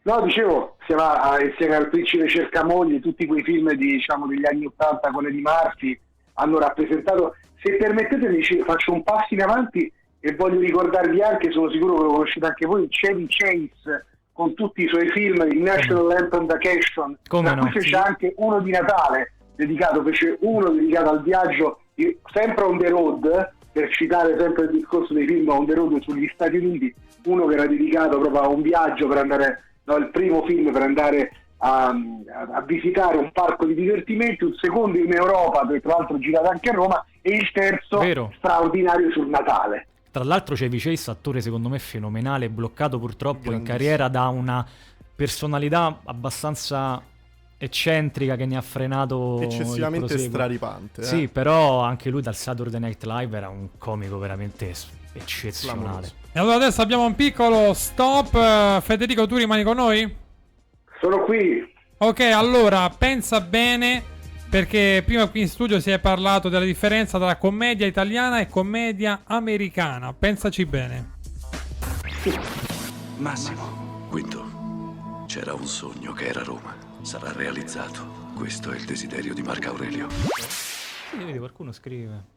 No, 0.01 0.21
dicevo, 0.23 0.75
insieme, 0.82 1.01
a- 1.01 1.41
insieme 1.41 1.75
al 1.78 1.88
Principe 1.89 2.28
Cercamogli, 2.28 2.99
tutti 2.99 3.25
quei 3.25 3.41
film 3.41 3.71
di, 3.75 3.93
diciamo, 3.93 4.28
degli 4.28 4.45
anni 4.45 4.65
Ottanta 4.65 5.09
con 5.11 5.25
Eddie 5.28 5.39
Murphy 5.41 5.97
hanno 6.34 6.59
rappresentato. 6.59 7.36
Se 7.63 7.78
permettete, 7.78 8.63
faccio 8.65 8.91
un 8.91 9.03
passo 9.03 9.34
in 9.34 9.43
avanti 9.43 9.89
e 10.19 10.36
voglio 10.36 10.59
ricordarvi 10.59 11.21
anche, 11.21 11.51
sono 11.53 11.71
sicuro 11.71 11.95
che 11.95 12.03
lo 12.03 12.11
conoscete 12.11 12.45
anche 12.47 12.65
voi, 12.65 12.86
Chevy 12.89 13.28
Chase 13.30 14.05
con 14.34 14.53
tutti 14.55 14.84
i 14.84 14.88
suoi 14.89 15.09
film, 15.11 15.41
il 15.49 15.61
National 15.61 16.11
Anthem 16.11 16.45
Vacation, 16.47 17.17
Come 17.30 17.55
no, 17.55 17.71
sì. 17.80 17.93
anche 17.95 18.34
uno 18.36 18.59
di 18.59 18.71
Natale 18.71 19.32
dedicato, 19.57 20.03
fece 20.03 20.37
uno 20.41 20.69
dedicato 20.69 21.09
al 21.09 21.23
viaggio, 21.23 21.79
sempre 22.31 22.63
on 22.63 22.77
the 22.77 22.89
road, 22.89 23.51
per 23.71 23.91
citare 23.91 24.37
sempre 24.39 24.65
il 24.65 24.71
discorso 24.71 25.13
dei 25.13 25.27
film 25.27 25.49
on 25.49 25.65
the 25.65 25.73
road 25.73 26.01
sugli 26.01 26.29
Stati 26.33 26.57
Uniti, 26.57 26.93
uno 27.25 27.45
che 27.47 27.55
era 27.55 27.65
dedicato 27.65 28.19
proprio 28.19 28.41
a 28.41 28.47
un 28.47 28.61
viaggio 28.61 29.07
per 29.07 29.17
andare, 29.17 29.63
no, 29.83 29.95
il 29.97 30.09
primo 30.09 30.45
film 30.45 30.71
per 30.71 30.81
andare 30.83 31.31
a, 31.57 31.87
a- 31.87 32.61
visitare 32.61 33.17
un 33.17 33.31
parco 33.31 33.65
di 33.65 33.73
divertimenti, 33.73 34.43
un 34.43 34.53
secondo 34.55 34.97
in 34.97 35.11
Europa, 35.11 35.67
che 35.67 35.81
tra 35.81 35.97
l'altro 35.97 36.17
girato 36.19 36.49
anche 36.49 36.69
a 36.69 36.73
Roma, 36.73 37.05
e 37.21 37.35
il 37.35 37.51
terzo 37.51 37.99
Vero. 37.99 38.31
straordinario 38.37 39.11
sul 39.11 39.27
Natale. 39.27 39.87
Tra 40.11 40.23
l'altro 40.23 40.55
c'è 40.55 40.69
Chase, 40.69 41.11
attore 41.11 41.41
secondo 41.41 41.69
me 41.69 41.79
fenomenale, 41.79 42.49
bloccato 42.49 42.97
purtroppo 42.97 43.51
in 43.51 43.63
carriera 43.63 44.07
da 44.07 44.27
una 44.27 44.65
personalità 45.15 45.99
abbastanza 46.05 47.01
eccentrica 47.57 48.35
che 48.35 48.45
ne 48.45 48.55
ha 48.57 48.61
frenato 48.61 49.41
Eccessivamente 49.41 50.17
straripante. 50.17 51.01
eh. 51.01 51.05
Sì, 51.05 51.27
però 51.27 51.81
anche 51.81 52.09
lui 52.09 52.21
dal 52.21 52.35
Saturday 52.35 52.79
Night 52.79 53.03
Live 53.03 53.35
era 53.35 53.49
un 53.49 53.69
comico 53.77 54.17
veramente 54.17 54.73
eccezionale. 55.13 55.81
Clamoroso. 55.81 56.13
E 56.31 56.39
allora 56.39 56.55
adesso 56.55 56.81
abbiamo 56.81 57.05
un 57.05 57.15
piccolo 57.15 57.73
stop. 57.73 58.35
Eh, 58.35 58.79
Federico, 58.81 59.25
tu 59.25 59.35
rimani 59.37 59.63
con 59.63 59.75
noi? 59.77 60.15
Sono 61.01 61.23
qui, 61.23 61.75
Ok, 61.99 62.19
allora 62.21 62.87
pensa 62.95 63.41
bene 63.41 64.03
perché 64.49 65.01
prima 65.03 65.27
qui 65.29 65.41
in 65.41 65.47
studio 65.47 65.79
si 65.79 65.89
è 65.89 65.97
parlato 65.97 66.47
della 66.47 66.63
differenza 66.63 67.17
tra 67.17 67.35
commedia 67.37 67.87
italiana 67.87 68.39
e 68.39 68.47
commedia 68.47 69.21
americana. 69.25 70.13
Pensaci 70.13 70.63
bene. 70.67 71.15
Massimo, 73.17 74.05
Quinto, 74.09 75.23
c'era 75.25 75.53
un 75.55 75.65
sogno 75.65 76.13
che 76.13 76.27
era 76.27 76.43
Roma. 76.43 76.75
Sarà 77.07 77.31
realizzato. 77.31 78.33
Questo 78.35 78.69
è 78.69 78.75
il 78.75 78.83
desiderio 78.83 79.33
di 79.33 79.41
Marco 79.41 79.69
Aurelio. 79.69 80.09
Sì, 80.09 81.15
vedi, 81.15 81.37
qualcuno 81.37 81.71
scrive. 81.71 82.36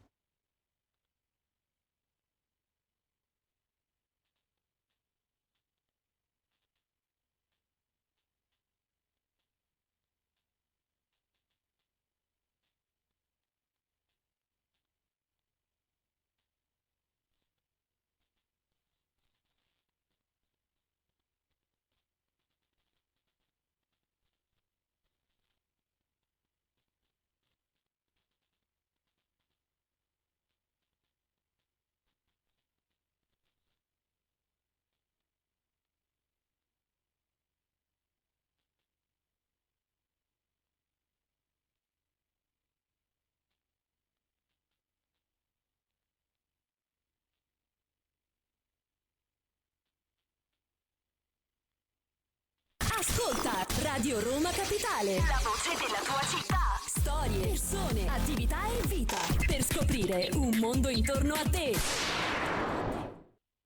Ascolta 53.01 53.65
Radio 53.81 54.19
Roma 54.19 54.51
Capitale. 54.51 55.15
La 55.25 55.41
voce 55.41 55.73
della 55.73 56.01
tua 56.05 56.21
città. 56.21 56.77
Storie, 56.85 57.47
persone, 57.47 58.07
attività 58.07 58.57
e 58.67 58.87
vita. 58.87 59.17
Per 59.43 59.63
scoprire 59.63 60.29
un 60.35 60.55
mondo 60.59 60.87
intorno 60.87 61.33
a 61.33 61.41
te. 61.49 61.73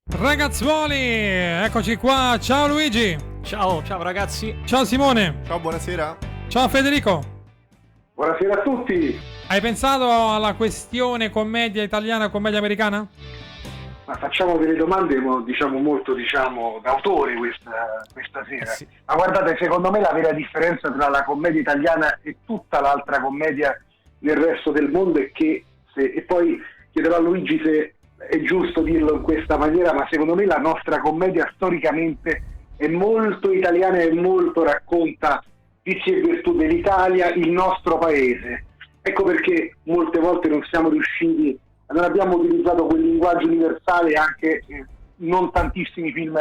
Ragazzuoli, 0.10 0.96
eccoci 0.96 1.98
qua. 1.98 2.38
Ciao 2.40 2.68
Luigi. 2.70 3.18
Ciao, 3.42 3.84
ciao 3.84 4.02
ragazzi. 4.02 4.56
Ciao 4.64 4.86
Simone. 4.86 5.42
Ciao, 5.46 5.60
buonasera. 5.60 6.18
Ciao 6.48 6.70
Federico. 6.70 7.22
buonasera 8.14 8.54
a 8.54 8.64
tutti. 8.64 9.20
Hai 9.50 9.60
pensato 9.60 10.32
alla 10.32 10.54
questione 10.54 11.30
commedia 11.30 11.84
italiana 11.84 12.30
commedia 12.30 12.60
americana? 12.60 13.06
Ma 14.06 14.14
facciamo 14.16 14.58
delle 14.58 14.76
domande 14.76 15.20
mo- 15.20 15.42
diciamo 15.42 15.80
molto 15.80 16.14
diciamo 16.14 16.80
d'autore 16.84 17.36
questa, 17.36 18.04
questa 18.14 18.46
sera. 18.48 18.72
Eh 18.72 18.76
sì. 18.76 18.88
Ma 19.06 19.16
guardate, 19.16 19.58
secondo 19.60 19.90
me 19.90 20.00
la 20.00 20.12
vera 20.14 20.32
differenza 20.32 20.92
tra 20.92 21.10
la 21.10 21.24
commedia 21.24 21.62
italiana 21.62 22.20
e 22.22 22.38
tutta 22.46 22.82
l'altra 22.82 23.20
commedia 23.20 23.76
nel 24.20 24.38
resto 24.38 24.72
del 24.72 24.90
mondo 24.90 25.20
è 25.20 25.32
che, 25.32 25.64
se, 25.94 26.04
e 26.04 26.22
poi 26.22 26.62
chiederò 26.92 27.16
a 27.16 27.20
Luigi 27.20 27.60
se 27.64 27.96
è 28.18 28.40
giusto 28.42 28.82
dirlo 28.82 29.16
in 29.16 29.22
questa 29.22 29.58
maniera, 29.58 29.94
ma 29.94 30.08
secondo 30.10 30.36
me 30.36 30.46
la 30.46 30.58
nostra 30.58 31.00
commedia 31.00 31.52
storicamente 31.56 32.44
è 32.78 32.88
molto 32.88 33.52
italiana 33.52 34.00
e 34.00 34.14
molto 34.14 34.64
racconta 34.64 35.44
vizi 35.82 36.12
e 36.12 36.22
virtù 36.22 36.56
dell'Italia, 36.56 37.34
il 37.34 37.50
nostro 37.52 37.98
paese. 37.98 38.66
Ecco 39.02 39.24
perché 39.24 39.76
molte 39.84 40.20
volte 40.20 40.48
non 40.48 40.64
siamo 40.70 40.90
riusciti, 40.90 41.58
non 41.96 42.04
abbiamo 42.04 42.38
utilizzato 42.38 42.86
quel 42.86 43.02
linguaggio 43.02 43.48
universale 43.48 44.14
anche 44.14 44.64
eh, 44.68 44.86
non 45.18 45.50
tantissimi 45.52 46.12
film 46.12 46.38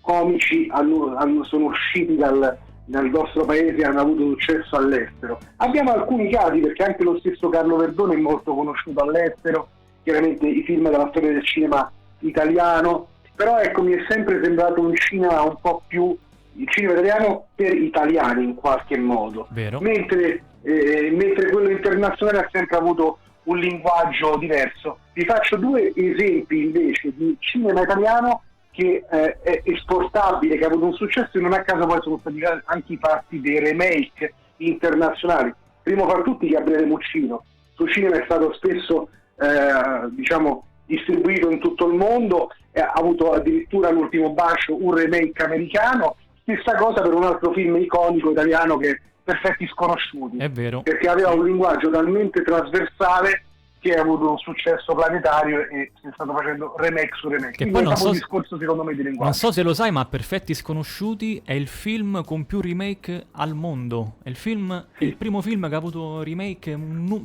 comici 0.00 0.66
hanno- 0.70 1.14
hanno- 1.16 1.44
sono 1.44 1.66
usciti 1.66 2.16
dal, 2.16 2.56
dal 2.86 3.10
nostro 3.10 3.44
paese 3.44 3.76
e 3.76 3.84
hanno 3.84 4.00
avuto 4.00 4.22
successo 4.30 4.76
all'estero. 4.76 5.38
Abbiamo 5.56 5.92
alcuni 5.92 6.30
casi 6.30 6.60
perché 6.60 6.82
anche 6.84 7.02
lo 7.04 7.18
stesso 7.18 7.48
Carlo 7.50 7.76
Verdone 7.76 8.14
è 8.14 8.18
molto 8.18 8.54
conosciuto 8.54 9.02
all'estero, 9.02 9.68
chiaramente 10.02 10.46
i 10.46 10.62
film 10.64 10.88
della 10.88 11.08
storia 11.10 11.32
del 11.32 11.44
cinema 11.44 11.90
italiano, 12.20 13.08
però 13.34 13.58
ecco 13.58 13.82
mi 13.82 13.92
è 13.92 14.04
sempre 14.08 14.42
sembrato 14.42 14.80
un 14.80 14.94
cinema 14.94 15.42
un 15.42 15.56
po' 15.60 15.82
più 15.86 16.16
il 16.56 16.68
cinema 16.70 16.92
italiano 16.92 17.46
per 17.54 17.74
italiani 17.74 18.44
in 18.44 18.54
qualche 18.54 18.96
modo 18.96 19.48
mentre, 19.80 20.42
eh, 20.62 21.10
mentre 21.12 21.50
quello 21.50 21.68
internazionale 21.70 22.38
ha 22.38 22.48
sempre 22.52 22.76
avuto 22.76 23.18
un 23.44 23.58
linguaggio 23.58 24.36
diverso. 24.38 24.98
Vi 25.12 25.24
faccio 25.24 25.56
due 25.56 25.92
esempi 25.94 26.64
invece 26.64 27.12
di 27.14 27.36
cinema 27.38 27.82
italiano 27.82 28.42
che 28.70 29.04
eh, 29.08 29.40
è 29.40 29.62
esportabile, 29.64 30.56
che 30.56 30.64
ha 30.64 30.68
avuto 30.68 30.86
un 30.86 30.94
successo 30.94 31.38
e 31.38 31.40
non 31.40 31.52
a 31.52 31.62
caso 31.62 31.86
poi 31.86 32.00
sono 32.02 32.18
stati 32.18 32.40
anche 32.64 32.98
fatti 33.00 33.40
dei 33.40 33.60
remake 33.60 34.34
internazionali. 34.56 35.54
Primo 35.82 36.08
fra 36.08 36.22
tutti 36.22 36.48
Gabriele 36.48 36.86
Muccino, 36.86 37.44
il 37.44 37.74
suo 37.74 37.88
cinema 37.88 38.16
è 38.18 38.24
stato 38.24 38.52
spesso 38.54 39.08
eh, 39.36 40.08
diciamo, 40.10 40.64
distribuito 40.86 41.50
in 41.50 41.60
tutto 41.60 41.86
il 41.86 41.94
mondo, 41.94 42.50
eh, 42.72 42.80
ha 42.80 42.92
avuto 42.94 43.32
addirittura 43.32 43.90
l'ultimo 43.90 44.30
bacio 44.30 44.76
un 44.82 44.94
remake 44.94 45.42
americano, 45.42 46.16
stessa 46.42 46.74
cosa 46.74 47.00
per 47.00 47.14
un 47.14 47.24
altro 47.24 47.52
film 47.52 47.76
iconico 47.76 48.30
italiano 48.30 48.76
che 48.76 49.00
Perfetti 49.24 49.66
Sconosciuti, 49.66 50.36
È 50.36 50.50
vero. 50.50 50.82
perché 50.82 51.08
aveva 51.08 51.30
un 51.32 51.44
linguaggio 51.46 51.90
talmente 51.90 52.42
trasversale 52.42 53.44
che 53.84 53.94
ha 53.94 54.00
avuto 54.00 54.30
un 54.30 54.38
successo 54.38 54.94
planetario 54.94 55.60
e 55.68 55.92
si 56.00 56.06
è 56.06 56.10
stato 56.14 56.32
facendo 56.32 56.74
remake 56.78 57.10
su 57.16 57.28
remake. 57.28 57.50
Che 57.50 57.56
Quindi 57.68 57.72
poi 57.74 57.82
non 57.82 57.96
so 57.96 58.06
un 58.06 58.12
discorso 58.12 58.56
secondo 58.56 58.82
me 58.82 58.94
di 58.94 59.02
linguaggio. 59.02 59.24
Non 59.24 59.34
so 59.34 59.52
se 59.52 59.62
lo 59.62 59.74
sai, 59.74 59.90
ma 59.90 60.06
Perfetti 60.06 60.54
Sconosciuti 60.54 61.42
è 61.44 61.52
il 61.52 61.66
film 61.68 62.24
con 62.24 62.46
più 62.46 62.62
remake 62.62 63.26
al 63.32 63.52
mondo. 63.54 64.14
È 64.22 64.30
il 64.30 64.36
film, 64.36 64.72
è 64.96 65.04
il 65.04 65.16
primo 65.16 65.42
film 65.42 65.68
che 65.68 65.74
ha 65.74 65.78
avuto 65.78 66.22
remake, 66.22 66.78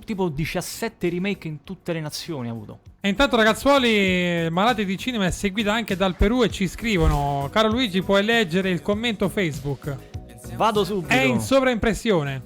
tipo 0.03 0.27
17 0.27 1.07
remake 1.07 1.47
in 1.47 1.63
tutte 1.63 1.93
le 1.93 2.01
nazioni 2.01 2.49
ha 2.49 2.51
avuto. 2.51 2.79
E 2.99 3.07
intanto 3.07 3.37
ragazzuoli, 3.37 4.49
Malati 4.51 4.83
di 4.83 4.97
Cinema 4.97 5.27
è 5.27 5.31
seguita 5.31 5.71
anche 5.71 5.95
dal 5.95 6.17
Perù 6.17 6.43
e 6.43 6.49
ci 6.49 6.67
scrivono. 6.67 7.47
Caro 7.49 7.69
Luigi, 7.69 8.01
puoi 8.01 8.25
leggere 8.25 8.69
il 8.69 8.81
commento 8.81 9.29
Facebook. 9.29 10.08
Vado 10.59 10.83
subito. 10.83 11.13
È 11.13 11.21
in 11.21 11.39
sovraimpressione. 11.39 12.41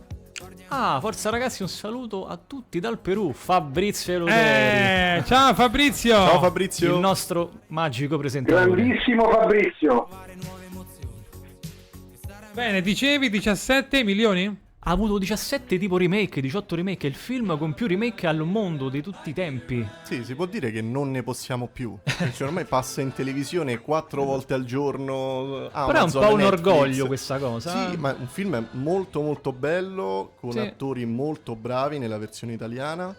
Ah, 0.68 1.00
forza 1.02 1.32
ragazzi, 1.32 1.64
un 1.64 1.68
saluto 1.68 2.28
a 2.28 2.38
tutti 2.38 2.80
dal 2.80 3.00
Perù. 3.00 3.34
Fabrizio 3.34 4.14
Eloderi. 4.14 5.20
Eh, 5.20 5.24
ciao 5.26 5.56
Fabrizio. 5.56 6.14
Ciao 6.14 6.36
Il 6.36 6.40
Fabrizio. 6.42 7.00
nostro 7.00 7.50
magico 7.70 8.20
presentatore. 8.20 8.70
Grandissimo 8.70 9.32
Fabrizio. 9.32 10.08
Bene, 12.54 12.82
dicevi 12.82 13.32
17 13.32 14.04
milioni? 14.04 14.63
Ha 14.86 14.92
avuto 14.92 15.18
17 15.18 15.78
tipo 15.80 15.96
remake, 15.96 16.42
18 16.42 16.76
remake. 16.76 17.08
È 17.08 17.10
il 17.10 17.16
film 17.16 17.58
con 17.58 17.74
più 17.74 17.88
remake 17.88 18.28
al 18.28 18.40
mondo 18.46 18.90
di 18.90 19.02
tutti 19.02 19.30
i 19.30 19.34
tempi. 19.34 19.88
Sì, 20.04 20.26
si 20.26 20.36
può 20.36 20.46
dire 20.46 20.72
che 20.72 20.82
non 20.82 21.10
ne 21.10 21.24
possiamo 21.24 21.68
più. 21.72 21.98
Cioè, 22.04 22.48
ormai 22.48 22.66
passa 22.66 23.00
in 23.00 23.14
televisione 23.14 23.80
quattro 23.80 24.26
volte 24.26 24.54
al 24.54 24.66
giorno. 24.66 25.70
Però 25.72 25.88
è 25.88 25.90
un 25.90 25.96
Amazon, 25.96 26.22
po' 26.28 26.34
un 26.34 26.40
Netflix. 26.40 26.60
orgoglio 26.66 27.08
questa 27.08 27.38
cosa. 27.40 27.90
Sì, 27.92 27.96
ma 27.98 28.14
un 28.20 28.28
film 28.28 28.68
molto 28.72 29.22
molto 29.22 29.54
bello, 29.54 30.34
con 30.38 30.52
Sì. 30.52 30.60
attori 30.60 31.06
molto 31.06 31.56
bravi 31.56 31.98
nella 31.98 32.18
versione 32.18 32.52
italiana, 32.52 33.16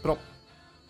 però 0.00 0.16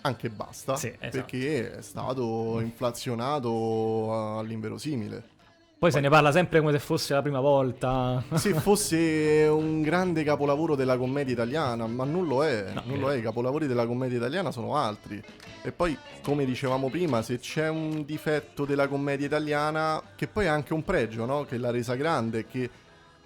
anche 0.03 0.31
basta, 0.31 0.77
Sì, 0.77 0.87
esatto. 0.87 1.09
perché 1.11 1.79
è 1.79 1.83
stato 1.83 2.61
inflazionato 2.61 4.37
all'inverosimile. 4.39 5.37
Poi 5.79 5.93
se 5.93 6.01
ne 6.01 6.09
parla 6.09 6.33
sempre 6.33 6.59
come 6.59 6.73
se 6.73 6.81
fosse 6.81 7.15
la 7.15 7.23
prima 7.23 7.39
volta. 7.39 8.21
Se 8.35 8.53
fosse 8.55 9.47
un 9.49 9.81
grande 9.81 10.25
capolavoro 10.25 10.75
della 10.75 10.97
commedia 10.97 11.35
italiana, 11.35 11.87
ma 11.87 12.03
non 12.03 12.27
lo 12.27 12.45
è, 12.45 12.73
No, 12.75 12.83
non 12.85 12.97
eh. 12.97 12.99
lo 12.99 13.13
è, 13.13 13.17
i 13.17 13.23
capolavori 13.23 13.69
della 13.69 13.87
commedia 13.87 14.17
italiana 14.17 14.51
sono 14.51 14.75
altri. 14.75 15.23
E 15.63 15.71
poi, 15.71 15.97
come 16.21 16.45
dicevamo 16.45 16.91
prima, 16.91 17.23
se 17.23 17.39
c'è 17.39 17.69
un 17.69 18.05
difetto 18.05 18.65
della 18.65 18.89
commedia 18.89 19.27
italiana, 19.27 20.03
che 20.17 20.27
poi 20.27 20.47
è 20.47 20.49
anche 20.49 20.75
un 20.75 20.83
pregio, 20.83 21.25
no? 21.27 21.45
Che 21.45 21.57
l'ha 21.59 21.71
resa 21.71 21.95
grande, 21.95 22.45
che 22.49 22.69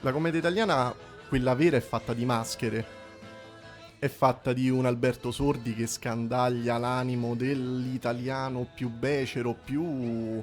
la 0.00 0.12
commedia 0.12 0.40
italiana, 0.40 0.94
quella 1.30 1.54
vera, 1.54 1.78
è 1.78 1.80
fatta 1.80 2.12
di 2.12 2.26
maschere. 2.26 2.84
È 3.98 4.08
fatta 4.08 4.52
di 4.52 4.68
un 4.68 4.84
Alberto 4.84 5.30
Sordi 5.30 5.74
che 5.74 5.86
scandaglia 5.86 6.76
l'animo 6.76 7.34
dell'italiano 7.34 8.66
più 8.74 8.90
becero, 8.90 9.56
più, 9.64 10.42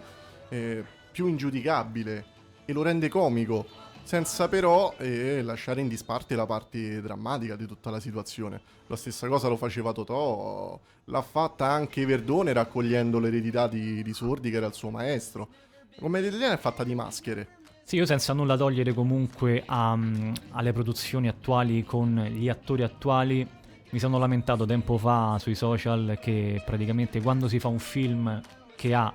eh, 0.50 0.84
più 1.20 1.28
ingiudicabile 1.28 2.26
e 2.64 2.72
lo 2.72 2.82
rende 2.82 3.10
comico, 3.10 3.66
senza 4.04 4.48
però 4.48 4.94
eh, 4.98 5.42
lasciare 5.42 5.82
in 5.82 5.90
disparte 5.90 6.34
la 6.34 6.46
parte 6.46 7.02
drammatica 7.02 7.58
di 7.58 7.66
tutta 7.66 7.90
la 7.90 8.00
situazione. 8.00 8.62
La 8.88 8.96
stessa 8.96 9.28
cosa 9.28 9.50
lo 9.50 9.58
faceva 9.58 9.92
Totò, 9.92 10.80
l'ha 11.04 11.22
fatta 11.22 11.66
anche 11.66 12.06
Verdone 12.06 12.54
raccogliendo 12.54 13.20
l'eredità 13.20 13.68
di, 13.68 14.02
di 14.02 14.14
Sordi 14.14 14.50
che 14.50 14.56
era 14.56 14.68
il 14.68 14.74
suo 14.74 14.92
maestro. 14.92 15.50
La 15.96 16.04
commedia 16.04 16.30
italiana 16.30 16.54
è 16.54 16.58
fatta 16.58 16.86
di 16.86 16.96
maschere. 16.96 17.48
Sì, 17.84 17.98
io 17.98 18.06
senza 18.06 18.32
nulla 18.32 18.56
togliere 18.56 18.94
comunque 18.94 19.64
a, 19.66 19.98
mm, 19.98 20.34
alle 20.52 20.72
produzioni 20.72 21.28
attuali 21.28 21.84
con 21.84 22.16
gli 22.32 22.48
attori 22.48 22.84
attuali, 22.84 23.46
mi 23.90 24.00
sono 24.00 24.20
lamentato 24.20 24.66
tempo 24.66 24.98
fa 24.98 25.36
sui 25.38 25.56
social 25.56 26.18
che 26.22 26.62
praticamente 26.66 27.22
quando 27.22 27.50
si 27.50 27.60
fa 27.60 27.68
un 27.68 27.80
film 27.80 28.40
che 28.78 28.94
ha 28.94 29.14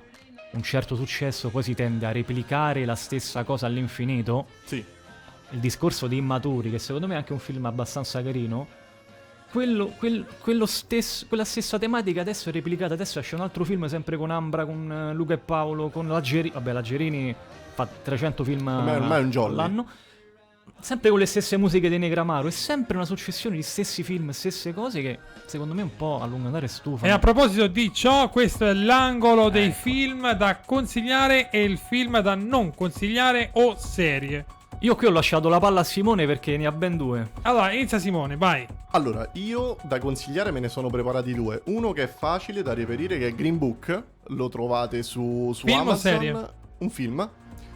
un 0.55 0.63
certo 0.63 0.95
successo 0.95 1.49
poi 1.49 1.63
si 1.63 1.73
tende 1.75 2.05
a 2.05 2.11
replicare 2.11 2.85
la 2.85 2.95
stessa 2.95 3.43
cosa 3.43 3.65
all'infinito. 3.65 4.47
Sì, 4.65 4.83
Il 5.51 5.59
discorso 5.59 6.07
di 6.07 6.17
Immaturi, 6.17 6.71
che 6.71 6.79
secondo 6.79 7.07
me 7.07 7.13
è 7.13 7.17
anche 7.17 7.33
un 7.33 7.39
film 7.39 7.65
abbastanza 7.65 8.21
carino, 8.23 8.67
quello, 9.51 9.87
quel- 9.97 10.25
quello 10.41 10.65
stesso- 10.65 11.25
quella 11.27 11.45
stessa 11.45 11.77
tematica 11.77 12.21
adesso 12.21 12.49
è 12.49 12.51
replicata. 12.51 12.93
Adesso 12.95 13.19
esce 13.19 13.35
un 13.35 13.41
altro 13.41 13.63
film 13.63 13.85
sempre 13.85 14.17
con 14.17 14.31
Ambra, 14.31 14.65
con 14.65 14.91
eh, 14.91 15.13
Luca 15.13 15.33
e 15.35 15.37
Paolo, 15.37 15.89
con 15.89 16.07
Laggerini. 16.07 16.49
Vabbè, 16.53 16.71
Laggerini 16.73 17.35
fa 17.73 17.87
300 17.87 18.43
film 18.43 18.67
Ormai- 18.67 18.95
ormai 18.95 19.21
è 19.21 19.23
un 19.23 19.29
jolly. 19.29 19.51
all'anno. 19.53 19.87
Sempre 20.79 21.09
con 21.09 21.17
le 21.19 21.25
stesse 21.25 21.57
musiche 21.57 21.89
di 21.89 21.97
Negramaro. 21.97 22.47
È 22.47 22.51
sempre 22.51 22.95
una 22.95 23.05
successione 23.05 23.55
di 23.55 23.63
stessi 23.63 24.03
film, 24.03 24.29
stesse 24.31 24.73
cose 24.73 25.01
che 25.01 25.17
secondo 25.45 25.73
me 25.73 25.81
un 25.81 25.95
po' 25.95 26.19
a 26.21 26.25
lungo 26.25 26.45
andare 26.45 26.67
stufano. 26.67 27.11
E 27.11 27.13
a 27.13 27.17
proposito 27.19 27.65
di 27.67 27.91
ciò, 27.93 28.29
questo 28.29 28.65
è 28.67 28.73
l'angolo 28.73 29.49
dei 29.49 29.67
Ecco. 29.67 29.79
film 29.81 30.31
da 30.33 30.59
consigliare 30.63 31.49
e 31.49 31.63
il 31.63 31.77
film 31.77 32.19
da 32.19 32.35
non 32.35 32.73
consigliare 32.75 33.49
o 33.53 33.75
serie. 33.77 34.45
Io 34.79 34.95
qui 34.95 35.07
ho 35.07 35.11
lasciato 35.11 35.49
la 35.49 35.59
palla 35.59 35.79
a 35.79 35.83
Simone 35.83 36.25
perché 36.27 36.57
ne 36.57 36.67
ha 36.67 36.71
ben 36.71 36.97
due. 36.97 37.31
Allora, 37.43 37.71
inizia 37.71 37.97
Simone, 37.97 38.35
vai. 38.37 38.67
Allora, 38.91 39.27
io 39.33 39.77
da 39.83 39.97
consigliare 39.99 40.51
me 40.51 40.59
ne 40.59 40.69
sono 40.69 40.89
preparati 40.89 41.33
due. 41.33 41.61
Uno 41.65 41.93
che 41.93 42.03
è 42.03 42.07
facile 42.07 42.61
da 42.61 42.73
reperire, 42.73 43.17
che 43.17 43.27
è 43.29 43.33
Green 43.33 43.57
Book. 43.57 44.03
Lo 44.27 44.49
trovate 44.49 45.01
su, 45.01 45.51
su 45.53 45.65
Film 45.65 45.79
o 45.79 45.81
Amazon. 45.81 45.99
serie? 46.11 46.49
Un 46.77 46.89
film 46.89 47.27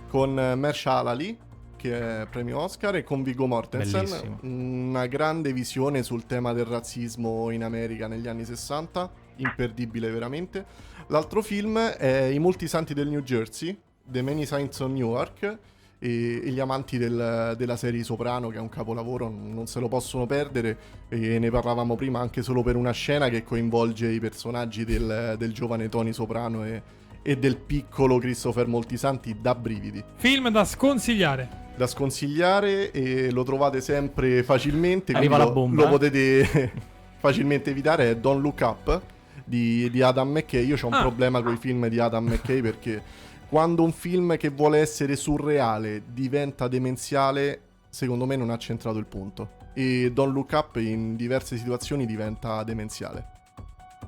con 0.10 0.38
eh, 0.38 0.56
Mahershala 0.56 1.12
Ali, 1.12 1.38
che 1.80 2.22
è 2.22 2.28
premio 2.28 2.60
Oscar, 2.60 2.98
e 2.98 3.04
con 3.04 3.24
Viggo 3.24 3.48
Mortensen. 3.48 4.04
Bellissimo. 4.04 4.40
Una 4.42 5.08
grande 5.08 5.54
visione 5.54 6.04
sul 6.04 6.26
tema 6.26 6.52
del 6.52 6.66
razzismo 6.66 7.50
in 7.52 7.64
America 7.64 8.08
negli 8.08 8.28
anni 8.28 8.44
60. 8.44 9.10
Imperdibile 9.38 10.12
veramente. 10.12 10.66
L'altro 11.08 11.42
film 11.42 11.80
è 11.80 12.24
I 12.26 12.40
molti 12.40 12.68
santi 12.68 12.94
del 12.94 13.08
New 13.08 13.22
Jersey, 13.22 13.76
The 14.04 14.22
Many 14.22 14.46
Saints 14.46 14.80
of 14.82 14.92
Newark. 14.92 15.58
E, 16.02 16.42
e 16.44 16.50
gli 16.52 16.60
amanti 16.62 16.98
del- 16.98 17.56
della 17.58 17.76
serie 17.76 18.04
Soprano, 18.04 18.48
che 18.50 18.58
è 18.58 18.62
un 18.62 18.70
capolavoro, 18.70 19.30
non 19.30 19.68
se 19.68 19.80
lo 19.80 19.88
possono 19.88 20.26
perdere. 20.26 20.78
E 21.10 21.40
ne 21.40 21.50
parlavamo 21.50 21.96
prima 21.96 22.20
anche 22.20 22.42
solo 22.42 22.62
per 22.62 22.76
una 22.76 22.92
scena 22.92 23.30
che 23.30 23.44
coinvolge 23.44 24.10
i 24.10 24.20
personaggi 24.20 24.84
del, 24.86 25.36
del 25.38 25.54
giovane 25.54 25.90
Tony 25.90 26.14
Soprano 26.14 26.66
e, 26.66 26.82
e 27.22 27.38
del 27.38 27.58
piccolo 27.58 28.18
Christopher 28.18 28.68
Moltisanti 28.68 29.38
da 29.42 29.56
brividi. 29.56 30.04
Film 30.16 30.50
da 30.50 30.64
sconsigliare. 30.64 31.68
Da 31.80 31.88
sconsigliare 31.88 32.92
e 32.92 33.32
lo 33.32 33.44
trovate 33.44 33.80
sempre 33.80 34.44
facilmente. 34.44 35.14
Arriva 35.14 35.38
la 35.38 35.46
lo- 35.46 35.54
bomba, 35.54 35.84
Lo 35.84 35.88
eh. 35.88 35.92
potete 35.92 36.72
facilmente 37.20 37.70
evitare. 37.70 38.10
È 38.10 38.18
Don't 38.18 38.42
Look 38.42 38.60
Up 38.60 39.02
di, 39.46 39.90
di 39.90 40.02
Adam 40.02 40.30
McKay. 40.30 40.66
Io 40.66 40.76
ho 40.82 40.88
un 40.88 40.94
Ah. 40.96 41.00
problema 41.00 41.42
con 41.42 41.54
i 41.54 41.58
film 41.58 41.88
di 41.88 41.98
Adam 41.98 42.26
McKay 42.28 42.60
perché 42.60 43.02
quando 43.48 43.82
un 43.84 43.94
film 43.94 44.36
che 44.36 44.50
vuole 44.50 44.80
essere 44.80 45.16
surreale 45.16 46.02
diventa 46.12 46.68
demenziale, 46.68 47.62
secondo 47.88 48.26
me 48.26 48.36
non 48.36 48.50
ha 48.50 48.58
centrato 48.58 48.98
il 48.98 49.06
punto. 49.06 49.52
E 49.74 50.12
Don't 50.14 50.34
Look 50.34 50.52
Up 50.52 50.76
in 50.76 51.16
diverse 51.16 51.56
situazioni 51.56 52.06
diventa 52.06 52.62
demenziale. 52.64 53.26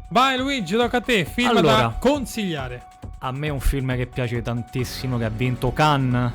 Vai 0.10 0.38
Luigi, 0.38 0.76
tocca 0.76 0.98
a 0.98 1.02
te. 1.02 1.24
Film 1.24 1.54
da 1.54 1.60
Allora. 1.60 1.98
consigliare. 2.02 2.84
A 3.20 3.32
me 3.32 3.48
è 3.48 3.50
un 3.50 3.62
film 3.62 3.96
che 3.96 4.08
piace 4.08 4.42
tantissimo, 4.42 5.18
che 5.18 5.24
ha 5.24 5.30
vinto 5.30 5.72
Cannes, 5.72 6.32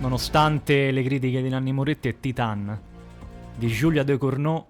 nonostante 0.00 0.90
le 0.90 1.02
critiche 1.02 1.42
di 1.42 1.48
Nanni 1.48 1.72
Moretti, 1.72 2.08
è 2.08 2.18
Titan, 2.18 2.78
di 3.56 3.68
Julia 3.68 4.02
De 4.02 4.18
Cournot, 4.18 4.66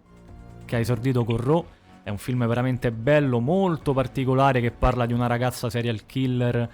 che 0.64 0.76
ha 0.76 0.78
esordito 0.78 1.24
con 1.24 1.37
Raw. 1.39 1.66
È 2.03 2.11
un 2.11 2.18
film 2.18 2.47
veramente 2.47 2.93
bello, 2.93 3.41
molto 3.41 3.93
particolare, 3.93 4.61
che 4.61 4.70
parla 4.70 5.07
di 5.07 5.12
una 5.12 5.26
ragazza 5.26 5.70
serial 5.70 6.05
killer 6.07 6.70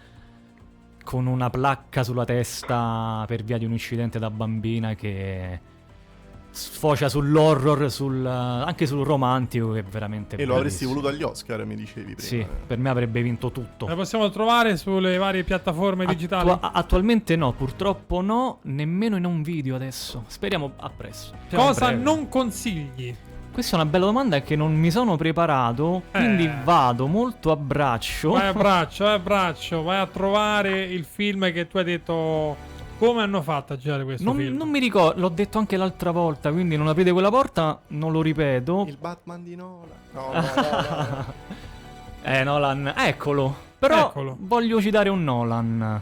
con 1.05 1.27
una 1.27 1.51
placca 1.51 2.03
sulla 2.03 2.25
testa 2.25 3.25
per 3.29 3.45
via 3.45 3.59
di 3.59 3.65
un 3.65 3.73
incidente 3.73 4.19
da 4.19 4.29
bambina 4.29 4.95
che 4.95 5.61
sfocia 6.57 7.09
sull'horror, 7.09 7.91
sul, 7.91 8.25
anche 8.27 8.87
sul 8.87 9.05
romantico, 9.05 9.73
che 9.73 9.81
è 9.81 9.83
veramente 9.83 10.37
E 10.37 10.45
lo 10.47 10.57
avresti 10.57 10.85
bellissimo. 10.87 11.01
voluto 11.03 11.09
agli 11.09 11.23
Oscar, 11.23 11.65
mi 11.67 11.77
dicevi 11.77 12.15
prima. 12.15 12.21
Sì, 12.21 12.47
per 12.67 12.79
me 12.79 12.89
avrebbe 12.89 13.21
vinto 13.23 13.53
tutto. 13.53 13.87
La 13.87 13.95
possiamo 13.95 14.31
trovare 14.31 14.77
sulle 14.77 15.17
varie 15.19 15.45
piattaforme 15.45 16.07
digitali. 16.07 16.49
Attua- 16.51 16.73
attualmente 16.73 17.37
no, 17.37 17.53
purtroppo 17.53 18.21
no, 18.23 18.59
nemmeno 18.63 19.17
in 19.17 19.27
un 19.27 19.43
video 19.43 19.75
adesso. 19.77 20.25
Speriamo 20.27 20.73
a 20.77 20.91
presto. 20.91 21.35
Speriamo 21.47 21.71
Cosa 21.73 21.87
breve. 21.89 22.03
non 22.03 22.29
consigli? 22.29 23.15
Questa 23.53 23.77
è 23.77 23.81
una 23.81 23.89
bella 23.89 24.05
domanda 24.07 24.43
che 24.43 24.55
non 24.55 24.75
mi 24.75 24.91
sono 24.91 25.17
preparato, 25.17 26.03
quindi 26.11 26.45
Eh. 26.45 26.53
vado 26.63 27.07
molto 27.07 27.51
a 27.53 27.57
braccio. 27.57 28.33
Vai 28.33 28.49
a 28.49 28.53
braccio, 28.55 29.05
vai 29.05 29.15
a 29.15 29.19
braccio, 29.19 29.83
vai 29.83 29.99
a 29.99 30.07
trovare 30.07 30.83
il 30.85 31.05
film 31.05 31.51
che 31.53 31.67
tu 31.67 31.79
hai 31.79 31.85
detto. 31.85 32.75
Come 32.99 33.21
hanno 33.23 33.43
fatto 33.43 33.75
a 33.75 33.77
girare 33.77 34.05
questo 34.05 34.25
Non, 34.25 34.37
film? 34.37 34.57
non 34.57 34.71
mi 34.71 34.79
ricordo, 34.79 35.21
l'ho 35.21 35.29
detto 35.29 35.59
anche 35.59 35.77
l'altra 35.77 36.11
volta, 36.13 36.51
quindi 36.51 36.77
non 36.77 36.89
aprite 36.89 37.13
quella 37.13 37.29
porta, 37.31 37.79
non 37.89 38.11
lo 38.11 38.23
ripeto. 38.23 38.85
Il 38.89 38.97
Batman 38.99 39.43
di 39.43 39.55
Nola. 39.55 39.93
No, 40.13 40.33
no, 40.33 40.41
no, 40.41 41.07
no. 41.09 41.33
Eh, 42.23 42.43
Nolan, 42.43 42.93
eccolo. 42.97 43.55
Però 43.79 44.09
Eccolo. 44.09 44.37
voglio 44.41 44.81
citare 44.81 45.11
un 45.11 45.23
Nolan. 45.23 46.01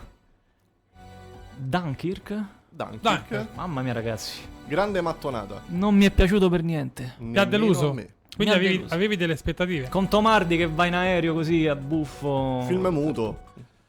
Dunkirk? 1.57 2.45
Dunkirk. 2.69 3.03
Dunkirk. 3.03 3.47
Mamma 3.57 3.83
mia, 3.83 3.93
ragazzi. 3.93 4.41
Grande 4.67 5.01
mattonata. 5.01 5.63
Non 5.67 5.95
mi 5.95 6.05
è 6.05 6.11
piaciuto 6.11 6.49
per 6.49 6.63
niente. 6.63 7.15
Ti 7.19 7.37
ha 7.39 7.45
deluso? 7.45 7.93
me. 7.93 8.09
Quindi 8.37 8.55
avevi, 8.55 8.77
deluso. 8.77 8.95
avevi 8.95 9.17
delle 9.17 9.33
aspettative. 9.35 9.89
Con 9.89 10.09
Tomardi 10.09 10.57
che 10.57 10.67
va 10.69 10.87
in 10.87 10.95
aereo 10.95 11.35
così 11.35 11.67
a 11.67 11.77
buffo. 11.77 12.63
Film 12.67 12.87
muto. 12.89 13.39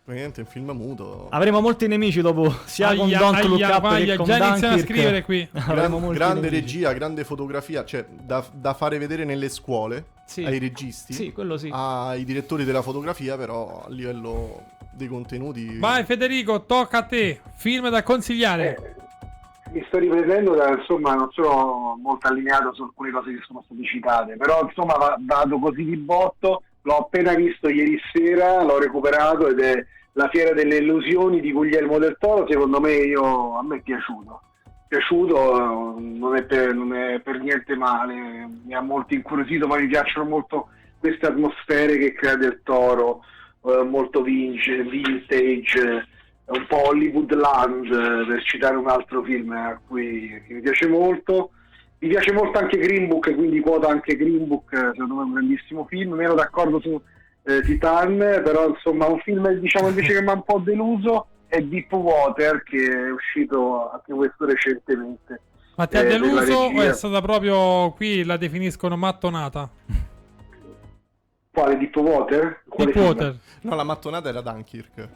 Praticamente 0.06 0.42
un 0.42 0.46
film 0.46 0.70
muto. 0.70 1.30
Avremo 1.32 1.62
molti 1.62 1.88
nemici 1.88 2.22
dopo, 2.22 2.54
sia 2.66 2.94
con 2.96 3.08
Aia, 3.08 3.18
Don't 3.18 3.42
Look 3.46 3.62
aia, 3.64 3.78
Up 3.78 3.84
aia, 3.86 4.06
che 4.12 4.16
con 4.18 4.26
già 4.28 4.48
iniziano 4.50 4.76
a 4.76 4.78
scrivere 4.78 5.24
qui. 5.24 5.50
Gran- 5.52 6.12
grande 6.12 6.42
nemici. 6.42 6.50
regia, 6.62 6.94
grande 6.94 7.24
fotografia, 7.24 7.84
cioè 7.86 8.06
da, 8.08 8.46
da 8.54 8.76
fare 8.76 9.00
vedere 9.00 9.24
nelle 9.26 9.50
scuole 9.50 10.06
Sì. 10.26 10.46
ai 10.46 10.60
registi, 10.60 11.12
Sì, 11.12 11.32
quello 11.32 11.58
sì. 11.58 11.72
ai 11.74 12.24
direttori 12.24 12.66
della 12.66 12.84
fotografia, 12.84 13.36
però 13.36 13.84
a 13.84 13.90
livello 13.90 14.66
dei 14.92 15.08
contenuti. 15.08 15.80
Vai 15.80 16.04
Federico, 16.04 16.66
tocca 16.66 17.00
a 17.00 17.04
te. 17.04 17.42
Film 17.56 17.90
da 17.90 18.04
consigliare. 18.04 18.76
Eh, 18.78 19.72
mi 19.72 19.84
sto 19.88 19.98
riprendendo 19.98 20.54
da, 20.54 20.70
insomma 20.70 21.16
non 21.16 21.30
sono 21.32 21.98
molto 22.00 22.28
allineato 22.28 22.76
su 22.76 22.84
alcune 22.84 23.10
cose 23.10 23.32
che 23.34 23.42
sono 23.48 23.64
state 23.66 23.84
citate 23.84 24.36
però 24.38 24.62
insomma 24.64 24.94
va- 24.94 25.18
vado 25.20 25.58
così 25.58 25.84
di 25.84 25.98
botto 25.98 26.62
l'ho 26.86 26.98
appena 26.98 27.34
visto 27.34 27.68
ieri 27.68 28.00
sera 28.14 28.64
l'ho 28.64 28.80
recuperato 28.80 29.48
ed 29.48 29.60
è 29.60 29.86
la 30.14 30.30
fiera 30.30 30.54
delle 30.54 30.78
illusioni 30.78 31.42
di 31.42 31.52
Guglielmo 31.52 31.98
del 31.98 32.16
Toro 32.20 32.48
secondo 32.48 32.80
me 32.80 32.94
io, 32.94 33.58
a 33.58 33.64
me 33.64 33.78
è 33.78 33.82
piaciuto. 33.82 34.42
Piaciuto 34.88 35.98
eh, 35.98 36.00
non 36.00 36.36
è, 36.36 36.44
per, 36.44 36.74
non 36.74 36.96
è 36.96 37.20
per 37.20 37.42
niente 37.42 37.76
male 37.76 38.48
mi 38.64 38.74
ha 38.74 38.82
molto 38.82 39.14
incuriosito 39.14 39.68
ma 39.68 39.78
mi 39.78 39.88
piacciono 39.88 40.30
molto 40.30 40.68
queste 41.00 41.26
atmosfere 41.26 41.98
che 41.98 42.14
crea 42.14 42.36
del 42.36 42.62
Toro 42.64 43.22
eh, 43.66 43.84
molto 43.84 44.22
vintage 44.22 45.80
eh, 45.82 46.04
un 46.46 46.66
po' 46.68 46.88
Hollywoodland 46.88 47.86
eh, 47.86 48.26
per 48.28 48.44
citare 48.44 48.76
un 48.76 48.88
altro 48.88 49.24
film 49.24 49.52
a 49.52 49.80
cui 49.86 50.42
mi 50.48 50.62
piace 50.62 50.88
molto 50.88 51.50
mi 52.00 52.10
piace 52.10 52.34
molto 52.34 52.60
anche 52.60 52.78
Green 52.78 53.08
Book 53.08 53.34
quindi 53.36 53.60
quota 53.60 53.88
anche 53.88 54.16
Green 54.16 54.48
Book 54.48 54.72
eh, 54.74 54.92
secondo 54.94 55.16
me 55.16 55.22
è 55.22 55.26
un 55.26 55.34
grandissimo 55.34 55.86
film 55.86 56.14
meno 56.14 56.34
d'accordo 56.34 56.80
su 56.80 57.02
eh, 57.44 57.62
Titan 57.62 58.18
però 58.44 58.70
insomma 58.70 59.08
un 59.08 59.20
film 59.20 59.50
diciamo 59.60 59.88
invece 59.88 60.14
che 60.14 60.22
mi 60.22 60.30
ha 60.30 60.34
un 60.34 60.44
po' 60.44 60.60
deluso 60.60 61.28
è 61.48 61.62
Deep 61.62 61.92
Water 61.94 62.64
che 62.64 62.86
è 62.86 63.12
uscito 63.12 63.92
anche 63.92 64.14
questo 64.14 64.46
recentemente 64.46 65.40
Ma 65.76 65.88
ti 65.88 65.98
ha 65.98 66.02
eh, 66.02 66.08
deluso 66.08 66.54
o 66.54 66.82
è 66.82 66.94
stata 66.94 67.22
proprio 67.22 67.92
qui 67.92 68.24
la 68.24 68.38
definiscono 68.38 68.98
mattonata? 68.98 69.70
quale 71.56 71.78
Deep 71.78 71.96
Water? 71.96 72.62
Quale 72.68 72.92
Deep 72.92 72.94
film? 72.94 73.06
Water. 73.06 73.40
No, 73.62 73.76
la 73.76 73.84
mattonata 73.84 74.30
era 74.30 74.42
Dunkirk. 74.42 75.10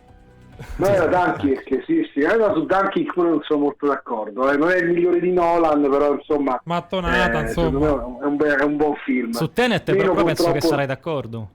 No, 0.77 0.87
era 0.87 1.05
Dunkirk, 1.05 1.83
sì, 1.85 2.09
sì. 2.13 2.23
Allora, 2.23 2.53
su 2.53 2.65
Dunkirk 2.65 3.13
pure 3.13 3.29
non 3.29 3.41
sono 3.43 3.59
molto 3.61 3.87
d'accordo. 3.87 4.51
eh. 4.51 4.57
Non 4.57 4.69
è 4.69 4.77
il 4.77 4.89
migliore 4.89 5.19
di 5.19 5.31
Nolan, 5.31 5.81
però 5.89 6.13
insomma. 6.13 6.59
Mattonata, 6.65 7.39
eh, 7.39 7.41
insomma. 7.43 7.87
è 7.87 8.25
un, 8.25 8.35
be- 8.35 8.55
è 8.55 8.63
un 8.63 8.77
buon 8.77 8.95
film. 9.05 9.31
Su 9.31 9.51
Tenet 9.51 9.95
però 9.95 10.13
penso 10.13 10.25
che 10.25 10.51
purtroppo- 10.51 10.67
sarai 10.67 10.85
d'accordo. 10.85 11.49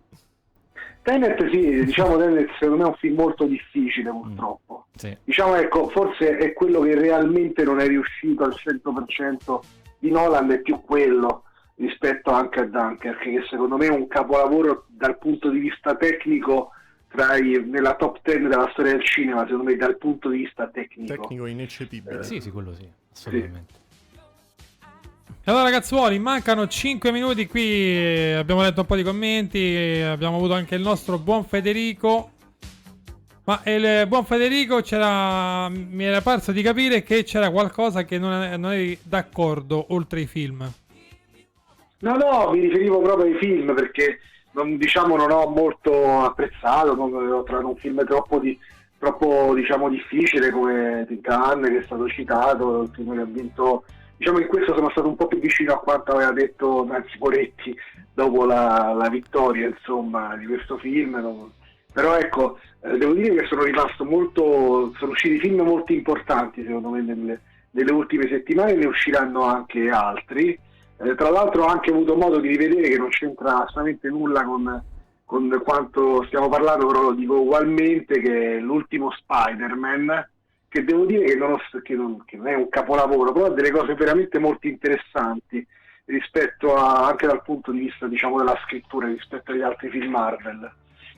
Tenet, 1.03 1.51
sì, 1.51 1.85
diciamo 1.85 2.17
Tenet 2.17 2.49
secondo 2.59 2.77
me 2.77 2.85
è 2.85 2.87
un 2.87 2.95
film 2.95 3.15
molto 3.17 3.45
difficile 3.45 4.09
purtroppo. 4.11 4.87
Sì. 4.95 5.15
Diciamo 5.23 5.55
ecco, 5.57 5.89
forse 5.91 6.39
è 6.39 6.53
quello 6.55 6.81
che 6.81 6.95
realmente 6.95 7.63
non 7.63 7.79
è 7.81 7.87
riuscito 7.87 8.43
al 8.43 8.55
100% 8.57 9.59
di 9.99 10.11
Nolan, 10.11 10.51
è 10.51 10.61
più 10.61 10.81
quello 10.83 11.43
rispetto 11.77 12.31
anche 12.31 12.61
a 12.61 12.65
Dunkirk, 12.65 13.19
che 13.19 13.45
secondo 13.51 13.77
me 13.77 13.87
è 13.87 13.91
un 13.91 14.07
capolavoro 14.09 14.87
dal 14.89 15.19
punto 15.19 15.51
di 15.51 15.59
vista 15.59 15.95
tecnico 15.95 16.71
i- 17.39 17.63
nella 17.65 17.95
top 17.95 18.19
10 18.23 18.43
della 18.49 18.69
storia 18.73 18.93
del 18.93 19.05
cinema, 19.05 19.43
secondo 19.43 19.65
me 19.65 19.77
dal 19.77 19.97
punto 19.97 20.29
di 20.29 20.39
vista 20.39 20.69
tecnico. 20.69 21.15
Tecnico 21.15 21.47
ineccepibile. 21.47 22.23
Sì, 22.23 22.41
sì, 22.41 22.51
quello 22.51 22.75
sì, 22.75 22.89
assolutamente. 23.13 23.83
E 25.47 25.51
allora 25.51 25.65
ragazzuoli, 25.65 26.19
mancano 26.19 26.67
5 26.67 27.13
minuti 27.13 27.47
qui, 27.47 27.63
eh, 27.63 28.33
abbiamo 28.33 28.63
letto 28.63 28.81
un 28.81 28.87
po' 28.87 28.97
di 28.97 29.03
commenti, 29.03 29.59
eh, 29.59 30.03
abbiamo 30.03 30.37
avuto 30.37 30.55
anche 30.55 30.75
il 30.75 30.81
nostro 30.81 31.19
buon 31.19 31.45
Federico. 31.45 32.31
Ma 33.45 33.61
il 33.67 34.07
buon 34.09 34.25
Federico 34.25 34.81
c'era, 34.81 35.69
mi 35.69 36.03
era 36.05 36.23
parso 36.23 36.51
di 36.51 36.63
capire 36.63 37.03
che 37.03 37.25
c'era 37.25 37.51
qualcosa 37.51 38.05
che 38.05 38.19
non, 38.19 38.59
non 38.59 38.73
eri 38.73 38.99
d'accordo 39.03 39.93
oltre 39.93 40.23
i 40.23 40.27
film. 40.27 40.67
No, 41.99 42.17
no, 42.17 42.51
mi 42.53 42.61
riferivo 42.61 43.03
proprio 43.03 43.31
ai 43.31 43.39
film 43.39 43.75
perché 43.75 44.21
non, 44.55 44.77
diciamo, 44.77 45.17
non 45.17 45.31
ho 45.31 45.47
molto 45.49 46.23
apprezzato, 46.23 46.95
non 46.95 47.13
ho 47.15 47.43
trovato 47.43 47.69
un 47.69 47.77
film 47.77 48.05
troppo, 48.05 48.39
di, 48.39 48.59
troppo 48.99 49.53
diciamo, 49.55 49.89
difficile 49.89 50.51
come 50.51 51.05
Titan 51.07 51.63
che 51.63 51.79
è 51.79 51.83
stato 51.83 52.09
citato, 52.09 52.83
il 52.83 52.91
film 52.95 53.15
che 53.15 53.21
ha 53.21 53.27
vinto, 53.27 53.85
diciamo 54.17 54.39
in 54.39 54.47
questo 54.47 54.75
sono 54.75 54.91
stato 54.91 55.09
un 55.09 55.17
po' 55.17 55.27
più 55.27 55.39
vicino 55.39 55.75
a 55.75 55.81
quanto 55.81 56.13
aveva 56.13 56.33
detto 56.33 56.85
Nancy 56.85 57.19
Poretti 57.19 57.77
dopo 58.13 58.45
la, 58.45 58.95
la 58.97 59.09
vittoria 59.09 59.67
insomma, 59.67 60.37
di 60.37 60.47
questo 60.47 60.79
film. 60.79 61.17
non- 61.17 61.51
Però 61.93 62.17
ecco, 62.17 62.59
eh, 62.81 62.97
devo 62.97 63.13
dire 63.13 63.35
che 63.35 63.47
sono 63.47 63.65
rimasto 63.65 64.05
molto, 64.05 64.93
sono 64.99 65.11
usciti 65.13 65.39
film 65.41 65.63
molto 65.63 65.93
importanti 65.93 66.65
secondo 66.65 66.91
me 66.91 67.03
nelle, 67.03 67.41
nelle 67.73 67.93
ultime 67.93 68.29
settimane, 68.29 68.75
ne 68.75 68.87
usciranno 68.87 69.43
anche 69.43 69.89
altri. 69.91 70.57
Eh, 70.97 71.15
tra 71.17 71.31
l'altro 71.31 71.65
ho 71.65 71.67
anche 71.67 71.91
avuto 71.91 72.15
modo 72.17 72.39
di 72.39 72.49
rivedere 72.49 72.89
che 72.89 72.99
non 72.99 73.09
c'entra 73.09 73.65
assolutamente 73.65 74.09
nulla 74.09 74.45
con, 74.45 74.83
con 75.25 75.61
quanto 75.65 76.25
stiamo 76.27 76.49
parlando, 76.49 76.87
però 76.87 77.03
lo 77.03 77.13
dico 77.13 77.41
ugualmente, 77.41 78.21
che 78.21 78.57
è 78.57 78.61
l'ultimo 78.61 79.11
Spider-Man, 79.11 80.29
che 80.69 80.85
devo 80.85 81.05
dire 81.05 81.25
che 81.25 81.37
non, 81.37 81.53
ho- 81.53 81.81
che 81.83 81.95
non- 81.95 82.25
che 82.25 82.37
non 82.37 82.47
è 82.47 82.55
un 82.55 82.69
capolavoro, 82.69 83.33
però 83.33 83.47
ha 83.47 83.51
delle 83.51 83.71
cose 83.71 83.95
veramente 83.95 84.39
molto 84.39 84.67
interessanti 84.67 85.67
rispetto 86.07 86.75
a, 86.77 87.07
anche 87.07 87.27
dal 87.27 87.43
punto 87.43 87.73
di 87.73 87.81
vista 87.81 88.07
diciamo, 88.07 88.39
della 88.39 88.59
scrittura, 88.65 89.07
rispetto 89.07 89.53
agli 89.53 89.63
altri 89.63 89.91
film 89.91 90.11
Marvel. 90.11 90.73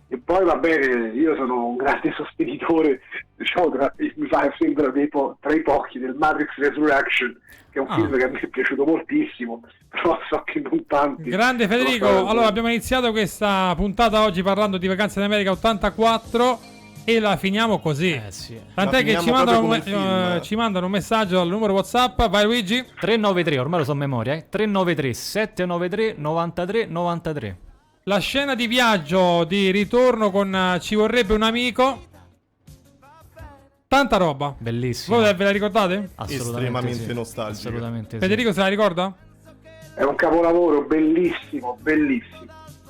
E 0.08 0.18
poi 0.18 0.44
va 0.44 0.54
bene, 0.56 1.08
io 1.14 1.34
sono 1.34 1.66
un 1.66 1.76
grande 1.76 2.12
sostenitore, 2.16 3.00
diciamo, 3.36 3.70
tra, 3.72 3.92
mi 3.96 4.26
fa 4.28 4.52
sembra 4.56 4.88
dei 4.90 5.08
po- 5.08 5.36
tra 5.40 5.52
i 5.52 5.62
pochi 5.62 5.98
del 5.98 6.14
Matrix 6.14 6.54
Resurrection, 6.58 7.36
che 7.70 7.78
è 7.80 7.82
un 7.82 7.88
Ah. 7.90 7.94
film 7.96 8.16
che 8.16 8.24
a 8.24 8.28
me 8.28 8.38
è 8.38 8.46
piaciuto 8.46 8.84
moltissimo, 8.84 9.62
però 9.88 10.16
so 10.30 10.42
che 10.44 10.60
non 10.60 10.84
tanti. 10.86 11.24
Grande 11.24 11.66
Federico, 11.66 12.26
allora 12.28 12.46
abbiamo 12.46 12.68
iniziato 12.68 13.10
questa 13.10 13.74
puntata 13.76 14.22
oggi 14.22 14.42
parlando 14.44 14.78
di 14.78 14.86
Vacanze 14.86 15.18
in 15.18 15.24
America 15.24 15.50
84 15.50 16.58
e 17.04 17.18
la 17.18 17.36
finiamo 17.36 17.80
così. 17.80 18.12
Eh 18.12 18.30
sì. 18.30 18.56
Tant'è 18.74 18.98
La 18.98 19.02
che 19.02 19.18
ci 19.20 19.30
mandano, 19.30 19.64
un, 19.64 19.80
film. 19.82 20.40
ci 20.42 20.54
mandano 20.54 20.86
un 20.86 20.92
messaggio 20.92 21.40
al 21.40 21.48
numero 21.48 21.72
WhatsApp. 21.72 22.28
Vai 22.28 22.44
Luigi. 22.44 22.76
393, 23.00 23.58
ormai 23.58 23.80
lo 23.80 23.84
so 23.84 23.90
a 23.92 23.96
memoria, 23.96 24.34
eh. 24.34 24.46
393 24.48 25.12
793 25.14 26.14
93 26.16 26.86
93. 26.86 27.58
La 28.08 28.18
scena 28.18 28.54
di 28.54 28.68
viaggio 28.68 29.42
di 29.42 29.72
ritorno 29.72 30.30
con 30.30 30.54
eh, 30.54 30.78
Ci 30.78 30.94
vorrebbe 30.94 31.34
un 31.34 31.42
amico. 31.42 32.04
Tanta 33.88 34.16
roba. 34.16 34.54
Bellissimo. 34.56 35.16
Voi 35.16 35.34
ve 35.34 35.42
la 35.42 35.50
ricordate? 35.50 36.10
Assolutamente 36.14 36.34
Estremamente 36.34 37.04
sì. 37.04 37.12
nostalgica. 37.12 37.68
Assolutamente 37.68 38.10
sì. 38.10 38.18
Federico 38.18 38.52
se 38.52 38.60
la 38.60 38.68
ricorda? 38.68 39.12
È 39.96 40.04
un 40.04 40.14
capolavoro 40.14 40.82
bellissimo, 40.82 41.78
bellissimo. 41.80 42.44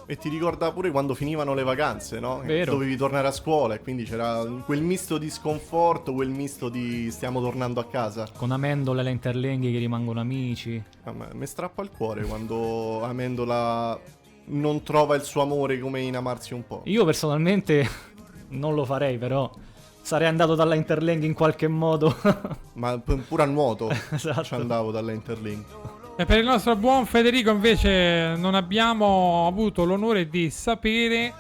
E 0.05 0.17
ti 0.19 0.29
ricorda 0.29 0.71
pure 0.71 0.91
quando 0.91 1.14
finivano 1.14 1.55
le 1.55 1.62
vacanze, 1.62 2.21
no? 2.21 2.41
Che 2.41 2.49
Vero. 2.49 2.73
Dovevi 2.73 2.97
tornare 2.97 3.29
a 3.29 3.33
scuola 3.33 3.75
e 3.75 3.81
quindi 3.81 4.05
c'era 4.05 4.45
quel 4.67 4.83
misto 4.83 5.17
di 5.17 5.31
sconforto, 5.31 6.12
quel 6.12 6.29
misto 6.29 6.69
di 6.69 7.11
stiamo 7.11 7.41
tornando 7.41 7.81
a 7.81 7.87
casa. 7.87 8.29
Con 8.37 8.51
Amendola 8.51 9.01
e 9.01 9.05
la 9.05 9.11
Interlenghi 9.11 9.73
che 9.73 9.79
rimangono 9.79 10.21
amici. 10.21 10.81
A 11.05 11.12
me, 11.12 11.29
mi 11.33 11.47
strappa 11.47 11.83
il 11.83 11.91
cuore 11.91 12.23
quando 12.25 13.03
Amendola 13.03 13.99
non 14.47 14.82
trova 14.82 15.14
il 15.16 15.22
suo 15.22 15.42
amore 15.42 15.78
come 15.78 16.01
in 16.01 16.16
Amarsi 16.16 16.55
un 16.55 16.66
po'. 16.66 16.82
Io 16.84 17.05
personalmente 17.05 17.88
non 18.51 18.74
lo 18.74 18.84
farei, 18.84 19.18
però 19.18 19.51
sarei 20.03 20.28
andato 20.28 20.55
dalla 20.55 20.74
Interlenghi 20.74 21.26
in 21.26 21.34
qualche 21.34 21.68
modo. 21.68 22.14
Ma 22.74 22.99
p- 22.99 23.16
pure 23.26 23.42
a 23.42 23.47
nuoto 23.47 23.90
Esatto. 24.11 24.44
ci 24.44 24.55
andavo 24.55 24.90
dall'Interlink. 24.90 25.64
E 26.18 26.24
per 26.24 26.38
il 26.38 26.44
nostro 26.44 26.76
buon 26.76 27.05
Federico 27.05 27.51
invece 27.51 28.34
non 28.36 28.55
abbiamo 28.55 29.47
avuto 29.47 29.84
l'onore 29.84 30.28
di 30.28 30.49
sapere 30.49 31.32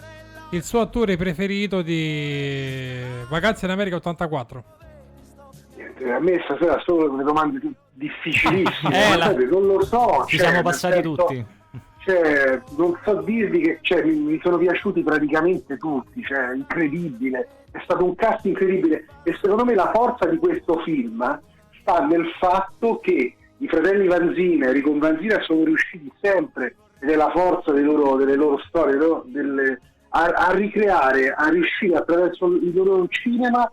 il 0.50 0.62
suo 0.62 0.80
attore 0.80 1.16
preferito 1.16 1.80
di 1.80 3.00
Vacanze 3.30 3.64
in 3.64 3.70
America 3.70 3.96
84. 3.96 4.64
Niente, 5.76 6.04
eh, 6.04 6.10
a 6.12 6.18
me 6.20 6.40
stasera 6.44 6.78
sono 6.84 7.08
delle 7.08 7.22
domande 7.24 7.58
difficilissime, 7.92 9.12
Eh, 9.14 9.16
la- 9.16 9.32
non 9.32 9.66
lo 9.66 9.82
so. 9.82 10.24
Ci 10.28 10.36
cioè, 10.36 10.46
siamo 10.48 10.62
passati 10.62 10.94
senso, 10.94 11.14
tutti. 11.14 11.46
Cioè, 12.06 12.62
non 12.76 12.96
so 13.02 13.20
dirvi 13.22 13.62
che 13.62 13.78
cioè, 13.80 14.04
mi, 14.04 14.38
sono 14.40 14.58
piaciuti 14.58 15.02
praticamente 15.02 15.76
tutti, 15.76 16.22
cioè, 16.22 16.54
incredibile, 16.54 17.48
è 17.72 17.80
stato 17.82 18.04
un 18.04 18.14
cast 18.14 18.44
incredibile 18.44 19.06
e 19.24 19.36
secondo 19.42 19.64
me 19.64 19.74
la 19.74 19.90
forza 19.92 20.24
di 20.26 20.36
questo 20.36 20.78
film 20.84 21.40
sta 21.80 22.06
nel 22.06 22.30
fatto 22.38 23.00
che 23.00 23.34
i 23.58 23.66
fratelli 23.66 24.06
Vanzina 24.06 24.66
e 24.66 24.68
Enrico 24.68 24.96
Vanzina 24.96 25.40
sono 25.40 25.64
riusciti 25.64 26.08
sempre, 26.20 26.76
ed 27.00 27.10
è 27.10 27.16
la 27.16 27.30
forza 27.30 27.72
loro- 27.72 28.14
delle 28.14 28.36
loro 28.36 28.58
storie, 28.68 28.94
no? 28.94 29.24
Delle- 29.26 29.80
a, 30.10 30.26
a 30.26 30.52
ricreare, 30.52 31.32
a 31.32 31.48
riuscire 31.48 31.96
attraverso 31.96 32.46
il 32.46 32.72
loro 32.72 33.08
cinema 33.08 33.68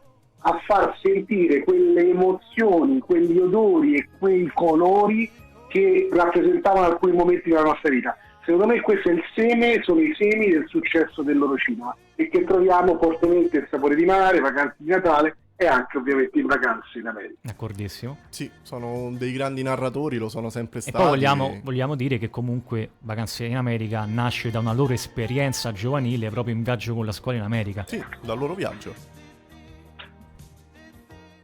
a 0.46 0.60
far 0.66 0.98
sentire 1.04 1.64
quelle 1.64 2.10
emozioni, 2.10 2.98
quegli 2.98 3.38
odori 3.38 3.98
e 3.98 4.08
quei 4.18 4.50
colori 4.52 5.30
che 5.68 6.10
rappresentavano 6.12 6.86
alcuni 6.86 7.16
momenti 7.16 7.50
della 7.50 7.64
nostra 7.64 7.90
vita. 7.90 8.18
Secondo 8.46 8.68
me 8.68 8.82
questo 8.82 9.10
è 9.10 9.14
il 9.14 9.24
seme, 9.36 9.82
sono 9.84 10.02
i 10.02 10.14
semi 10.18 10.50
del 10.50 10.66
successo 10.68 11.22
del 11.22 11.38
loro 11.38 11.56
cinema 11.58 11.96
e 12.16 12.28
che 12.30 12.44
troviamo 12.44 12.98
fortemente 13.02 13.58
il 13.58 13.68
sapore 13.72 13.96
di 13.96 14.04
mare, 14.04 14.40
vacanze 14.40 14.76
di 14.80 14.90
Natale 14.90 15.38
e 15.56 15.66
anche 15.66 15.98
ovviamente 15.98 16.40
in 16.40 16.48
vacanze 16.48 17.00
in 17.00 17.08
America. 17.08 17.36
D'accordissimo. 17.42 18.18
Sì, 18.30 18.52
sono 18.64 19.12
dei 19.18 19.32
grandi 19.32 19.64
narratori, 19.64 20.18
lo 20.18 20.28
sono 20.28 20.50
sempre 20.50 20.80
E 20.80 20.82
stati. 20.82 20.98
poi 20.98 21.08
vogliamo, 21.08 21.60
vogliamo 21.64 21.96
dire 21.96 22.18
che 22.18 22.30
comunque 22.30 22.90
Vacanze 23.00 23.46
in 23.46 23.56
America 23.56 24.04
nasce 24.06 24.52
da 24.52 24.60
una 24.60 24.74
loro 24.74 24.92
esperienza 24.92 25.72
giovanile 25.72 26.30
proprio 26.30 26.54
in 26.54 26.64
viaggio 26.64 26.94
con 26.96 27.06
la 27.06 27.12
scuola 27.14 27.38
in 27.38 27.44
America. 27.44 27.86
Sì, 27.88 28.04
dal 28.22 28.38
loro 28.38 28.56
viaggio. 28.56 28.94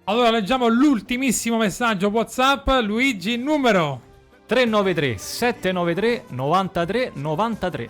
Allora 0.05 0.31
leggiamo 0.31 0.67
l'ultimissimo 0.67 1.57
messaggio 1.57 2.07
WhatsApp. 2.09 2.67
Luigi, 2.83 3.37
numero. 3.37 4.07
393 4.49 5.19
793 5.19 6.23
93 6.29 7.11
93. 7.13 7.89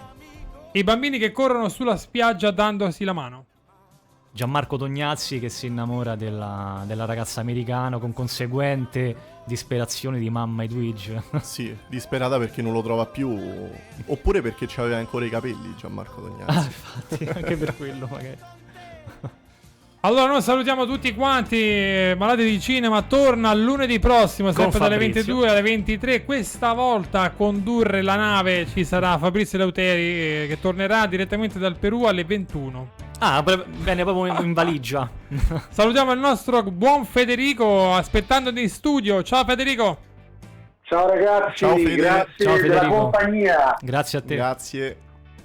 I 0.73 0.83
bambini 0.83 1.17
che 1.17 1.31
corrono 1.31 1.69
sulla 1.69 1.95
spiaggia 1.95 2.51
dandosi 2.51 3.05
la 3.05 3.13
mano. 3.13 3.45
Gianmarco 4.33 4.75
Tognazzi 4.75 5.39
che 5.39 5.47
si 5.47 5.67
innamora 5.67 6.17
della, 6.17 6.83
della 6.85 7.05
ragazza 7.05 7.39
americana 7.39 7.97
con 7.97 8.11
conseguente 8.11 9.37
disperazione 9.45 10.19
di 10.19 10.29
mamma 10.29 10.63
Edwidge. 10.63 11.23
Sì, 11.39 11.73
disperata 11.87 12.37
perché 12.37 12.61
non 12.61 12.73
lo 12.73 12.83
trova 12.83 13.05
più. 13.05 13.33
Oppure 14.07 14.41
perché 14.41 14.67
aveva 14.81 14.97
ancora 14.97 15.23
i 15.23 15.29
capelli 15.29 15.73
Gianmarco 15.77 16.19
Tognazzi. 16.19 16.57
Ah, 16.57 16.63
infatti, 16.63 17.23
anche 17.37 17.55
per 17.55 17.77
quello 17.77 18.05
magari. 18.05 18.37
Allora 20.01 20.27
noi 20.27 20.41
salutiamo 20.41 20.85
tutti 20.85 21.13
quanti. 21.13 22.13
Malati 22.17 22.43
di 22.43 22.59
cinema 22.61 23.01
torna 23.01 23.53
lunedì 23.53 23.99
prossimo, 23.99 24.53
sempre 24.53 24.79
dalle 24.79 24.93
Fabrizio. 24.93 25.35
22 25.35 25.49
alle 25.49 25.61
23. 25.61 26.23
Questa 26.23 26.71
volta 26.71 27.21
a 27.21 27.31
condurre 27.31 28.01
la 28.01 28.15
nave 28.15 28.65
ci 28.65 28.85
sarà 28.85 29.17
Fabrizio 29.17 29.57
Leuteri 29.57 30.01
eh, 30.43 30.45
che 30.47 30.57
tornerà 30.61 31.05
direttamente 31.05 31.59
dal 31.59 31.77
Perù 31.77 32.05
alle 32.05 32.23
21. 32.23 32.91
Ah, 33.19 33.43
bene, 33.43 34.03
proprio 34.03 34.41
in, 34.41 34.53
valigia. 34.53 35.09
Salutiamo 35.69 36.13
il 36.13 36.19
nostro 36.19 36.63
buon 36.63 37.03
Federico 37.03 37.93
aspettandoti 37.93 38.61
in 38.61 38.69
studio. 38.69 39.21
Ciao 39.21 39.43
Federico. 39.43 39.97
Ciao 40.83 41.09
ragazzi, 41.09 41.57
Ciao, 41.57 41.75
Fede. 41.75 41.95
grazie 41.95 42.45
Ciao, 42.45 42.55
della 42.55 42.73
Federico. 42.73 42.97
compagnia. 42.99 43.75
Grazie 43.81 44.17
a 44.17 44.21
te. 44.21 44.35
Grazie. 44.35 44.97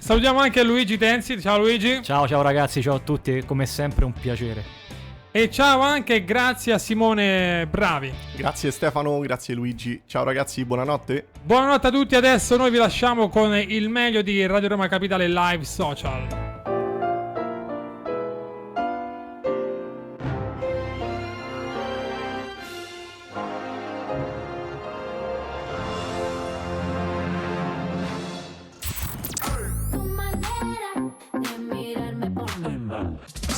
Salutiamo 0.05 0.37
anche 0.37 0.61
Luigi 0.61 0.99
Tenzi. 0.99 1.41
Ciao 1.41 1.57
Luigi. 1.57 2.03
Ciao, 2.03 2.27
ciao 2.27 2.43
ragazzi, 2.43 2.79
ciao 2.79 2.93
a 2.93 2.99
tutti. 2.99 3.43
Come 3.43 3.65
sempre 3.65 4.05
un 4.05 4.13
piacere. 4.13 4.63
E 5.31 5.49
ciao 5.49 5.79
anche 5.79 6.23
grazie 6.23 6.73
a 6.73 6.77
Simone 6.77 7.65
Bravi. 7.65 8.13
Grazie 8.35 8.69
Stefano, 8.69 9.17
grazie 9.21 9.55
Luigi. 9.55 10.03
Ciao 10.05 10.23
ragazzi, 10.23 10.63
buonanotte. 10.63 11.29
Buonanotte 11.41 11.87
a 11.87 11.89
tutti, 11.91 12.15
adesso 12.15 12.55
noi 12.55 12.69
vi 12.69 12.77
lasciamo 12.77 13.29
con 13.29 13.55
il 13.55 13.89
meglio 13.89 14.21
di 14.21 14.45
Radio 14.45 14.67
Roma 14.67 14.87
Capitale 14.87 15.27
Live 15.27 15.63
Social. 15.63 16.44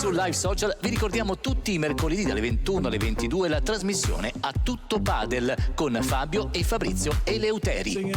Su 0.08 0.14
Live 0.14 0.32
Social 0.32 0.78
vi 0.80 0.88
ricordiamo 0.88 1.38
tutti 1.38 1.74
i 1.74 1.78
mercoledì 1.78 2.24
dalle 2.24 2.39
21 2.39 2.88
alle 2.88 2.97
22 2.97 3.49
la 3.49 3.60
trasmissione 3.60 4.32
a 4.39 4.53
tutto 4.64 5.01
padel 5.01 5.53
con 5.76 5.99
Fabio 6.01 6.47
e 6.53 6.64
Fabrizio 6.64 7.12
Eleuteri. 7.26 8.14